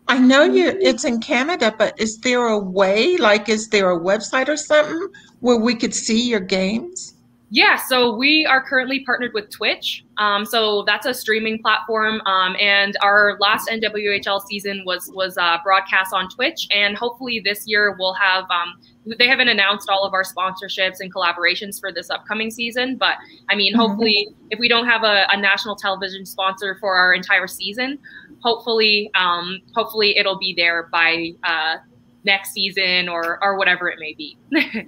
I 0.07 0.19
know 0.19 0.43
you. 0.43 0.77
It's 0.81 1.03
in 1.03 1.19
Canada, 1.19 1.73
but 1.77 1.99
is 1.99 2.19
there 2.19 2.45
a 2.47 2.59
way? 2.59 3.17
Like, 3.17 3.49
is 3.49 3.69
there 3.69 3.89
a 3.91 3.99
website 3.99 4.47
or 4.47 4.57
something 4.57 5.07
where 5.39 5.57
we 5.57 5.75
could 5.75 5.95
see 5.95 6.29
your 6.29 6.39
games? 6.39 7.13
Yeah, 7.51 7.77
so 7.77 8.15
we 8.15 8.45
are 8.45 8.61
currently 8.61 9.01
partnered 9.05 9.31
with 9.33 9.49
Twitch. 9.49 10.03
Um, 10.17 10.45
so 10.45 10.83
that's 10.85 11.05
a 11.05 11.13
streaming 11.13 11.61
platform, 11.61 12.19
um, 12.25 12.55
and 12.59 12.97
our 13.01 13.37
last 13.39 13.69
NWHL 13.69 14.41
season 14.47 14.83
was 14.85 15.11
was 15.13 15.37
uh, 15.37 15.57
broadcast 15.63 16.11
on 16.13 16.27
Twitch. 16.29 16.67
And 16.71 16.97
hopefully 16.97 17.41
this 17.43 17.67
year 17.67 17.95
we'll 17.97 18.13
have. 18.15 18.45
Um, 18.49 18.73
they 19.19 19.27
haven't 19.27 19.47
announced 19.47 19.89
all 19.89 20.03
of 20.03 20.13
our 20.13 20.23
sponsorships 20.23 20.99
and 20.99 21.13
collaborations 21.13 21.79
for 21.79 21.91
this 21.91 22.09
upcoming 22.09 22.49
season, 22.49 22.97
but 22.97 23.15
I 23.49 23.55
mean, 23.55 23.73
Mhm. 23.73 23.77
hopefully, 23.77 24.29
if 24.49 24.57
we 24.59 24.67
don't 24.67 24.87
have 24.87 25.03
a, 25.03 25.25
a 25.29 25.37
national 25.37 25.75
television 25.75 26.25
sponsor 26.25 26.75
for 26.79 26.95
our 26.95 27.13
entire 27.13 27.47
season, 27.47 27.99
hopefully, 28.45 29.09
um, 29.15 29.59
hopefully 29.73 30.17
it'll 30.17 30.37
be 30.37 30.53
there 30.55 30.87
by 30.91 31.31
uh, 31.43 31.77
next 32.23 32.53
season 32.53 33.09
or 33.09 33.43
or 33.43 33.57
whatever 33.57 33.89
it 33.89 33.97
may 33.99 34.13
be. 34.13 34.37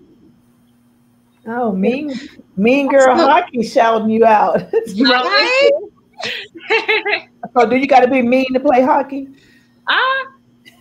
Oh, 1.49 1.71
mean 1.71 2.13
mean 2.57 2.89
girl 2.89 3.15
hockey 3.15 3.63
shouting 3.63 4.09
you 4.09 4.25
out. 4.25 4.63
Right? 4.97 5.69
so 7.57 7.69
do 7.69 7.77
you 7.77 7.87
got 7.87 8.01
to 8.01 8.09
be 8.09 8.21
mean 8.21 8.51
to 8.53 8.59
play 8.59 8.81
hockey? 8.81 9.29
Uh, 9.87 9.93
I 9.93 10.25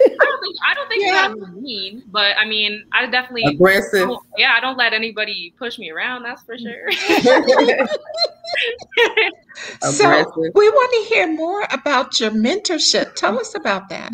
don't 0.09 0.41
think 0.41 0.57
I 0.65 0.75
don't 0.75 0.89
think 0.89 1.55
be 1.55 1.61
mean, 1.61 2.03
but 2.09 2.37
I 2.37 2.47
mean, 2.47 2.85
I 2.93 3.07
definitely 3.07 3.45
Aggressive. 3.55 4.09
don't- 4.09 4.23
yeah, 4.37 4.55
I 4.57 4.61
don't 4.61 4.77
let 4.77 4.93
anybody 4.93 5.55
push 5.59 5.79
me 5.79 5.91
around. 5.91 6.23
That's 6.23 6.43
for 6.43 6.57
sure. 6.59 6.89
So 9.91 10.33
we 10.55 10.69
want 10.69 10.93
to 10.93 11.15
hear 11.15 11.27
more 11.33 11.67
about 11.71 12.21
your 12.21 12.31
mentorship. 12.31 13.15
Tell 13.15 13.39
us 13.39 13.55
about 13.55 13.89
that. 13.89 14.13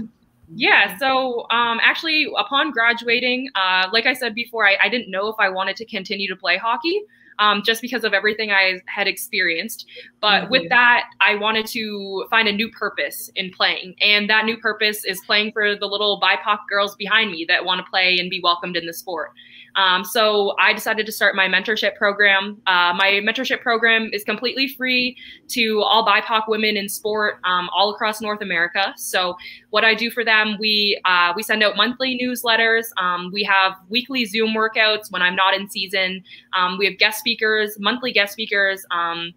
Yeah, 0.54 0.96
so 0.98 1.46
um, 1.50 1.80
actually, 1.82 2.28
upon 2.38 2.72
graduating, 2.72 3.48
uh, 3.54 3.88
like 3.92 4.06
I 4.06 4.12
said 4.12 4.34
before, 4.34 4.66
I, 4.66 4.76
I 4.82 4.88
didn't 4.88 5.10
know 5.10 5.28
if 5.28 5.36
I 5.38 5.48
wanted 5.48 5.76
to 5.76 5.84
continue 5.86 6.28
to 6.28 6.36
play 6.36 6.58
hockey 6.58 7.02
um, 7.38 7.62
just 7.64 7.82
because 7.82 8.04
of 8.04 8.12
everything 8.12 8.50
I 8.50 8.80
had 8.86 9.08
experienced. 9.08 9.86
But 10.20 10.50
with 10.50 10.68
that, 10.68 11.04
I 11.20 11.34
wanted 11.34 11.66
to 11.68 12.26
find 12.30 12.48
a 12.48 12.52
new 12.52 12.70
purpose 12.70 13.30
in 13.34 13.50
playing. 13.50 13.94
And 14.00 14.28
that 14.30 14.44
new 14.44 14.56
purpose 14.56 15.04
is 15.04 15.20
playing 15.26 15.52
for 15.52 15.76
the 15.76 15.86
little 15.86 16.20
BIPOC 16.20 16.58
girls 16.68 16.94
behind 16.96 17.30
me 17.30 17.44
that 17.48 17.64
want 17.64 17.84
to 17.84 17.90
play 17.90 18.18
and 18.18 18.30
be 18.30 18.40
welcomed 18.42 18.76
in 18.76 18.86
the 18.86 18.92
sport. 18.92 19.32
Um, 19.76 20.04
so 20.04 20.54
I 20.58 20.72
decided 20.72 21.06
to 21.06 21.12
start 21.12 21.34
my 21.34 21.48
mentorship 21.48 21.96
program. 21.96 22.60
Uh, 22.66 22.92
my 22.94 23.20
mentorship 23.22 23.60
program 23.60 24.10
is 24.12 24.24
completely 24.24 24.68
free 24.68 25.16
to 25.48 25.80
all 25.82 26.06
BIPOC 26.06 26.48
women 26.48 26.76
in 26.76 26.88
sport 26.88 27.38
um, 27.44 27.68
all 27.74 27.92
across 27.94 28.20
North 28.20 28.42
America. 28.42 28.92
So 28.96 29.36
what 29.70 29.84
I 29.84 29.94
do 29.94 30.10
for 30.10 30.24
them, 30.24 30.56
we 30.58 31.00
uh, 31.04 31.32
we 31.34 31.42
send 31.42 31.62
out 31.62 31.76
monthly 31.76 32.18
newsletters. 32.22 32.86
Um, 32.98 33.30
we 33.32 33.42
have 33.44 33.74
weekly 33.88 34.24
Zoom 34.24 34.54
workouts 34.54 35.10
when 35.10 35.22
I'm 35.22 35.36
not 35.36 35.54
in 35.54 35.68
season. 35.68 36.22
Um, 36.56 36.78
we 36.78 36.86
have 36.86 36.98
guest 36.98 37.18
speakers, 37.18 37.78
monthly 37.78 38.12
guest 38.12 38.32
speakers. 38.32 38.84
Um, 38.90 39.32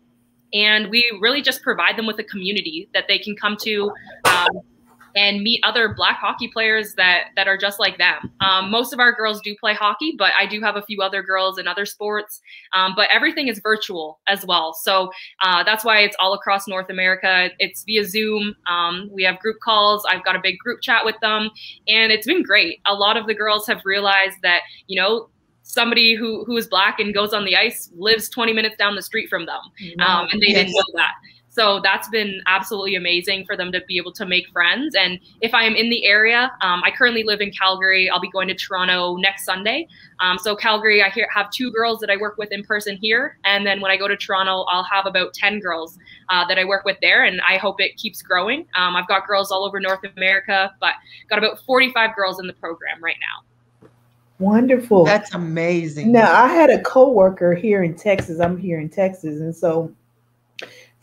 and 0.53 0.89
we 0.89 1.05
really 1.21 1.41
just 1.41 1.61
provide 1.63 1.97
them 1.97 2.05
with 2.05 2.19
a 2.19 2.23
community 2.23 2.87
that 2.93 3.05
they 3.07 3.19
can 3.19 3.35
come 3.35 3.57
to 3.61 3.91
um, 4.25 4.61
and 5.15 5.41
meet 5.41 5.61
other 5.63 5.93
black 5.93 6.17
hockey 6.17 6.47
players 6.47 6.93
that 6.95 7.29
that 7.35 7.47
are 7.47 7.57
just 7.57 7.79
like 7.79 7.97
them. 7.97 8.31
Um, 8.41 8.69
most 8.69 8.93
of 8.93 8.99
our 8.99 9.13
girls 9.13 9.41
do 9.41 9.55
play 9.59 9.73
hockey, 9.73 10.13
but 10.17 10.31
I 10.37 10.45
do 10.45 10.61
have 10.61 10.75
a 10.75 10.81
few 10.81 11.01
other 11.01 11.23
girls 11.23 11.57
in 11.57 11.67
other 11.67 11.85
sports. 11.85 12.41
Um, 12.73 12.93
but 12.95 13.09
everything 13.11 13.47
is 13.47 13.59
virtual 13.59 14.19
as 14.27 14.45
well, 14.45 14.73
so 14.73 15.11
uh, 15.41 15.63
that's 15.63 15.85
why 15.85 15.99
it's 15.99 16.15
all 16.19 16.33
across 16.33 16.67
North 16.67 16.89
America. 16.89 17.49
It's 17.59 17.83
via 17.83 18.05
Zoom. 18.05 18.55
Um, 18.67 19.09
we 19.11 19.23
have 19.23 19.39
group 19.39 19.57
calls. 19.63 20.05
I've 20.09 20.23
got 20.23 20.35
a 20.35 20.41
big 20.41 20.57
group 20.59 20.81
chat 20.81 21.05
with 21.05 21.15
them, 21.21 21.49
and 21.87 22.11
it's 22.11 22.27
been 22.27 22.43
great. 22.43 22.79
A 22.85 22.93
lot 22.93 23.17
of 23.17 23.27
the 23.27 23.33
girls 23.33 23.65
have 23.67 23.81
realized 23.85 24.37
that 24.43 24.61
you 24.87 25.01
know 25.01 25.29
somebody 25.65 26.13
who 26.13 26.43
who 26.45 26.55
is 26.57 26.67
black 26.67 26.99
and 26.99 27.13
goes 27.13 27.33
on 27.33 27.43
the 27.43 27.55
ice 27.55 27.89
lives 27.97 28.29
20 28.29 28.53
minutes 28.53 28.75
down 28.77 28.95
the 28.95 29.01
street 29.01 29.27
from 29.27 29.47
them 29.47 29.59
um, 29.99 30.27
and 30.31 30.39
they 30.39 30.53
didn't 30.53 30.71
know 30.71 30.83
that 30.93 31.13
So 31.55 31.79
that's 31.81 32.09
been 32.09 32.41
absolutely 32.47 32.95
amazing 32.95 33.45
for 33.45 33.55
them 33.55 33.71
to 33.71 33.79
be 33.87 33.97
able 33.97 34.11
to 34.11 34.25
make 34.25 34.49
friends. 34.49 34.93
And 34.93 35.19
if 35.39 35.53
I 35.53 35.63
am 35.63 35.73
in 35.73 35.89
the 35.89 36.05
area, 36.05 36.51
um, 36.59 36.81
I 36.83 36.91
currently 36.91 37.23
live 37.23 37.39
in 37.39 37.49
Calgary. 37.51 38.09
I'll 38.09 38.19
be 38.19 38.29
going 38.29 38.49
to 38.49 38.53
Toronto 38.53 39.15
next 39.15 39.45
Sunday. 39.45 39.87
Um, 40.19 40.37
so 40.37 40.53
Calgary, 40.53 41.01
I 41.01 41.09
hear, 41.09 41.29
have 41.33 41.49
two 41.51 41.71
girls 41.71 42.01
that 42.01 42.09
I 42.09 42.17
work 42.17 42.37
with 42.37 42.51
in 42.51 42.61
person 42.63 42.97
here, 42.97 43.37
and 43.45 43.65
then 43.65 43.79
when 43.79 43.89
I 43.89 43.95
go 43.95 44.07
to 44.09 44.17
Toronto, 44.17 44.65
I'll 44.67 44.83
have 44.83 45.05
about 45.05 45.33
ten 45.33 45.61
girls 45.61 45.97
uh, 46.27 46.45
that 46.47 46.59
I 46.59 46.65
work 46.65 46.83
with 46.83 46.97
there, 47.01 47.23
and 47.23 47.39
I 47.47 47.55
hope 47.55 47.79
it 47.79 47.95
keeps 47.95 48.21
growing. 48.21 48.67
Um, 48.75 48.97
I've 48.97 49.07
got 49.07 49.25
girls 49.25 49.49
all 49.49 49.63
over 49.63 49.79
North 49.79 50.01
America, 50.17 50.73
but 50.81 50.95
got 51.29 51.39
about 51.39 51.59
forty-five 51.65 52.17
girls 52.17 52.39
in 52.39 52.47
the 52.47 52.53
program 52.53 53.01
right 53.01 53.15
now. 53.21 53.89
Wonderful. 54.39 55.05
That's 55.05 55.33
amazing. 55.33 56.11
Now 56.11 56.33
I 56.33 56.47
had 56.47 56.69
a 56.69 56.81
coworker 56.81 57.55
here 57.55 57.83
in 57.83 57.95
Texas. 57.95 58.41
I'm 58.41 58.57
here 58.57 58.79
in 58.79 58.89
Texas, 58.89 59.39
and 59.39 59.55
so 59.55 59.93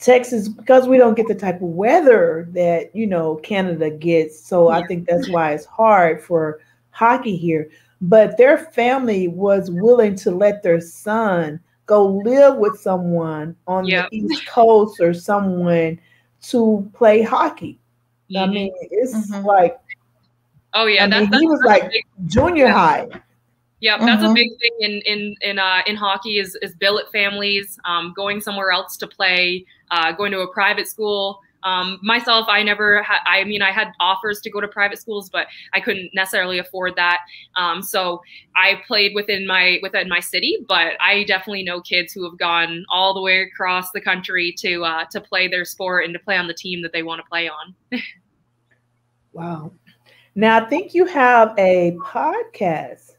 Texas, 0.03 0.48
because 0.48 0.88
we 0.88 0.98
don't 0.98 1.16
get 1.16 1.28
the 1.28 1.34
type 1.34 1.57
of 1.57 1.68
weather 1.68 2.48
that 2.50 2.94
you 2.94 3.07
know 3.07 3.36
Canada 3.36 3.90
gets, 3.90 4.44
so 4.44 4.68
I 4.68 4.86
think 4.86 5.07
that's 5.07 5.30
why 5.30 5.53
it's 5.53 5.64
hard 5.64 6.22
for 6.22 6.61
hockey 6.90 7.36
here 7.36 7.70
but 8.03 8.36
their 8.36 8.59
family 8.59 9.28
was 9.28 9.70
willing 9.70 10.16
to 10.16 10.32
let 10.32 10.62
their 10.62 10.80
son 10.80 11.61
go 11.86 12.05
live 12.05 12.57
with 12.57 12.78
someone 12.80 13.55
on 13.68 13.86
yep. 13.86 14.11
the 14.11 14.18
East 14.18 14.46
Coast 14.46 15.00
or 15.00 15.14
someone 15.14 15.98
to 16.42 16.90
play 16.94 17.22
hockey. 17.22 17.78
Mm-hmm. 18.30 18.42
I 18.42 18.46
mean, 18.53 18.72
it's 18.90 19.30
mm-hmm. 19.30 19.46
like, 19.46 19.78
oh 20.74 20.86
yeah, 20.86 21.05
I 21.05 21.07
mean, 21.07 21.32
he 21.32 21.46
was 21.46 21.62
like 21.64 21.90
big, 21.90 22.05
junior 22.26 22.68
high. 22.68 23.07
Yeah, 23.78 23.98
that's 23.98 24.22
mm-hmm. 24.22 24.30
a 24.30 24.34
big 24.34 24.50
thing 24.59 24.72
in 24.80 25.03
in 25.07 25.34
in 25.40 25.59
uh, 25.61 25.82
in 25.86 25.94
hockey 25.94 26.38
is 26.38 26.57
is 26.61 26.74
billet 26.74 27.11
families 27.12 27.78
um, 27.84 28.12
going 28.16 28.40
somewhere 28.40 28.72
else 28.72 28.96
to 28.96 29.07
play, 29.07 29.64
uh, 29.93 30.11
going 30.11 30.32
to 30.32 30.40
a 30.40 30.53
private 30.53 30.88
school. 30.88 31.40
Um, 31.64 32.01
myself, 32.03 32.49
I 32.49 32.64
never 32.64 33.05
had, 33.05 33.20
I 33.24 33.45
mean, 33.45 33.62
I 33.62 33.70
had 33.70 33.93
offers 34.01 34.40
to 34.40 34.51
go 34.51 34.61
to 34.61 34.66
private 34.66 34.99
schools, 34.99 35.30
but 35.30 35.47
I 35.72 35.80
couldn't 35.80 36.11
necessarily 36.12 36.59
afford 36.59 36.97
that. 36.97 37.20
Um, 37.57 37.82
so 37.82 38.20
I 38.57 38.80
played 38.84 39.14
within 39.14 39.47
my, 39.47 39.78
within 39.80 40.09
my 40.09 40.18
city, 40.18 40.59
but 40.66 40.95
I 41.01 41.22
definitely 41.22 41.62
know 41.62 41.80
kids 41.80 42.12
who 42.12 42.28
have 42.28 42.36
gone 42.36 42.84
all 42.90 43.14
the 43.14 43.20
way 43.20 43.43
across 43.43 43.93
the 43.93 44.01
country 44.01 44.53
to, 44.59 44.84
uh, 44.84 45.05
to 45.12 45.20
play 45.20 45.47
their 45.47 45.64
sport 45.64 46.05
and 46.05 46.12
to 46.14 46.18
play 46.18 46.36
on 46.36 46.49
the 46.49 46.55
team 46.55 46.82
that 46.82 46.93
they 46.93 47.05
want 47.05 47.20
to 47.20 47.28
play 47.28 47.49
on. 47.49 47.76
wow. 49.32 49.72
Now 50.34 50.64
I 50.64 50.68
think 50.68 50.95
you 50.95 51.07
have 51.07 51.55
a 51.59 51.97
podcast. 52.05 53.12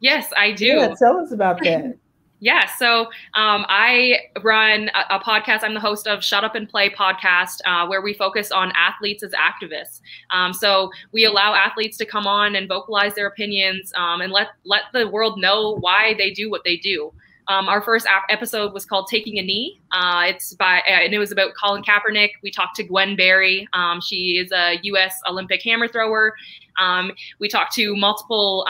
Yes, 0.00 0.30
I 0.36 0.52
do. 0.52 0.66
Yeah, 0.66 0.94
tell 0.96 1.18
us 1.18 1.32
about 1.32 1.58
that. 1.64 1.98
Yeah, 2.40 2.66
so 2.78 3.06
um, 3.34 3.66
I 3.68 4.18
run 4.42 4.90
a, 4.94 5.16
a, 5.16 5.20
podcast. 5.20 5.64
I'm 5.64 5.74
the 5.74 5.80
host 5.80 6.06
of 6.06 6.22
Shut 6.22 6.44
Up 6.44 6.54
and 6.54 6.68
Play 6.68 6.88
podcast, 6.88 7.56
uh, 7.66 7.86
where 7.88 8.00
we 8.00 8.14
focus 8.14 8.52
on 8.52 8.70
athletes 8.76 9.24
as 9.24 9.32
activists. 9.32 10.00
Um, 10.30 10.52
so 10.52 10.90
we 11.10 11.24
allow 11.24 11.54
athletes 11.54 11.96
to 11.98 12.06
come 12.06 12.28
on 12.28 12.54
and 12.54 12.68
vocalize 12.68 13.14
their 13.14 13.26
opinions 13.26 13.92
um, 13.96 14.20
and 14.20 14.32
let 14.32 14.48
let 14.64 14.82
the 14.92 15.08
world 15.08 15.40
know 15.40 15.78
why 15.80 16.14
they 16.16 16.30
do 16.30 16.48
what 16.48 16.62
they 16.64 16.76
do. 16.76 17.12
Um, 17.48 17.66
our 17.66 17.80
first 17.80 18.06
episode 18.28 18.72
was 18.72 18.84
called 18.84 19.08
"Taking 19.10 19.38
a 19.38 19.42
Knee." 19.42 19.80
Uh, 19.90 20.26
it's 20.26 20.54
by 20.54 20.78
uh, 20.86 20.90
and 20.90 21.12
it 21.12 21.18
was 21.18 21.32
about 21.32 21.52
Colin 21.60 21.82
Kaepernick. 21.82 22.30
We 22.44 22.52
talked 22.52 22.76
to 22.76 22.84
Gwen 22.84 23.16
Berry. 23.16 23.66
Um, 23.72 24.00
she 24.00 24.38
is 24.38 24.52
a 24.52 24.78
U.S. 24.84 25.18
Olympic 25.28 25.60
hammer 25.64 25.88
thrower. 25.88 26.34
Um, 26.78 27.10
we 27.40 27.48
talked 27.48 27.72
to 27.74 27.96
multiple. 27.96 28.64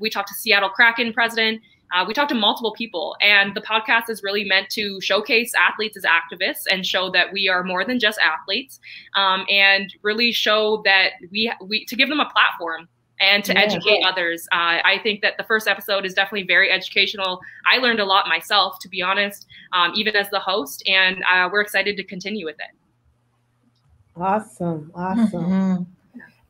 we 0.00 0.10
talked 0.10 0.28
to 0.28 0.34
Seattle 0.34 0.70
Kraken 0.70 1.12
president. 1.12 1.60
Uh, 1.92 2.04
we 2.06 2.14
talked 2.14 2.30
to 2.30 2.34
multiple 2.34 2.72
people, 2.72 3.16
and 3.20 3.54
the 3.54 3.60
podcast 3.60 4.08
is 4.08 4.22
really 4.22 4.44
meant 4.44 4.68
to 4.70 5.00
showcase 5.00 5.52
athletes 5.54 5.96
as 5.96 6.04
activists 6.04 6.64
and 6.70 6.86
show 6.86 7.10
that 7.10 7.32
we 7.32 7.48
are 7.48 7.62
more 7.62 7.84
than 7.84 7.98
just 7.98 8.18
athletes, 8.20 8.80
um, 9.14 9.44
and 9.50 9.94
really 10.02 10.32
show 10.32 10.82
that 10.84 11.10
we 11.30 11.52
we 11.60 11.84
to 11.86 11.96
give 11.96 12.08
them 12.08 12.20
a 12.20 12.30
platform 12.30 12.88
and 13.20 13.44
to 13.44 13.52
yeah, 13.52 13.60
educate 13.60 14.00
yeah. 14.00 14.08
others. 14.08 14.48
Uh, 14.52 14.82
I 14.84 14.98
think 15.02 15.22
that 15.22 15.36
the 15.36 15.44
first 15.44 15.68
episode 15.68 16.04
is 16.04 16.14
definitely 16.14 16.46
very 16.46 16.70
educational. 16.70 17.40
I 17.72 17.78
learned 17.78 18.00
a 18.00 18.04
lot 18.04 18.26
myself, 18.26 18.78
to 18.80 18.88
be 18.88 19.00
honest, 19.00 19.46
um, 19.72 19.92
even 19.94 20.16
as 20.16 20.28
the 20.30 20.40
host, 20.40 20.82
and 20.88 21.22
uh, 21.32 21.48
we're 21.52 21.60
excited 21.60 21.96
to 21.96 22.04
continue 22.04 22.44
with 22.44 22.56
it. 22.56 22.76
Awesome, 24.16 24.90
awesome. 24.94 25.44
Mm-hmm. 25.44 25.82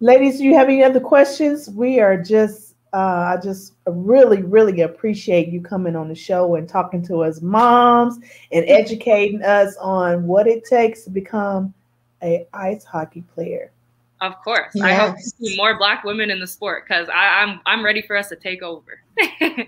Ladies, 0.01 0.38
do 0.38 0.45
you 0.45 0.55
have 0.57 0.68
any 0.68 0.82
other 0.82 0.99
questions? 0.99 1.70
We 1.70 2.01
are 2.01 2.20
just 2.20 2.72
uh, 2.93 3.36
I 3.36 3.40
just 3.43 3.74
really, 3.86 4.43
really 4.43 4.82
appreciate 4.82 5.49
you 5.49 5.62
coming 5.62 5.97
on 5.97 6.09
the 6.09 6.14
show 6.14 6.57
and 6.57 6.68
talking 6.68 7.03
to 7.07 7.22
us 7.22 7.40
moms 7.40 8.18
and 8.51 8.64
educating 8.68 9.43
us 9.43 9.76
on 9.76 10.26
what 10.26 10.47
it 10.47 10.64
takes 10.64 11.03
to 11.05 11.11
become 11.11 11.72
a 12.22 12.47
ice 12.53 12.84
hockey 12.84 13.24
player. 13.34 13.72
Of 14.20 14.40
course, 14.45 14.72
yes. 14.74 14.84
I 14.84 14.93
hope 14.93 15.16
to 15.16 15.22
see 15.22 15.57
more 15.57 15.76
Black 15.76 16.05
women 16.05 16.30
in 16.30 16.38
the 16.38 16.47
sport 16.47 16.84
because 16.86 17.09
I'm 17.12 17.61
I'm 17.66 17.84
ready 17.84 18.03
for 18.03 18.14
us 18.16 18.28
to 18.28 18.36
take 18.36 18.62
over. 18.62 19.01
hey, 19.40 19.66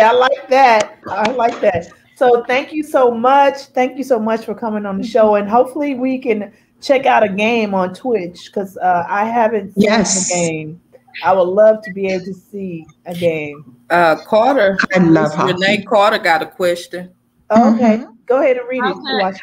I 0.00 0.12
like 0.12 0.48
that. 0.48 0.98
I 1.06 1.32
like 1.32 1.60
that. 1.60 1.88
So 2.14 2.44
thank 2.44 2.72
you 2.72 2.82
so 2.82 3.10
much. 3.10 3.66
Thank 3.74 3.98
you 3.98 4.04
so 4.04 4.18
much 4.18 4.46
for 4.46 4.54
coming 4.54 4.86
on 4.86 4.96
the 4.96 5.06
show, 5.06 5.34
and 5.34 5.46
hopefully 5.48 5.94
we 5.94 6.18
can 6.18 6.52
check 6.80 7.04
out 7.04 7.22
a 7.22 7.28
game 7.28 7.74
on 7.74 7.92
Twitch 7.94 8.46
because 8.46 8.78
uh, 8.78 9.04
I 9.08 9.24
haven't 9.24 9.74
seen 9.74 9.82
yes. 9.82 10.28
the 10.28 10.34
game. 10.34 10.81
I 11.24 11.32
would 11.32 11.48
love 11.48 11.82
to 11.82 11.92
be 11.92 12.08
able 12.08 12.24
to 12.26 12.34
see 12.34 12.86
a 13.06 13.14
game. 13.14 13.76
Uh, 13.90 14.16
Carter, 14.24 14.78
I 14.94 14.98
love 14.98 15.32
Renee 15.38 15.82
Carter 15.82 16.18
got 16.18 16.42
a 16.42 16.46
question. 16.46 17.12
Oh, 17.50 17.74
okay, 17.74 17.98
mm-hmm. 17.98 18.12
go 18.26 18.40
ahead 18.40 18.56
and 18.56 18.68
read 18.68 18.82
how 18.82 18.90
it. 18.90 18.94
Can, 18.94 19.32
how, 19.32 19.40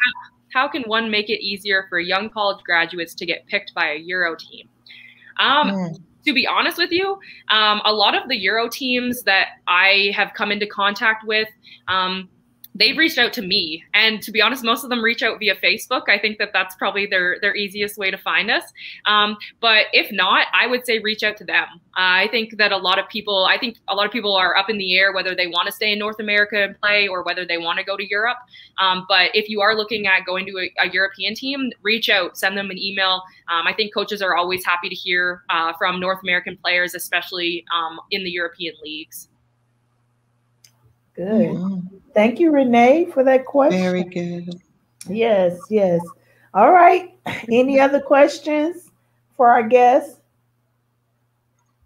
how, 0.52 0.68
can 0.68 0.82
one 0.82 1.10
make 1.10 1.30
it 1.30 1.40
easier 1.40 1.86
for 1.88 2.00
young 2.00 2.28
college 2.28 2.62
graduates 2.64 3.14
to 3.14 3.26
get 3.26 3.46
picked 3.46 3.72
by 3.74 3.90
a 3.90 3.96
Euro 3.96 4.36
team? 4.36 4.68
Um, 5.38 5.70
mm. 5.70 6.02
To 6.26 6.34
be 6.34 6.46
honest 6.46 6.76
with 6.76 6.90
you, 6.90 7.18
um, 7.48 7.80
a 7.84 7.92
lot 7.92 8.14
of 8.14 8.28
the 8.28 8.36
Euro 8.40 8.68
teams 8.68 9.22
that 9.22 9.48
I 9.66 10.12
have 10.14 10.34
come 10.34 10.52
into 10.52 10.66
contact 10.66 11.24
with, 11.24 11.48
um, 11.88 12.28
they've 12.74 12.96
reached 12.96 13.18
out 13.18 13.32
to 13.34 13.42
me. 13.42 13.84
And 13.94 14.22
to 14.22 14.30
be 14.30 14.40
honest 14.40 14.64
most 14.64 14.84
of 14.84 14.90
them 14.90 15.02
reach 15.02 15.22
out 15.22 15.38
via 15.38 15.54
facebook. 15.56 16.08
I 16.08 16.18
think 16.18 16.38
that 16.38 16.50
that's 16.52 16.74
probably 16.74 17.06
their 17.06 17.38
their 17.40 17.54
easiest 17.54 17.98
way 17.98 18.10
to 18.10 18.18
find 18.18 18.50
us. 18.50 18.64
Um, 19.06 19.36
but 19.60 19.86
if 19.92 20.10
not 20.12 20.46
i 20.54 20.66
would 20.66 20.86
say 20.86 20.98
reach 20.98 21.22
out 21.22 21.36
to 21.38 21.44
them. 21.44 21.66
Uh, 21.96 22.24
i 22.24 22.28
think 22.30 22.56
that 22.58 22.72
a 22.72 22.76
lot 22.76 22.98
of 22.98 23.08
people 23.08 23.46
i 23.48 23.58
think 23.58 23.78
a 23.88 23.94
lot 23.94 24.06
of 24.06 24.12
people 24.12 24.34
are 24.34 24.56
up 24.56 24.70
in 24.70 24.78
the 24.78 24.98
air 24.98 25.12
whether 25.12 25.34
they 25.34 25.46
want 25.46 25.66
to 25.66 25.72
stay 25.72 25.92
in 25.92 25.98
north 25.98 26.20
america 26.20 26.62
and 26.64 26.78
play 26.80 27.08
or 27.08 27.22
whether 27.22 27.44
they 27.44 27.58
want 27.58 27.78
to 27.78 27.84
go 27.84 27.96
to 27.96 28.08
europe. 28.08 28.38
Um, 28.78 29.04
but 29.08 29.30
if 29.34 29.48
you 29.48 29.60
are 29.60 29.74
looking 29.76 30.06
at 30.06 30.24
going 30.24 30.46
to 30.46 30.52
a, 30.58 30.86
a 30.86 30.90
european 30.90 31.34
team 31.34 31.70
reach 31.82 32.08
out 32.08 32.36
send 32.36 32.56
them 32.56 32.70
an 32.70 32.78
email. 32.78 33.22
Um, 33.48 33.66
i 33.66 33.72
think 33.72 33.92
coaches 33.92 34.22
are 34.22 34.36
always 34.36 34.64
happy 34.64 34.88
to 34.88 34.94
hear 34.94 35.42
uh, 35.50 35.72
from 35.78 36.00
north 36.00 36.22
american 36.22 36.56
players 36.56 36.94
especially 36.94 37.64
um, 37.74 37.98
in 38.10 38.24
the 38.24 38.30
european 38.30 38.74
leagues 38.82 39.29
Good. 41.20 41.50
Mm-hmm. 41.50 41.96
Thank 42.14 42.40
you, 42.40 42.50
Renee, 42.50 43.08
for 43.12 43.22
that 43.24 43.44
question. 43.44 43.78
Very 43.78 44.04
good. 44.04 44.54
Yes, 45.06 45.58
yes. 45.68 46.00
All 46.54 46.72
right. 46.72 47.14
Any 47.52 47.78
other 47.78 48.00
questions 48.00 48.90
for 49.36 49.50
our 49.50 49.62
guests? 49.62 50.18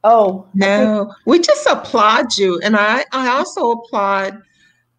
Oh 0.05 0.47
no, 0.55 1.12
we 1.26 1.41
just 1.41 1.66
applaud 1.66 2.37
you, 2.39 2.61
and 2.62 2.76
I 2.76 3.05
I 3.11 3.30
also 3.30 3.72
applaud 3.72 4.41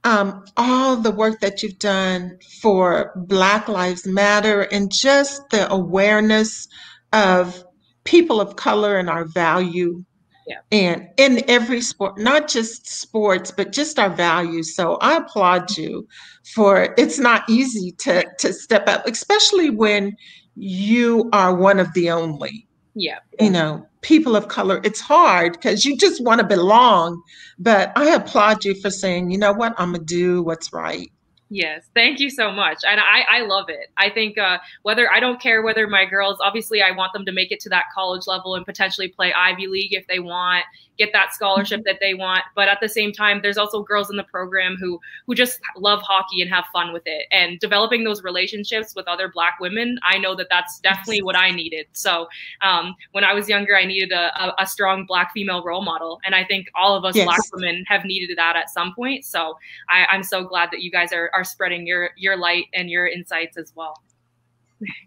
um, 0.03 0.43
all 0.57 0.97
the 0.97 1.11
work 1.11 1.39
that 1.39 1.63
you've 1.63 1.79
done 1.79 2.37
for 2.61 3.13
Black 3.15 3.69
Lives 3.69 4.05
Matter 4.05 4.63
and 4.63 4.91
just 4.91 5.49
the 5.51 5.71
awareness 5.71 6.67
of 7.13 7.63
people 8.03 8.41
of 8.41 8.57
color 8.57 8.97
and 8.97 9.09
our 9.09 9.25
value 9.25 10.03
yeah. 10.47 10.59
and 10.71 11.07
in 11.17 11.41
every 11.49 11.81
sport 11.81 12.17
not 12.17 12.47
just 12.47 12.87
sports 12.87 13.51
but 13.51 13.71
just 13.71 13.99
our 13.99 14.09
values. 14.09 14.75
So 14.75 14.95
i 15.01 15.15
applaud 15.15 15.77
you 15.77 16.07
for 16.53 16.93
it's 16.97 17.19
not 17.19 17.49
easy 17.49 17.91
to 17.99 18.25
to 18.39 18.53
step 18.53 18.87
up 18.87 19.07
especially 19.07 19.69
when 19.69 20.15
you 20.55 21.29
are 21.33 21.55
one 21.55 21.79
of 21.79 21.91
the 21.93 22.09
only. 22.09 22.67
Yeah. 22.93 23.19
You 23.39 23.49
know 23.49 23.87
people 24.01 24.35
of 24.35 24.47
color 24.47 24.79
it's 24.83 25.01
hard 25.01 25.53
because 25.53 25.83
you 25.83 25.97
just 25.97 26.23
want 26.23 26.39
to 26.39 26.47
belong. 26.47 27.21
But 27.59 27.91
i 27.95 28.13
applaud 28.13 28.65
you 28.65 28.79
for 28.81 28.89
saying 28.89 29.31
you 29.31 29.37
know 29.37 29.53
what? 29.53 29.73
I'm 29.77 29.93
gonna 29.93 30.03
do 30.03 30.43
what's 30.43 30.71
right 30.71 31.11
Yes, 31.49 31.85
thank 31.93 32.19
you 32.19 32.31
so 32.31 32.51
much. 32.51 32.79
And 32.87 32.99
I, 32.99 33.23
I 33.29 33.41
love 33.41 33.69
it. 33.69 33.91
I 33.97 34.09
think 34.09 34.37
uh, 34.37 34.57
whether 34.81 35.11
I 35.11 35.19
don't 35.19 35.39
care 35.39 35.61
whether 35.61 35.87
my 35.87 36.05
girls, 36.05 36.37
obviously, 36.41 36.81
I 36.81 36.89
want 36.89 37.13
them 37.13 37.23
to 37.25 37.31
make 37.31 37.51
it 37.51 37.59
to 37.61 37.69
that 37.69 37.85
college 37.93 38.25
level 38.25 38.55
and 38.55 38.65
potentially 38.65 39.09
play 39.09 39.31
Ivy 39.31 39.67
League 39.67 39.93
if 39.93 40.07
they 40.07 40.19
want 40.19 40.65
get 40.97 41.11
that 41.13 41.33
scholarship 41.33 41.79
mm-hmm. 41.79 41.87
that 41.87 41.99
they 42.01 42.13
want. 42.13 42.41
But 42.55 42.67
at 42.67 42.79
the 42.81 42.89
same 42.89 43.11
time, 43.11 43.39
there's 43.41 43.57
also 43.57 43.83
girls 43.83 44.09
in 44.09 44.17
the 44.17 44.23
program 44.23 44.77
who 44.79 44.99
who 45.25 45.35
just 45.35 45.59
love 45.77 46.01
hockey 46.01 46.41
and 46.41 46.49
have 46.49 46.65
fun 46.71 46.93
with 46.93 47.03
it. 47.05 47.27
And 47.31 47.59
developing 47.59 48.03
those 48.03 48.23
relationships 48.23 48.93
with 48.95 49.07
other 49.07 49.29
Black 49.29 49.59
women, 49.59 49.97
I 50.03 50.17
know 50.17 50.35
that 50.35 50.47
that's 50.49 50.79
definitely 50.79 51.21
what 51.21 51.35
I 51.35 51.51
needed. 51.51 51.87
So 51.93 52.27
um, 52.61 52.95
when 53.11 53.23
I 53.23 53.33
was 53.33 53.49
younger, 53.49 53.75
I 53.75 53.85
needed 53.85 54.11
a, 54.11 54.31
a, 54.41 54.55
a, 54.59 54.67
strong 54.67 55.05
Black 55.05 55.31
female 55.33 55.63
role 55.63 55.83
model, 55.83 56.19
and 56.25 56.35
I 56.35 56.43
think 56.43 56.67
all 56.75 56.95
of 56.95 57.05
us 57.05 57.15
yes. 57.15 57.25
Black 57.25 57.39
women 57.53 57.85
have 57.87 58.03
needed 58.05 58.37
that 58.37 58.55
at 58.55 58.69
some 58.69 58.93
point. 58.95 59.25
So 59.25 59.57
I, 59.89 60.05
am 60.13 60.23
so 60.23 60.43
glad 60.43 60.69
that 60.71 60.81
you 60.81 60.91
guys 60.91 61.13
are 61.13 61.29
are 61.33 61.43
spreading 61.43 61.85
your 61.87 62.11
your 62.17 62.37
light 62.37 62.65
and 62.73 62.89
your 62.89 63.07
insights 63.07 63.57
as 63.57 63.73
well. 63.75 64.01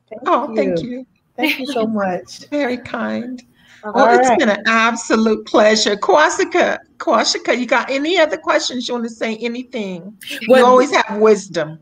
Thank 0.09 0.22
oh, 0.26 0.49
you. 0.51 0.57
thank 0.57 0.82
you. 0.82 1.07
Thank 1.36 1.59
you 1.61 1.66
so 1.66 1.86
much. 1.86 2.47
Very 2.49 2.78
kind. 2.78 3.43
All 3.84 3.92
well, 3.92 4.06
right. 4.06 4.20
it's 4.20 4.36
been 4.36 4.48
an 4.48 4.64
absolute 4.66 5.46
pleasure. 5.46 5.96
Kwasika, 5.96 6.78
Kwasika, 6.98 7.56
you 7.56 7.66
got 7.66 7.90
any 7.90 8.18
other 8.18 8.36
questions? 8.36 8.88
You 8.88 8.94
want 8.94 9.04
to 9.04 9.10
say 9.10 9.36
anything? 9.36 10.16
Well, 10.48 10.60
you 10.60 10.66
always 10.66 10.94
have 10.94 11.18
wisdom. 11.18 11.78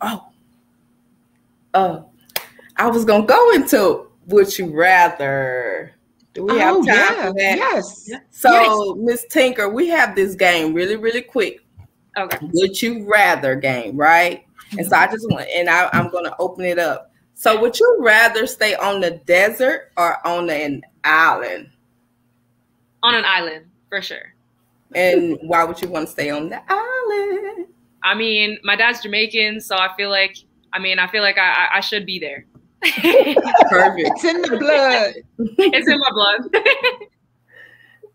Oh, 0.00 0.28
oh, 1.74 2.10
I 2.76 2.88
was 2.88 3.04
gonna 3.04 3.26
go 3.26 3.52
into 3.52 4.10
would 4.26 4.56
you 4.58 4.74
rather. 4.74 5.94
Do 6.32 6.44
we 6.44 6.58
have 6.58 6.76
oh, 6.76 6.84
time 6.84 6.86
yeah. 6.86 7.26
for 7.26 7.32
that? 7.34 7.56
Yes. 7.56 8.10
So, 8.30 8.94
Miss 8.94 9.22
yes. 9.22 9.32
Tinker, 9.32 9.68
we 9.68 9.88
have 9.88 10.14
this 10.14 10.36
game 10.36 10.72
really, 10.72 10.96
really 10.96 11.22
quick. 11.22 11.60
Okay. 12.16 12.38
Would 12.52 12.80
you 12.80 13.04
rather 13.10 13.56
game, 13.56 13.96
right? 13.96 14.44
And 14.78 14.86
so 14.86 14.94
mm-hmm. 14.94 15.08
I 15.08 15.12
just 15.12 15.26
want, 15.28 15.48
and 15.52 15.68
I, 15.68 15.90
I'm 15.92 16.08
going 16.10 16.24
to 16.24 16.34
open 16.38 16.64
it 16.64 16.78
up. 16.78 17.09
So, 17.40 17.58
would 17.58 17.80
you 17.80 17.96
rather 18.00 18.46
stay 18.46 18.74
on 18.74 19.00
the 19.00 19.12
desert 19.12 19.92
or 19.96 20.18
on 20.26 20.50
an 20.50 20.82
island? 21.04 21.70
On 23.02 23.14
an 23.14 23.24
island, 23.24 23.64
for 23.88 24.02
sure. 24.02 24.34
And 24.94 25.38
why 25.44 25.64
would 25.64 25.80
you 25.80 25.88
want 25.88 26.06
to 26.06 26.12
stay 26.12 26.28
on 26.28 26.50
the 26.50 26.60
island? 26.68 27.68
I 28.04 28.14
mean, 28.14 28.58
my 28.62 28.76
dad's 28.76 29.00
Jamaican, 29.00 29.62
so 29.62 29.74
I 29.74 29.88
feel 29.96 30.10
like, 30.10 30.36
I 30.74 30.80
mean, 30.80 30.98
I 30.98 31.06
feel 31.06 31.22
like 31.22 31.38
I, 31.38 31.68
I 31.76 31.80
should 31.80 32.04
be 32.04 32.18
there. 32.18 32.44
Perfect. 32.82 34.10
It's 34.10 34.24
in 34.24 34.42
the 34.42 34.58
blood. 34.58 35.14
It's 35.56 35.88
in 35.88 35.98
my 35.98 36.10
blood. 36.10 36.40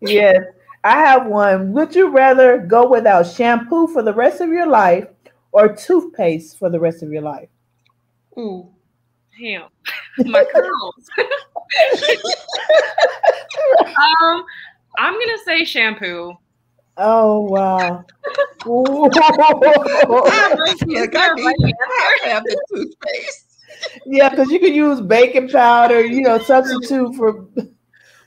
yes. 0.02 0.36
I 0.84 1.00
have 1.00 1.26
one. 1.26 1.72
Would 1.72 1.96
you 1.96 2.10
rather 2.10 2.58
go 2.58 2.88
without 2.88 3.26
shampoo 3.26 3.88
for 3.88 4.04
the 4.04 4.14
rest 4.14 4.40
of 4.40 4.50
your 4.50 4.68
life 4.68 5.08
or 5.50 5.74
toothpaste 5.74 6.60
for 6.60 6.70
the 6.70 6.78
rest 6.78 7.02
of 7.02 7.10
your 7.10 7.22
life? 7.22 7.48
Ooh. 8.38 8.70
Damn. 9.38 9.68
My 10.26 10.44
curls. 10.44 11.08
um, 13.80 14.44
I'm 14.98 15.12
gonna 15.12 15.38
say 15.44 15.64
shampoo. 15.64 16.34
Oh 16.96 17.40
wow. 17.42 18.04
I 21.84 22.18
have 22.24 22.42
the 22.44 22.56
toothpaste 22.72 23.46
yeah, 24.04 24.28
because 24.28 24.50
you 24.50 24.58
can 24.58 24.74
use 24.74 25.00
baking 25.00 25.48
powder, 25.48 26.04
you 26.04 26.20
know, 26.22 26.38
substitute 26.38 27.14
for 27.14 27.46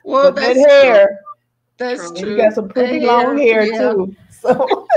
well, 0.03 0.31
that 0.31 0.55
hair. 0.55 1.07
True. 1.07 1.15
That's 1.77 2.19
true. 2.19 2.31
You 2.31 2.37
got 2.37 2.53
some 2.53 2.69
pretty 2.69 3.05
long 3.05 3.37
hair, 3.37 3.65
yeah. 3.65 3.91
too. 3.91 4.15
So, 4.31 4.51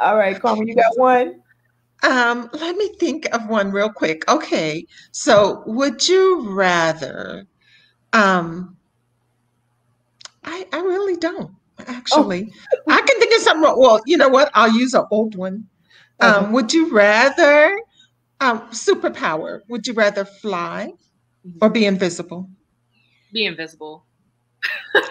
all 0.00 0.16
right, 0.16 0.38
Carmen, 0.40 0.68
you 0.68 0.74
got 0.74 0.96
one. 0.98 1.42
Um, 2.06 2.48
let 2.52 2.76
me 2.76 2.88
think 2.98 3.26
of 3.34 3.48
one 3.48 3.72
real 3.72 3.90
quick. 3.90 4.28
Okay, 4.30 4.86
so 5.10 5.62
would 5.66 6.06
you 6.06 6.48
rather? 6.50 7.46
Um, 8.12 8.76
I 10.44 10.66
I 10.72 10.80
really 10.80 11.16
don't 11.16 11.50
actually. 11.86 12.52
Oh. 12.72 12.92
I 12.92 13.00
can 13.02 13.20
think 13.20 13.34
of 13.34 13.40
something. 13.40 13.74
Well, 13.76 14.00
you 14.06 14.16
know 14.16 14.28
what? 14.28 14.50
I'll 14.54 14.72
use 14.72 14.94
an 14.94 15.04
old 15.10 15.34
one. 15.34 15.66
Um, 16.20 16.30
uh-huh. 16.30 16.52
Would 16.52 16.72
you 16.72 16.90
rather 16.94 17.76
um, 18.40 18.60
superpower. 18.70 19.60
Would 19.68 19.86
you 19.86 19.94
rather 19.94 20.24
fly 20.24 20.92
or 21.60 21.70
be 21.70 21.86
invisible? 21.86 22.48
Be 23.32 23.46
invisible. 23.46 24.04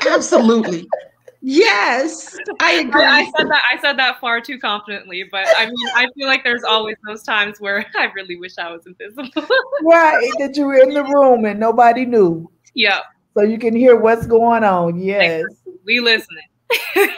Absolutely. 0.08 0.88
Yes, 1.42 2.38
I 2.60 2.74
agree. 2.74 3.04
I, 3.04 3.20
I, 3.20 3.26
said 3.26 3.50
that. 3.50 3.62
I 3.72 3.82
said 3.82 4.00
that 4.00 4.20
far 4.20 4.42
too 4.42 4.58
confidently, 4.58 5.24
but 5.32 5.46
I 5.58 5.66
mean, 5.66 5.88
I 5.96 6.08
feel 6.16 6.28
like 6.28 6.44
there's 6.44 6.64
always 6.64 6.96
those 7.08 7.24
times 7.24 7.60
where 7.60 7.86
I 7.96 8.06
really 8.16 8.36
wish 8.36 8.58
I 8.58 8.72
was 8.72 8.86
invisible. 8.86 9.30
right, 9.84 10.32
that 10.40 10.56
you 10.56 10.66
were 10.66 10.76
in 10.76 10.94
the 10.94 11.04
room 11.04 11.46
and 11.46 11.60
nobody 11.60 12.06
knew. 12.06 12.50
Yeah. 12.74 13.02
So 13.36 13.44
you 13.44 13.60
can 13.60 13.76
hear 13.76 13.96
what's 13.96 14.26
going 14.26 14.64
on. 14.64 15.00
Yes. 15.00 15.44
We 15.86 16.00
listening. 16.00 16.48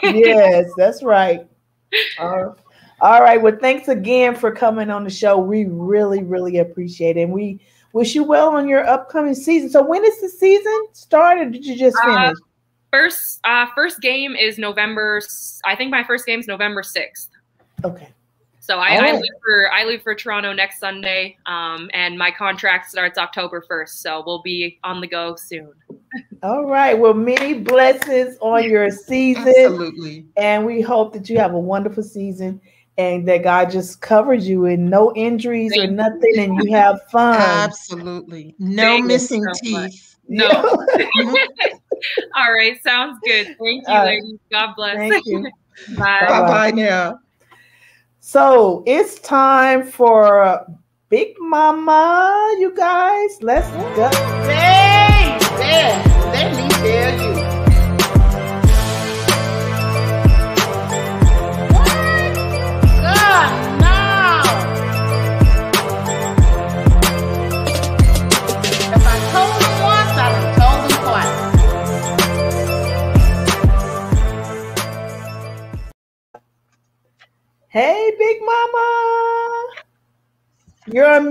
yes, 0.02 0.70
that's 0.76 1.02
right. 1.02 1.46
Uh, 2.18 2.50
all 3.00 3.22
right. 3.22 3.40
Well, 3.40 3.56
thanks 3.60 3.88
again 3.88 4.34
for 4.34 4.50
coming 4.50 4.90
on 4.90 5.04
the 5.04 5.10
show. 5.10 5.38
We 5.38 5.66
really, 5.66 6.22
really 6.22 6.58
appreciate 6.58 7.16
it. 7.16 7.22
And 7.22 7.32
we 7.32 7.60
wish 7.92 8.14
you 8.14 8.24
well 8.24 8.50
on 8.56 8.68
your 8.68 8.86
upcoming 8.86 9.34
season. 9.34 9.70
So 9.70 9.82
when 9.82 10.04
is 10.04 10.20
the 10.20 10.28
season 10.28 10.86
start 10.92 11.38
or 11.38 11.48
did 11.48 11.64
you 11.64 11.76
just 11.76 11.96
uh, 12.02 12.04
finish? 12.04 12.36
Uh, 12.36 12.47
first 12.90 13.40
uh 13.44 13.66
first 13.74 14.00
game 14.00 14.34
is 14.34 14.58
November 14.58 15.20
I 15.64 15.76
think 15.76 15.90
my 15.90 16.04
first 16.04 16.26
game 16.26 16.40
is 16.40 16.46
November 16.46 16.82
6th. 16.82 17.28
Okay. 17.84 18.08
So 18.68 18.78
I, 18.80 19.00
right. 19.00 19.14
I, 19.14 19.16
leave 19.16 19.32
for 19.42 19.72
I 19.72 19.84
leave 19.86 20.02
for 20.02 20.14
Toronto 20.14 20.52
next 20.52 20.78
Sunday, 20.78 21.38
um, 21.46 21.88
and 21.94 22.18
my 22.18 22.30
contract 22.30 22.90
starts 22.90 23.16
October 23.16 23.64
first. 23.66 24.02
So 24.02 24.22
we'll 24.26 24.42
be 24.42 24.78
on 24.84 25.00
the 25.00 25.06
go 25.06 25.36
soon. 25.36 25.72
All 26.42 26.66
right. 26.66 26.92
Well, 26.92 27.14
many 27.14 27.54
blessings 27.54 28.36
on 28.42 28.64
your 28.64 28.90
season. 28.90 29.48
Absolutely. 29.48 30.26
And 30.36 30.66
we 30.66 30.82
hope 30.82 31.14
that 31.14 31.30
you 31.30 31.38
have 31.38 31.54
a 31.54 31.58
wonderful 31.58 32.02
season 32.02 32.60
and 32.98 33.26
that 33.26 33.42
God 33.42 33.70
just 33.70 34.02
covers 34.02 34.46
you 34.46 34.66
and 34.66 34.90
no 34.90 35.14
injuries 35.14 35.72
Thank 35.74 35.90
or 35.90 35.94
nothing, 35.94 36.34
you. 36.34 36.42
and 36.42 36.62
you 36.62 36.70
have 36.74 37.00
fun. 37.10 37.36
Absolutely, 37.40 38.54
no 38.58 38.82
Thank 38.82 39.06
missing 39.06 39.44
so 39.44 39.52
teeth. 39.62 39.72
Much. 39.72 40.08
No. 40.28 40.86
All 42.36 42.52
right, 42.52 42.80
sounds 42.82 43.18
good. 43.24 43.46
Thank 43.46 43.88
you, 43.88 43.94
uh, 43.94 44.04
ladies. 44.04 44.38
God 44.50 44.74
bless. 44.76 44.96
Thank 44.96 45.26
you. 45.26 45.42
bye. 45.96 46.26
Bye 46.28 46.46
bye 46.48 46.70
now. 46.70 47.20
So 48.20 48.82
it's 48.86 49.18
time 49.20 49.84
for 49.84 50.66
Big 51.08 51.34
Mama, 51.40 52.56
you 52.58 52.74
guys. 52.76 53.38
Let's 53.42 53.68
go. 53.96 54.10
Hey, 54.46 55.38
there, 55.56 56.07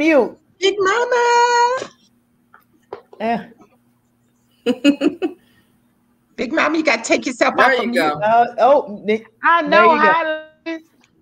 You're 0.08 0.20
on 0.22 0.28
mute. 0.28 0.38
Big 0.60 0.76
Mama. 0.80 1.92
Yeah. 3.20 3.48
Big 6.36 6.54
Mama, 6.54 6.78
you 6.78 6.84
got 6.84 7.04
to 7.04 7.08
take 7.08 7.26
yourself 7.26 7.56
there 7.58 7.78
off. 7.78 7.84
you 7.84 7.94
go. 7.94 8.08
Uh, 8.20 8.56
oh, 8.60 9.06
I 9.44 9.62
know. 9.64 9.98
Hi, 9.98 10.46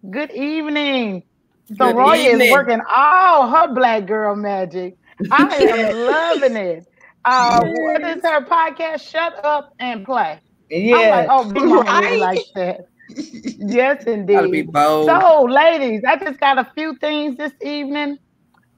Good 0.10 0.32
evening. 0.32 1.24
Saroya 1.72 2.40
is 2.40 2.52
working 2.52 2.82
all 2.94 3.50
her 3.50 3.74
black 3.74 4.06
girl 4.06 4.36
magic. 4.36 4.98
I 5.32 5.56
am 5.56 6.06
loving 6.42 6.56
it. 6.56 6.88
Uh, 7.24 7.62
what 7.64 8.02
is 8.02 8.22
her 8.24 8.46
podcast? 8.46 9.02
Shut 9.02 9.44
up 9.44 9.74
and 9.80 10.06
play. 10.06 10.40
Yeah. 10.70 10.96
Like, 10.96 11.28
oh, 11.32 11.52
Big 11.52 11.64
Mama 11.64 12.02
really 12.02 12.18
likes 12.20 12.52
that 12.56 12.88
yes, 13.10 14.04
indeed. 14.06 14.52
be 14.52 14.62
bold. 14.64 15.08
So, 15.08 15.44
ladies, 15.44 16.02
I 16.08 16.18
just 16.18 16.40
got 16.40 16.58
a 16.58 16.70
few 16.76 16.96
things 16.98 17.38
this 17.38 17.54
evening. 17.64 18.18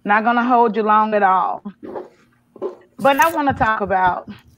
Not 0.07 0.23
gonna 0.23 0.41
hold 0.41 0.77
you 0.77 0.83
long 0.83 1.13
at 1.15 1.21
all. 1.21 1.61
But 2.97 3.19
I 3.19 3.29
want 3.35 3.49
to 3.49 3.53
talk 3.53 3.81
about 3.81 4.29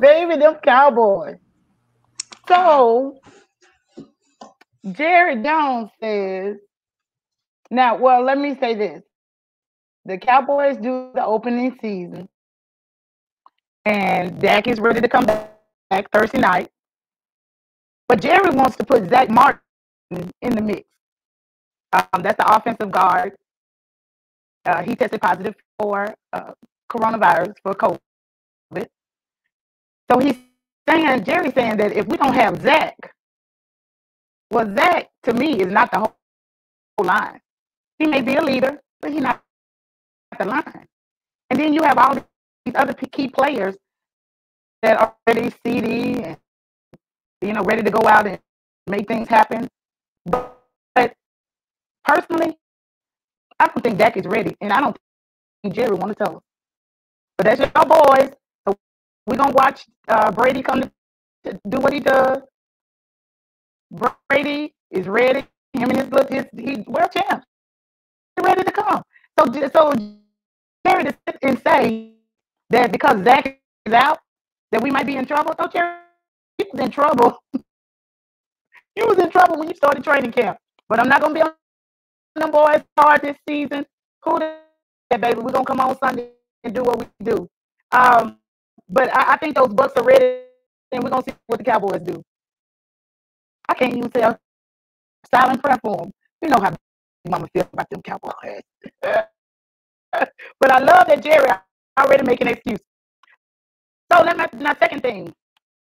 baby 0.00 0.34
them 0.36 0.56
cowboys. 0.64 1.36
So 2.48 3.20
Jerry 4.90 5.40
Jones 5.44 5.90
says, 6.02 6.56
now, 7.70 7.96
well, 7.98 8.24
let 8.24 8.36
me 8.36 8.56
say 8.58 8.74
this. 8.74 9.04
The 10.06 10.18
Cowboys 10.18 10.76
do 10.78 11.12
the 11.14 11.24
opening 11.24 11.78
season, 11.80 12.28
and 13.84 14.40
Dak 14.40 14.66
is 14.66 14.80
ready 14.80 15.00
to 15.00 15.08
come 15.08 15.24
back 15.24 16.10
Thursday 16.10 16.40
night. 16.40 16.68
But 18.08 18.22
Jerry 18.22 18.50
wants 18.50 18.76
to 18.78 18.84
put 18.84 19.08
Zack 19.08 19.30
Martin 19.30 19.60
in 20.10 20.56
the 20.56 20.62
mix. 20.62 20.88
Um, 21.92 22.22
that's 22.22 22.38
the 22.38 22.56
offensive 22.56 22.90
guard. 22.90 23.34
Uh, 24.68 24.82
he 24.82 24.94
tested 24.94 25.20
positive 25.22 25.54
for 25.78 26.14
uh, 26.34 26.52
coronavirus 26.92 27.54
for 27.62 27.74
COVID. 27.74 28.86
So 30.10 30.18
he's 30.18 30.36
saying, 30.88 31.24
Jerry's 31.24 31.54
saying 31.54 31.78
that 31.78 31.92
if 31.92 32.06
we 32.06 32.18
don't 32.18 32.34
have 32.34 32.60
Zack, 32.60 33.14
well, 34.50 34.70
Zack 34.74 35.08
to 35.24 35.32
me 35.32 35.60
is 35.60 35.72
not 35.72 35.90
the 35.90 35.98
whole, 36.00 36.14
line. 37.00 37.40
He 38.00 38.06
may 38.06 38.20
be 38.20 38.34
a 38.34 38.42
leader, 38.42 38.82
but 39.00 39.12
he's 39.12 39.22
not 39.22 39.40
the 40.36 40.44
line. 40.44 40.86
And 41.48 41.60
then 41.60 41.72
you 41.72 41.82
have 41.84 41.96
all 41.96 42.14
these 42.14 42.74
other 42.74 42.92
key 42.92 43.28
players 43.28 43.76
that 44.82 45.00
are 45.00 45.14
already 45.28 45.54
CD 45.64 46.22
and 46.24 46.36
you 47.40 47.52
know, 47.52 47.62
ready 47.62 47.82
to 47.82 47.90
go 47.90 48.06
out 48.08 48.26
and 48.26 48.40
make 48.88 49.06
things 49.06 49.28
happen. 49.28 49.68
But, 50.26 50.58
but 50.94 51.14
personally, 52.04 52.58
I 53.60 53.66
don't 53.66 53.82
think 53.82 53.98
Dak 53.98 54.16
is 54.16 54.24
ready, 54.26 54.56
and 54.60 54.72
I 54.72 54.80
don't 54.80 54.96
think 55.62 55.74
Jerry 55.74 55.94
want 55.94 56.16
to 56.16 56.24
tell 56.24 56.36
us. 56.36 56.42
But 57.36 57.46
that's 57.46 57.60
your 57.60 57.68
boys. 57.70 58.32
So 58.66 58.76
we're 59.26 59.36
gonna 59.36 59.52
watch 59.52 59.86
uh, 60.08 60.30
Brady 60.32 60.62
come 60.62 60.82
to, 60.82 60.90
to 61.44 61.60
do 61.68 61.78
what 61.78 61.92
he 61.92 62.00
does. 62.00 62.38
Brady 64.28 64.74
is 64.90 65.06
ready. 65.06 65.46
Him 65.72 65.90
and 65.90 65.98
his 65.98 66.10
look, 66.10 66.30
his, 66.30 66.46
he 66.56 66.84
world 66.86 67.10
champ. 67.12 67.44
He's 68.36 68.44
ready 68.44 68.64
to 68.64 68.72
come. 68.72 69.02
So 69.38 69.68
so 69.72 69.92
Jerry 70.86 71.04
to 71.04 71.16
sit 71.26 71.38
and 71.42 71.60
say 71.62 72.12
that 72.70 72.92
because 72.92 73.22
Zack 73.24 73.60
is 73.86 73.92
out, 73.92 74.18
that 74.72 74.82
we 74.82 74.90
might 74.90 75.06
be 75.06 75.16
in 75.16 75.26
trouble. 75.26 75.54
No, 75.58 75.68
Jerry, 75.68 75.98
was 76.72 76.80
in 76.80 76.90
trouble. 76.90 77.38
he 78.94 79.02
was 79.02 79.18
in 79.18 79.30
trouble 79.30 79.58
when 79.58 79.68
you 79.68 79.74
started 79.74 80.04
training 80.04 80.32
camp. 80.32 80.58
But 80.88 81.00
I'm 81.00 81.08
not 81.08 81.20
gonna 81.20 81.34
be 81.34 81.42
on 81.42 81.52
them 82.40 82.50
boys 82.50 82.82
hard 82.98 83.22
this 83.22 83.36
season. 83.48 83.86
Who 84.24 84.38
that 84.38 85.20
baby? 85.20 85.40
We're 85.40 85.52
gonna 85.52 85.64
come 85.64 85.80
on 85.80 85.98
Sunday 85.98 86.30
and 86.64 86.74
do 86.74 86.82
what 86.82 86.98
we 86.98 87.06
do. 87.24 87.48
Um, 87.92 88.38
but 88.88 89.14
I, 89.14 89.34
I 89.34 89.36
think 89.36 89.54
those 89.54 89.68
Bucs 89.68 89.96
are 89.96 90.04
ready, 90.04 90.40
and 90.92 91.02
we're 91.02 91.10
gonna 91.10 91.22
see 91.22 91.34
what 91.46 91.58
the 91.58 91.64
Cowboys 91.64 92.00
do. 92.02 92.22
I 93.68 93.74
can't 93.74 93.94
even 93.94 94.10
tell 94.10 94.38
silent 95.30 95.62
prayer 95.62 95.78
for 95.82 95.96
them. 95.96 96.10
You 96.42 96.48
know 96.48 96.58
how 96.60 96.74
Mama 97.28 97.48
feels 97.52 97.68
about 97.72 97.88
them 97.90 98.02
Cowboys. 98.02 98.62
but 99.02 100.70
I 100.70 100.78
love 100.78 101.06
that 101.08 101.22
Jerry 101.22 101.48
already 101.98 102.24
making 102.24 102.48
excuse. 102.48 102.80
So 104.12 104.22
let 104.22 104.36
me 104.36 104.44
my 104.62 104.74
second 104.78 105.02
thing. 105.02 105.32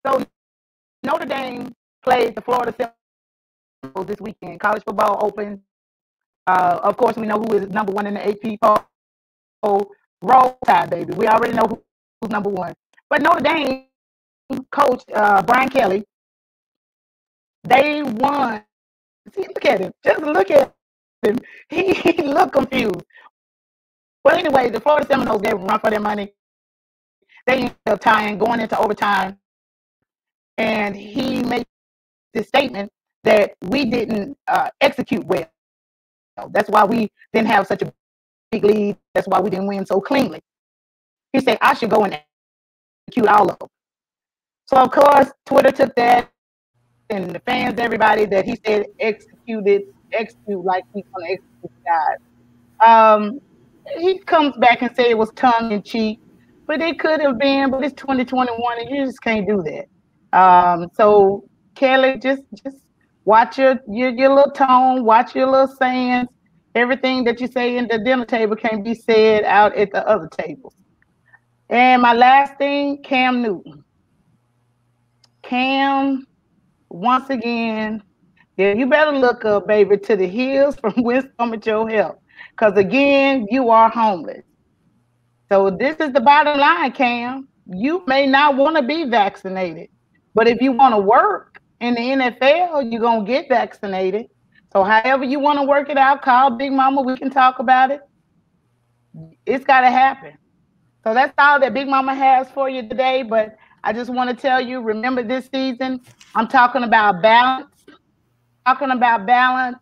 So 0.05 0.23
Notre 1.03 1.25
Dame 1.25 1.73
plays 2.03 2.33
the 2.33 2.41
Florida 2.41 2.73
Seminoles 3.83 4.07
this 4.07 4.19
weekend. 4.19 4.59
College 4.59 4.83
football 4.85 5.19
open. 5.23 5.61
Uh, 6.47 6.79
of 6.83 6.97
course, 6.97 7.17
we 7.17 7.27
know 7.27 7.39
who 7.39 7.57
is 7.57 7.69
number 7.69 7.91
one 7.93 8.07
in 8.07 8.15
the 8.15 8.27
AP 8.27 8.59
poll. 8.61 9.91
Roll 10.21 10.57
Tide, 10.65 10.89
baby. 10.89 11.13
We 11.15 11.27
already 11.27 11.53
know 11.53 11.65
who, 11.69 11.83
who's 12.21 12.31
number 12.31 12.49
one. 12.49 12.73
But 13.09 13.21
Notre 13.21 13.41
Dame 13.41 13.85
coach 14.71 15.03
uh, 15.13 15.41
Brian 15.43 15.69
Kelly, 15.69 16.05
they 17.63 18.03
won. 18.03 18.63
See, 19.33 19.41
look 19.41 19.65
at 19.65 19.81
him. 19.81 19.93
Just 20.03 20.21
look 20.21 20.51
at 20.51 20.73
him. 21.23 21.37
He, 21.69 21.93
he 21.93 22.21
looked 22.23 22.53
confused. 22.53 23.03
But 24.23 24.35
anyway, 24.35 24.69
the 24.69 24.79
Florida 24.79 25.07
Seminoles 25.07 25.41
gave 25.41 25.53
a 25.53 25.57
run 25.57 25.79
for 25.79 25.89
their 25.89 25.99
money. 25.99 26.33
They 27.47 27.53
ended 27.55 27.75
up 27.87 27.99
tying, 28.01 28.37
going 28.37 28.61
into 28.61 28.77
overtime, 28.79 29.37
and 30.57 30.95
he 30.95 31.43
made 31.43 31.65
this 32.33 32.47
statement 32.47 32.91
that 33.23 33.55
we 33.63 33.85
didn't 33.85 34.37
uh, 34.47 34.69
execute 34.81 35.25
well. 35.25 35.49
That's 36.51 36.69
why 36.69 36.85
we 36.85 37.09
didn't 37.33 37.47
have 37.47 37.67
such 37.67 37.81
a 37.81 37.93
big 38.51 38.63
lead. 38.63 38.97
That's 39.13 39.27
why 39.27 39.39
we 39.39 39.49
didn't 39.49 39.67
win 39.67 39.85
so 39.85 39.99
cleanly. 39.99 40.41
He 41.33 41.39
said, 41.41 41.57
I 41.61 41.73
should 41.73 41.89
go 41.89 42.03
and 42.03 42.19
execute 43.07 43.27
all 43.27 43.49
of 43.49 43.59
them. 43.59 43.69
So, 44.65 44.77
of 44.77 44.91
course, 44.91 45.31
Twitter 45.45 45.71
took 45.71 45.95
that 45.95 46.29
and 47.09 47.31
the 47.31 47.39
fans, 47.39 47.79
everybody, 47.79 48.25
that 48.25 48.45
he 48.45 48.57
said 48.65 48.87
executed, 48.99 49.83
execute 50.11 50.63
like 50.63 50.83
he's 50.93 51.05
going 51.15 51.27
to 51.27 51.33
execute 51.33 51.83
guys. 51.85 53.15
Um, 53.15 53.39
he 53.97 54.19
comes 54.19 54.55
back 54.57 54.81
and 54.81 54.93
say 54.95 55.09
it 55.09 55.17
was 55.17 55.31
tongue 55.31 55.71
in 55.71 55.81
cheek, 55.81 56.19
but 56.65 56.81
it 56.81 56.99
could 56.99 57.21
have 57.21 57.37
been, 57.37 57.71
but 57.71 57.83
it's 57.83 57.93
2021 57.93 58.79
and 58.79 58.89
you 58.89 59.05
just 59.05 59.21
can't 59.21 59.47
do 59.47 59.63
that. 59.63 60.37
Um, 60.37 60.89
so 60.93 61.45
Kelly, 61.75 62.17
just 62.17 62.43
just 62.63 62.77
watch 63.27 63.57
your, 63.57 63.77
your 63.89 64.09
your 64.09 64.33
little 64.33 64.51
tone, 64.51 65.03
watch 65.03 65.35
your 65.35 65.47
little 65.47 65.67
sayings. 65.67 66.29
Everything 66.73 67.25
that 67.25 67.41
you 67.41 67.47
say 67.47 67.75
in 67.77 67.87
the 67.87 67.99
dinner 67.99 68.25
table 68.25 68.55
can 68.55 68.83
be 68.83 68.95
said 68.95 69.43
out 69.43 69.75
at 69.75 69.91
the 69.91 70.07
other 70.07 70.27
tables. 70.27 70.73
And 71.69 72.01
my 72.01 72.13
last 72.13 72.57
thing, 72.57 73.03
Cam 73.03 73.41
Newton. 73.41 73.83
Cam, 75.43 76.25
once 76.89 77.29
again, 77.29 78.01
yeah, 78.55 78.73
you 78.73 78.85
better 78.85 79.11
look 79.11 79.43
up, 79.43 79.67
baby, 79.67 79.97
to 79.97 80.15
the 80.15 80.27
hills 80.27 80.77
from 80.77 80.93
whence 80.97 81.25
cometh 81.37 81.65
your 81.65 81.89
help. 81.89 82.21
Because 82.51 82.77
again, 82.77 83.45
you 83.51 83.69
are 83.69 83.89
homeless. 83.89 84.45
So 85.51 85.69
this 85.69 85.97
is 85.97 86.13
the 86.13 86.21
bottom 86.21 86.59
line, 86.59 86.91
Cam. 86.93 87.49
You 87.65 88.03
may 88.07 88.25
not 88.25 88.55
want 88.55 88.77
to 88.77 88.83
be 88.83 89.03
vaccinated, 89.03 89.89
but 90.33 90.47
if 90.47 90.61
you 90.61 90.71
want 90.71 90.93
to 90.93 90.99
work 90.99 91.56
in 91.79 91.93
the 91.95 92.01
NFL, 92.01 92.91
you're 92.91 93.01
gonna 93.01 93.25
get 93.25 93.47
vaccinated. 93.49 94.27
So 94.73 94.83
however 94.83 95.23
you 95.23 95.39
want 95.39 95.59
to 95.59 95.65
work 95.65 95.89
it 95.89 95.97
out, 95.97 96.21
call 96.21 96.51
Big 96.51 96.71
Mama. 96.71 97.01
We 97.01 97.17
can 97.17 97.29
talk 97.29 97.59
about 97.59 97.91
it. 97.91 98.01
It's 99.45 99.65
got 99.65 99.81
to 99.81 99.89
happen. 99.89 100.37
So 101.03 101.13
that's 101.13 101.33
all 101.37 101.59
that 101.59 101.73
Big 101.73 101.87
Mama 101.87 102.13
has 102.13 102.49
for 102.51 102.69
you 102.69 102.87
today. 102.87 103.23
But 103.23 103.55
I 103.83 103.93
just 103.93 104.09
want 104.11 104.29
to 104.29 104.35
tell 104.35 104.59
you, 104.59 104.81
remember 104.81 105.23
this 105.23 105.49
season, 105.53 106.01
I'm 106.35 106.47
talking 106.47 106.83
about 106.83 107.21
balance. 107.21 107.71
Talking 108.65 108.91
about 108.91 109.25
balance. 109.25 109.77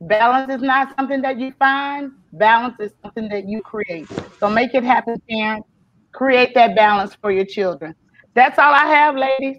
Balance 0.00 0.52
is 0.52 0.60
not 0.60 0.94
something 0.96 1.22
that 1.22 1.38
you 1.38 1.52
find. 1.52 2.10
Balance 2.32 2.74
is 2.80 2.92
something 3.02 3.28
that 3.28 3.48
you 3.48 3.62
create. 3.62 4.08
So 4.40 4.50
make 4.50 4.74
it 4.74 4.82
happen, 4.82 5.22
parents. 5.30 5.68
Create 6.12 6.54
that 6.54 6.74
balance 6.76 7.14
for 7.14 7.30
your 7.30 7.46
children. 7.46 7.94
That's 8.34 8.58
all 8.58 8.72
I 8.74 8.86
have, 8.86 9.16
ladies. 9.16 9.58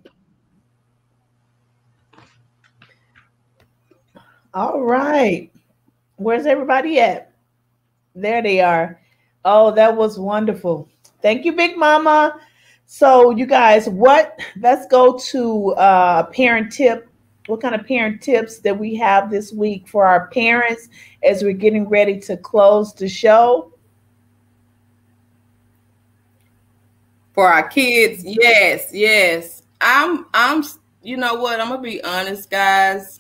All 4.56 4.80
right. 4.80 5.52
Where's 6.16 6.46
everybody 6.46 6.98
at? 7.02 7.34
There 8.16 8.42
they 8.42 8.62
are. 8.62 9.02
Oh, 9.44 9.72
that 9.72 9.98
was 9.98 10.18
wonderful. 10.18 10.88
Thank 11.22 11.44
you, 11.44 11.52
Big 11.52 11.76
Mama. 11.78 12.40
So, 12.86 13.32
you 13.32 13.46
guys, 13.46 13.90
what? 13.90 14.40
Let's 14.62 14.88
go 14.88 15.18
to 15.18 15.74
uh, 15.74 16.24
parent 16.28 16.72
tip. 16.72 17.10
What 17.48 17.62
kind 17.62 17.76
of 17.76 17.86
parent 17.86 18.22
tips 18.22 18.60
that 18.60 18.80
we 18.80 18.96
have 18.96 19.30
this 19.30 19.52
week 19.52 19.90
for 19.90 20.06
our 20.06 20.28
parents 20.28 20.88
as 21.22 21.44
we're 21.44 21.52
getting 21.52 21.90
ready 21.90 22.18
to 22.22 22.38
close 22.38 22.94
the 22.94 23.10
show? 23.10 23.74
For 27.34 27.46
our 27.46 27.68
kids, 27.68 28.24
yes, 28.24 28.90
yes. 28.94 29.64
I'm, 29.82 30.28
I'm. 30.34 30.64
You 31.04 31.18
know 31.18 31.36
what? 31.36 31.60
I'm 31.60 31.68
gonna 31.68 31.82
be 31.82 32.02
honest, 32.04 32.50
guys. 32.50 33.20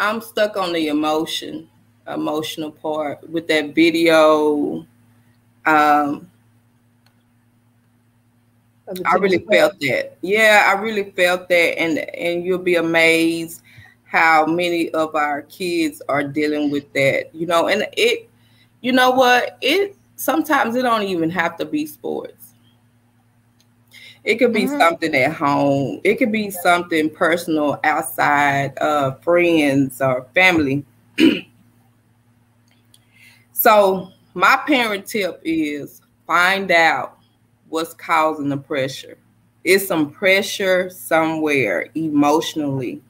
I'm 0.00 0.22
stuck 0.22 0.56
on 0.56 0.72
the 0.72 0.88
emotion, 0.88 1.68
emotional 2.08 2.70
part 2.70 3.28
with 3.28 3.46
that 3.48 3.74
video. 3.74 4.86
Um, 5.66 6.30
I 9.04 9.16
really 9.16 9.38
felt 9.38 9.78
that. 9.80 10.16
Yeah, 10.22 10.72
I 10.74 10.80
really 10.80 11.12
felt 11.12 11.48
that, 11.50 11.78
and 11.78 11.98
and 11.98 12.44
you'll 12.44 12.58
be 12.58 12.76
amazed 12.76 13.60
how 14.04 14.46
many 14.46 14.90
of 14.90 15.14
our 15.14 15.42
kids 15.42 16.02
are 16.08 16.24
dealing 16.24 16.70
with 16.70 16.90
that. 16.94 17.32
You 17.34 17.46
know, 17.46 17.68
and 17.68 17.86
it, 17.92 18.28
you 18.80 18.92
know 18.92 19.10
what? 19.10 19.58
It 19.60 19.96
sometimes 20.16 20.76
it 20.76 20.82
don't 20.82 21.02
even 21.02 21.28
have 21.30 21.58
to 21.58 21.66
be 21.66 21.86
sports. 21.86 22.39
It 24.24 24.36
could 24.36 24.52
be 24.52 24.64
mm-hmm. 24.64 24.78
something 24.78 25.14
at 25.14 25.32
home. 25.32 26.00
It 26.04 26.16
could 26.16 26.32
be 26.32 26.50
something 26.50 27.08
personal 27.10 27.80
outside, 27.84 28.76
uh, 28.78 29.12
friends 29.16 30.00
or 30.00 30.26
family. 30.34 30.84
so 33.52 34.10
my 34.34 34.60
parent 34.66 35.06
tip 35.06 35.40
is 35.42 36.02
find 36.26 36.70
out 36.70 37.18
what's 37.68 37.94
causing 37.94 38.50
the 38.50 38.58
pressure. 38.58 39.16
It's 39.64 39.86
some 39.86 40.10
pressure 40.10 40.90
somewhere 40.90 41.88
emotionally. 41.94 43.02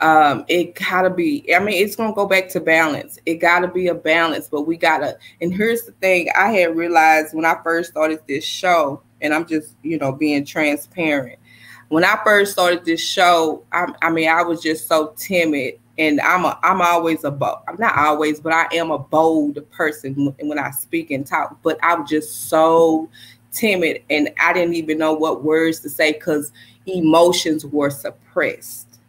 Um, 0.00 0.44
it 0.46 0.74
gotta 0.74 1.10
be, 1.10 1.52
I 1.54 1.58
mean, 1.58 1.82
it's 1.82 1.96
gonna 1.96 2.14
go 2.14 2.26
back 2.26 2.48
to 2.50 2.60
balance. 2.60 3.18
It 3.26 3.36
gotta 3.36 3.66
be 3.66 3.88
a 3.88 3.94
balance, 3.94 4.48
but 4.48 4.62
we 4.62 4.76
gotta, 4.76 5.18
and 5.40 5.52
here's 5.52 5.82
the 5.82 5.92
thing 5.92 6.28
I 6.36 6.52
had 6.52 6.76
realized 6.76 7.34
when 7.34 7.44
I 7.44 7.60
first 7.64 7.90
started 7.90 8.20
this 8.28 8.44
show 8.44 9.02
and 9.20 9.34
I'm 9.34 9.46
just, 9.46 9.74
you 9.82 9.98
know, 9.98 10.12
being 10.12 10.44
transparent. 10.44 11.38
When 11.88 12.04
I 12.04 12.18
first 12.22 12.52
started 12.52 12.84
this 12.84 13.00
show, 13.00 13.64
I, 13.72 13.86
I 14.02 14.10
mean, 14.10 14.28
I 14.28 14.42
was 14.42 14.62
just 14.62 14.88
so 14.88 15.14
timid, 15.16 15.78
and 15.96 16.20
I'm 16.20 16.44
a, 16.44 16.58
I'm 16.62 16.82
always 16.82 17.24
a 17.24 17.30
bold, 17.30 17.58
I'm 17.66 17.76
not 17.78 17.96
always, 17.96 18.40
but 18.40 18.52
I 18.52 18.66
am 18.74 18.90
a 18.90 18.98
bold 18.98 19.58
person 19.70 20.34
when 20.40 20.58
I 20.58 20.70
speak 20.70 21.10
and 21.10 21.26
talk. 21.26 21.58
But 21.62 21.78
I 21.82 21.94
was 21.94 22.08
just 22.08 22.48
so 22.48 23.08
timid, 23.52 24.02
and 24.10 24.30
I 24.40 24.52
didn't 24.52 24.74
even 24.74 24.98
know 24.98 25.14
what 25.14 25.42
words 25.42 25.80
to 25.80 25.88
say 25.88 26.12
because 26.12 26.52
emotions 26.86 27.64
were 27.64 27.90
suppressed. 27.90 29.00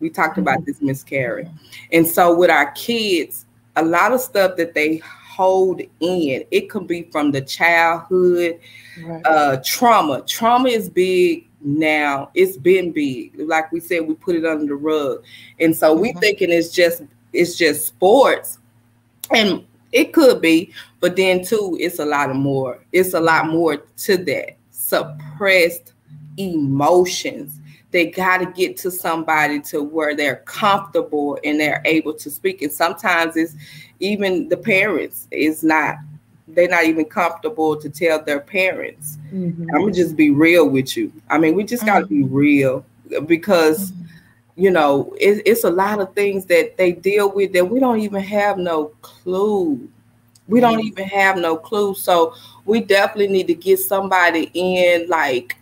We 0.00 0.10
talked 0.10 0.32
mm-hmm. 0.32 0.42
about 0.42 0.66
this, 0.66 0.82
Miss 0.82 1.02
Carrie, 1.02 1.48
and 1.92 2.06
so 2.06 2.36
with 2.36 2.50
our 2.50 2.70
kids, 2.72 3.46
a 3.76 3.84
lot 3.84 4.12
of 4.12 4.20
stuff 4.20 4.56
that 4.56 4.74
they 4.74 5.00
hold 5.38 5.80
in. 6.00 6.44
It 6.50 6.68
can 6.68 6.84
be 6.84 7.04
from 7.12 7.30
the 7.30 7.40
childhood 7.40 8.58
right. 9.04 9.22
uh, 9.24 9.62
trauma. 9.64 10.22
Trauma 10.22 10.68
is 10.68 10.90
big 10.90 11.46
now. 11.60 12.30
It's 12.34 12.56
been 12.56 12.90
big. 12.90 13.38
Like 13.38 13.70
we 13.70 13.78
said, 13.78 14.08
we 14.08 14.14
put 14.14 14.34
it 14.34 14.44
under 14.44 14.66
the 14.66 14.74
rug. 14.74 15.22
And 15.60 15.76
so 15.76 15.94
we 15.94 16.10
mm-hmm. 16.10 16.18
thinking 16.18 16.50
it's 16.50 16.70
just 16.70 17.04
it's 17.32 17.56
just 17.56 17.86
sports. 17.86 18.58
And 19.32 19.64
it 19.92 20.12
could 20.12 20.40
be, 20.40 20.72
but 20.98 21.14
then 21.14 21.44
too, 21.44 21.76
it's 21.78 22.00
a 22.00 22.04
lot 22.04 22.30
of 22.30 22.36
more. 22.36 22.80
It's 22.90 23.14
a 23.14 23.20
lot 23.20 23.46
more 23.46 23.76
to 23.76 24.16
that. 24.16 24.56
Suppressed 24.72 25.92
emotions. 26.36 27.60
They 27.90 28.06
got 28.06 28.38
to 28.38 28.46
get 28.46 28.76
to 28.78 28.90
somebody 28.90 29.60
to 29.62 29.82
where 29.82 30.14
they're 30.14 30.42
comfortable 30.44 31.38
and 31.42 31.58
they're 31.58 31.80
able 31.84 32.12
to 32.14 32.30
speak. 32.30 32.60
And 32.62 32.70
sometimes 32.70 33.36
it's 33.36 33.54
even 34.00 34.48
the 34.48 34.56
parents 34.56 35.26
is 35.30 35.62
not 35.62 35.96
they're 36.48 36.68
not 36.68 36.84
even 36.84 37.04
comfortable 37.04 37.76
to 37.76 37.90
tell 37.90 38.22
their 38.22 38.40
parents. 38.40 39.18
Mm-hmm. 39.32 39.68
I'm 39.74 39.82
gonna 39.82 39.92
just 39.92 40.16
be 40.16 40.30
real 40.30 40.68
with 40.68 40.96
you. 40.96 41.12
I 41.28 41.38
mean, 41.38 41.54
we 41.54 41.64
just 41.64 41.84
gotta 41.84 42.06
mm-hmm. 42.06 42.22
be 42.22 42.28
real 42.28 42.84
because 43.26 43.92
mm-hmm. 43.92 44.62
you 44.62 44.70
know 44.70 45.14
it, 45.20 45.42
it's 45.44 45.64
a 45.64 45.70
lot 45.70 46.00
of 46.00 46.14
things 46.14 46.46
that 46.46 46.76
they 46.76 46.92
deal 46.92 47.30
with 47.30 47.52
that 47.52 47.64
we 47.64 47.80
don't 47.80 48.00
even 48.00 48.22
have 48.22 48.58
no 48.58 48.86
clue. 49.02 49.88
We 50.46 50.60
don't 50.60 50.80
even 50.80 51.06
have 51.06 51.36
no 51.36 51.56
clue. 51.56 51.94
So 51.94 52.34
we 52.64 52.80
definitely 52.80 53.28
need 53.28 53.48
to 53.48 53.54
get 53.54 53.80
somebody 53.80 54.50
in 54.54 55.06
like 55.08 55.56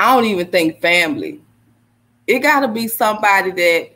I 0.00 0.14
don't 0.14 0.24
even 0.24 0.46
think 0.46 0.80
family. 0.80 1.42
It 2.26 2.38
got 2.38 2.60
to 2.60 2.68
be 2.68 2.88
somebody 2.88 3.50
that 3.50 3.90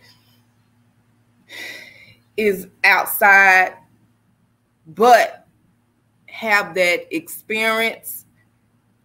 is 2.36 2.68
outside 2.84 3.74
but 4.86 5.46
have 6.26 6.74
that 6.74 7.06
experience, 7.10 8.26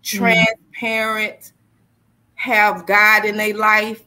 mm-hmm. 0.04 0.18
transparent, 0.18 1.40
mm. 1.40 1.52
have 2.36 2.86
God 2.86 3.24
in 3.24 3.38
their 3.38 3.56
life. 3.56 4.04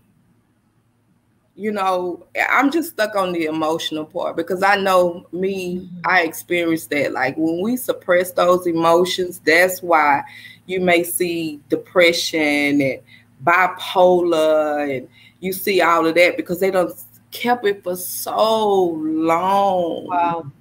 You 1.54 1.72
know, 1.72 2.26
I'm 2.50 2.70
just 2.70 2.90
stuck 2.90 3.16
on 3.16 3.32
the 3.32 3.46
emotional 3.46 4.04
part 4.04 4.36
because 4.36 4.62
I 4.62 4.76
know 4.76 5.26
me, 5.32 5.76
mm-hmm. 5.76 6.00
I 6.04 6.24
experienced 6.24 6.90
that. 6.90 7.12
Like 7.12 7.36
when 7.38 7.62
we 7.62 7.78
suppress 7.78 8.32
those 8.32 8.66
emotions, 8.66 9.40
that's 9.42 9.82
why 9.82 10.24
you 10.66 10.80
may 10.80 11.02
see 11.02 11.60
depression 11.68 12.80
and 12.80 13.00
bipolar 13.44 14.96
and 14.96 15.08
you 15.40 15.52
see 15.52 15.80
all 15.80 16.06
of 16.06 16.14
that 16.14 16.36
because 16.36 16.60
they 16.60 16.70
don't 16.70 16.92
kept 17.32 17.64
it 17.66 17.82
for 17.82 17.96
so 17.96 18.90
long. 18.90 20.06
Wow. 20.06 20.52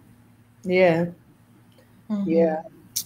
Yeah. 0.64 1.06
Mm-hmm. 2.10 2.30
Yeah. 2.30 2.62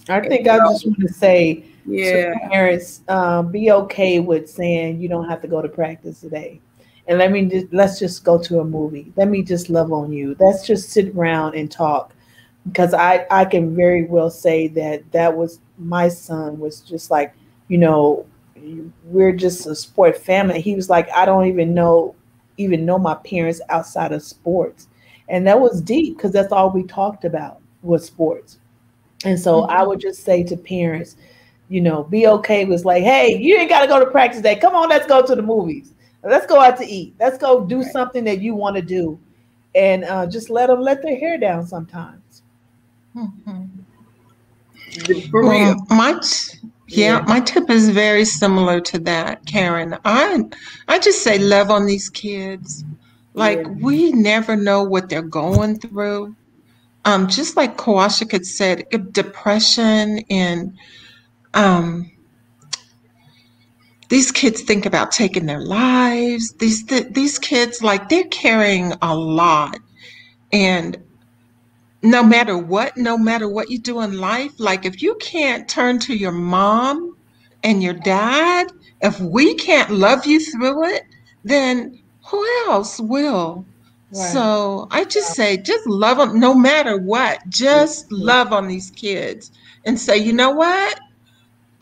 I 0.08 0.22
think 0.22 0.48
I 0.48 0.58
just 0.60 0.86
want 0.86 1.00
to 1.00 1.10
say, 1.10 1.66
yeah, 1.86 2.34
parents, 2.50 3.02
um, 3.08 3.52
be 3.52 3.72
okay 3.72 4.20
with 4.20 4.50
saying 4.50 5.02
you 5.02 5.08
don't 5.08 5.28
have 5.28 5.42
to 5.42 5.48
go 5.48 5.62
to 5.62 5.70
practice 5.70 6.22
today, 6.22 6.60
and 7.08 7.18
let 7.18 7.32
me 7.32 7.46
just 7.46 7.72
let's 7.72 8.00
just 8.00 8.24
go 8.24 8.38
to 8.40 8.60
a 8.60 8.64
movie. 8.64 9.12
Let 9.16 9.30
me 9.30 9.42
just 9.42 9.70
love 9.70 9.92
on 9.92 10.12
you. 10.12 10.36
Let's 10.40 10.66
just 10.66 10.90
sit 10.90 11.16
around 11.16 11.56
and 11.56 11.72
talk, 11.72 12.14
because 12.68 12.94
I 12.94 13.26
I 13.32 13.46
can 13.46 13.76
very 13.76 14.06
well 14.06 14.30
say 14.30 14.68
that 14.70 15.12
that 15.12 15.36
was 15.36 15.60
my 15.78 16.08
son 16.08 16.60
was 16.60 16.82
just 16.82 17.12
like 17.12 17.34
you 17.68 17.78
know 17.78 18.26
we're 19.06 19.34
just 19.34 19.66
a 19.68 19.76
sport 19.76 20.18
family. 20.18 20.62
He 20.62 20.76
was 20.76 20.90
like 20.90 21.10
I 21.12 21.26
don't 21.26 21.46
even 21.48 21.74
know 21.74 22.16
even 22.58 22.86
know 22.86 22.98
my 22.98 23.16
parents 23.16 23.62
outside 23.70 24.12
of 24.12 24.24
sports 24.24 24.88
and 25.28 25.46
that 25.48 25.60
was 25.60 25.82
deep 25.82 26.18
because 26.18 26.32
that's 26.32 26.52
all 26.52 26.70
we 26.72 26.84
talked 26.84 27.26
about 27.26 27.60
was 27.82 28.06
sports. 28.06 28.60
And 29.24 29.40
so 29.40 29.62
mm-hmm. 29.62 29.72
I 29.72 29.84
would 29.84 30.00
just 30.00 30.24
say 30.24 30.44
to 30.44 30.58
parents, 30.58 31.18
you 31.70 31.82
know, 31.82 32.04
be 32.04 32.28
okay 32.28 32.66
with 32.66 32.86
like, 32.86 33.04
hey, 33.04 33.38
you 33.38 33.56
ain't 33.58 33.70
got 33.70 33.82
to 33.82 33.88
go 33.88 34.00
to 34.00 34.12
practice 34.12 34.42
day. 34.42 34.56
Come 34.56 34.76
on, 34.76 34.90
let's 34.90 35.08
go 35.08 35.26
to 35.26 35.36
the 35.36 35.42
movies. 35.42 35.94
Let's 36.24 36.46
go 36.46 36.60
out 36.60 36.78
to 36.78 36.86
eat. 36.86 37.16
Let's 37.20 37.38
go 37.38 37.66
do 37.66 37.82
right. 37.82 37.92
something 37.92 38.24
that 38.26 38.42
you 38.42 38.56
want 38.56 38.76
to 38.76 38.82
do, 38.82 39.20
and 39.76 40.04
uh, 40.06 40.26
just 40.26 40.50
let 40.50 40.68
them 40.68 40.82
let 40.82 41.04
their 41.04 41.18
hair 41.18 41.38
down 41.38 41.68
sometimes. 41.68 42.42
Mm-hmm. 43.16 43.65
Well, 45.32 45.86
my 45.90 46.20
t- 46.22 46.60
yeah, 46.88 47.20
yeah, 47.20 47.26
my 47.28 47.40
tip 47.40 47.70
is 47.70 47.90
very 47.90 48.26
similar 48.26 48.80
to 48.82 49.00
that, 49.00 49.46
Karen. 49.46 49.98
I 50.06 50.44
I 50.88 51.00
just 51.00 51.24
say 51.24 51.40
love 51.40 51.72
on 51.72 51.86
these 51.86 52.10
kids. 52.10 52.84
Like 53.34 53.60
yeah. 53.60 53.70
we 53.82 54.12
never 54.12 54.56
know 54.56 54.84
what 54.84 55.10
they're 55.10 55.22
going 55.22 55.80
through. 55.80 56.36
Um, 57.04 57.28
just 57.28 57.56
like 57.56 57.78
Kawashik 57.78 58.32
had 58.32 58.46
said, 58.46 58.86
depression 59.12 60.20
and 60.30 60.76
um, 61.54 62.12
these 64.10 64.32
kids 64.32 64.62
think 64.62 64.86
about 64.86 65.12
taking 65.12 65.46
their 65.46 65.62
lives. 65.62 66.54
These 66.54 66.84
th- 66.86 67.14
these 67.14 67.40
kids 67.40 67.82
like 67.82 68.10
they're 68.10 68.26
carrying 68.26 68.94
a 69.02 69.16
lot, 69.16 69.80
and 70.52 70.98
no 72.06 72.24
matter 72.24 72.58
what, 72.58 72.96
no 72.98 73.18
matter 73.18 73.50
what 73.50 73.70
you 73.70 73.80
do 73.80 74.02
in 74.02 74.20
life, 74.20 74.54
like 74.60 74.86
if 74.86 75.02
you 75.02 75.16
can't 75.16 75.68
turn 75.68 76.00
to 76.00 76.16
your 76.16 76.32
mom 76.32 77.18
and 77.64 77.82
your 77.82 77.94
dad, 77.94 78.72
if 79.02 79.20
we 79.20 79.56
can't 79.56 79.92
love 79.92 80.26
you 80.26 80.40
through 80.40 80.88
it, 80.90 81.04
then 81.44 82.00
who 82.28 82.46
else 82.68 83.00
will? 83.00 83.66
Right. 84.12 84.32
So 84.32 84.88
I 84.92 85.06
just 85.06 85.34
say, 85.34 85.58
just 85.58 85.86
love 85.88 86.18
them 86.18 86.40
no 86.40 86.54
matter 86.54 86.98
what. 86.98 87.40
Just 87.50 88.06
mm-hmm. 88.06 88.22
love 88.24 88.54
on 88.54 88.68
these 88.68 88.92
kids 88.92 89.52
and 89.86 90.00
say, 90.00 90.18
you 90.18 90.32
know 90.32 90.52
what? 90.52 91.00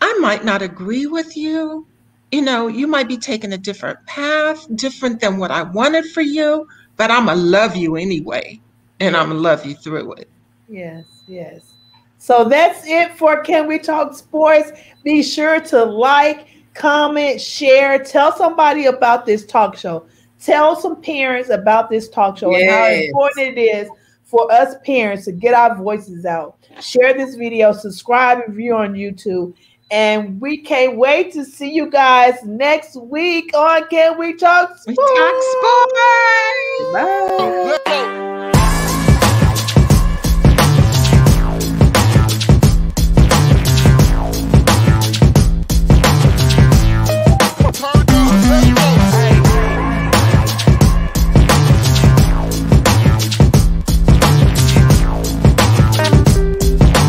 I 0.02 0.18
might 0.20 0.46
not 0.46 0.62
agree 0.62 1.06
with 1.06 1.36
you. 1.36 1.86
You 2.32 2.42
know, 2.42 2.68
you 2.68 2.88
might 2.88 3.08
be 3.08 3.18
taking 3.18 3.54
a 3.54 3.58
different 3.58 4.06
path, 4.08 4.66
different 4.76 5.20
than 5.20 5.38
what 5.38 5.52
I 5.52 5.64
wanted 5.64 6.06
for 6.06 6.22
you, 6.22 6.68
but 6.98 7.12
I'm 7.12 7.26
going 7.26 7.38
to 7.38 7.44
love 7.44 7.76
you 7.76 7.96
anyway. 7.96 8.60
And 9.04 9.16
I'm 9.16 9.28
going 9.28 9.38
to 9.38 9.44
love 9.44 9.66
you 9.66 9.76
through 9.76 10.14
it. 10.14 10.30
Yes, 10.68 11.06
yes. 11.28 11.74
So 12.18 12.46
that's 12.46 12.88
it 12.88 13.18
for 13.18 13.42
Can 13.42 13.68
We 13.68 13.80
Talk 13.80 14.16
Sports. 14.16 14.72
Be 15.04 15.22
sure 15.22 15.60
to 15.60 15.84
like, 15.84 16.48
comment, 16.74 17.40
share, 17.40 18.04
tell 18.04 18.36
somebody 18.36 18.86
about 18.86 19.26
this 19.26 19.46
talk 19.46 19.76
show 19.76 20.06
tell 20.44 20.76
some 20.76 21.02
parents 21.02 21.50
about 21.50 21.90
this 21.90 22.10
talk 22.10 22.38
show 22.38 22.52
yes. 22.52 22.62
and 22.62 22.72
how 22.72 22.88
important 22.90 23.58
it 23.58 23.62
is 23.62 23.90
for 24.24 24.52
us 24.52 24.76
parents 24.86 25.26
to 25.26 25.32
get 25.32 25.54
our 25.54 25.76
voices 25.76 26.26
out. 26.26 26.58
Share 26.82 27.14
this 27.14 27.36
video, 27.36 27.72
subscribe 27.72 28.40
and 28.46 28.56
view 28.56 28.76
on 28.76 28.94
YouTube. 28.94 29.54
And 29.92 30.42
we 30.42 30.58
can't 30.58 30.98
wait 30.98 31.32
to 31.34 31.46
see 31.46 31.72
you 31.72 31.90
guys 31.90 32.44
next 32.44 32.96
week 33.00 33.56
on 33.56 33.88
Can 33.90 34.18
We 34.18 34.34
Talk 34.34 34.76
Sports? 34.78 34.88
We 34.88 34.96
Talk 34.96 35.36
Sports. 35.54 35.94
Bye. 37.86 38.80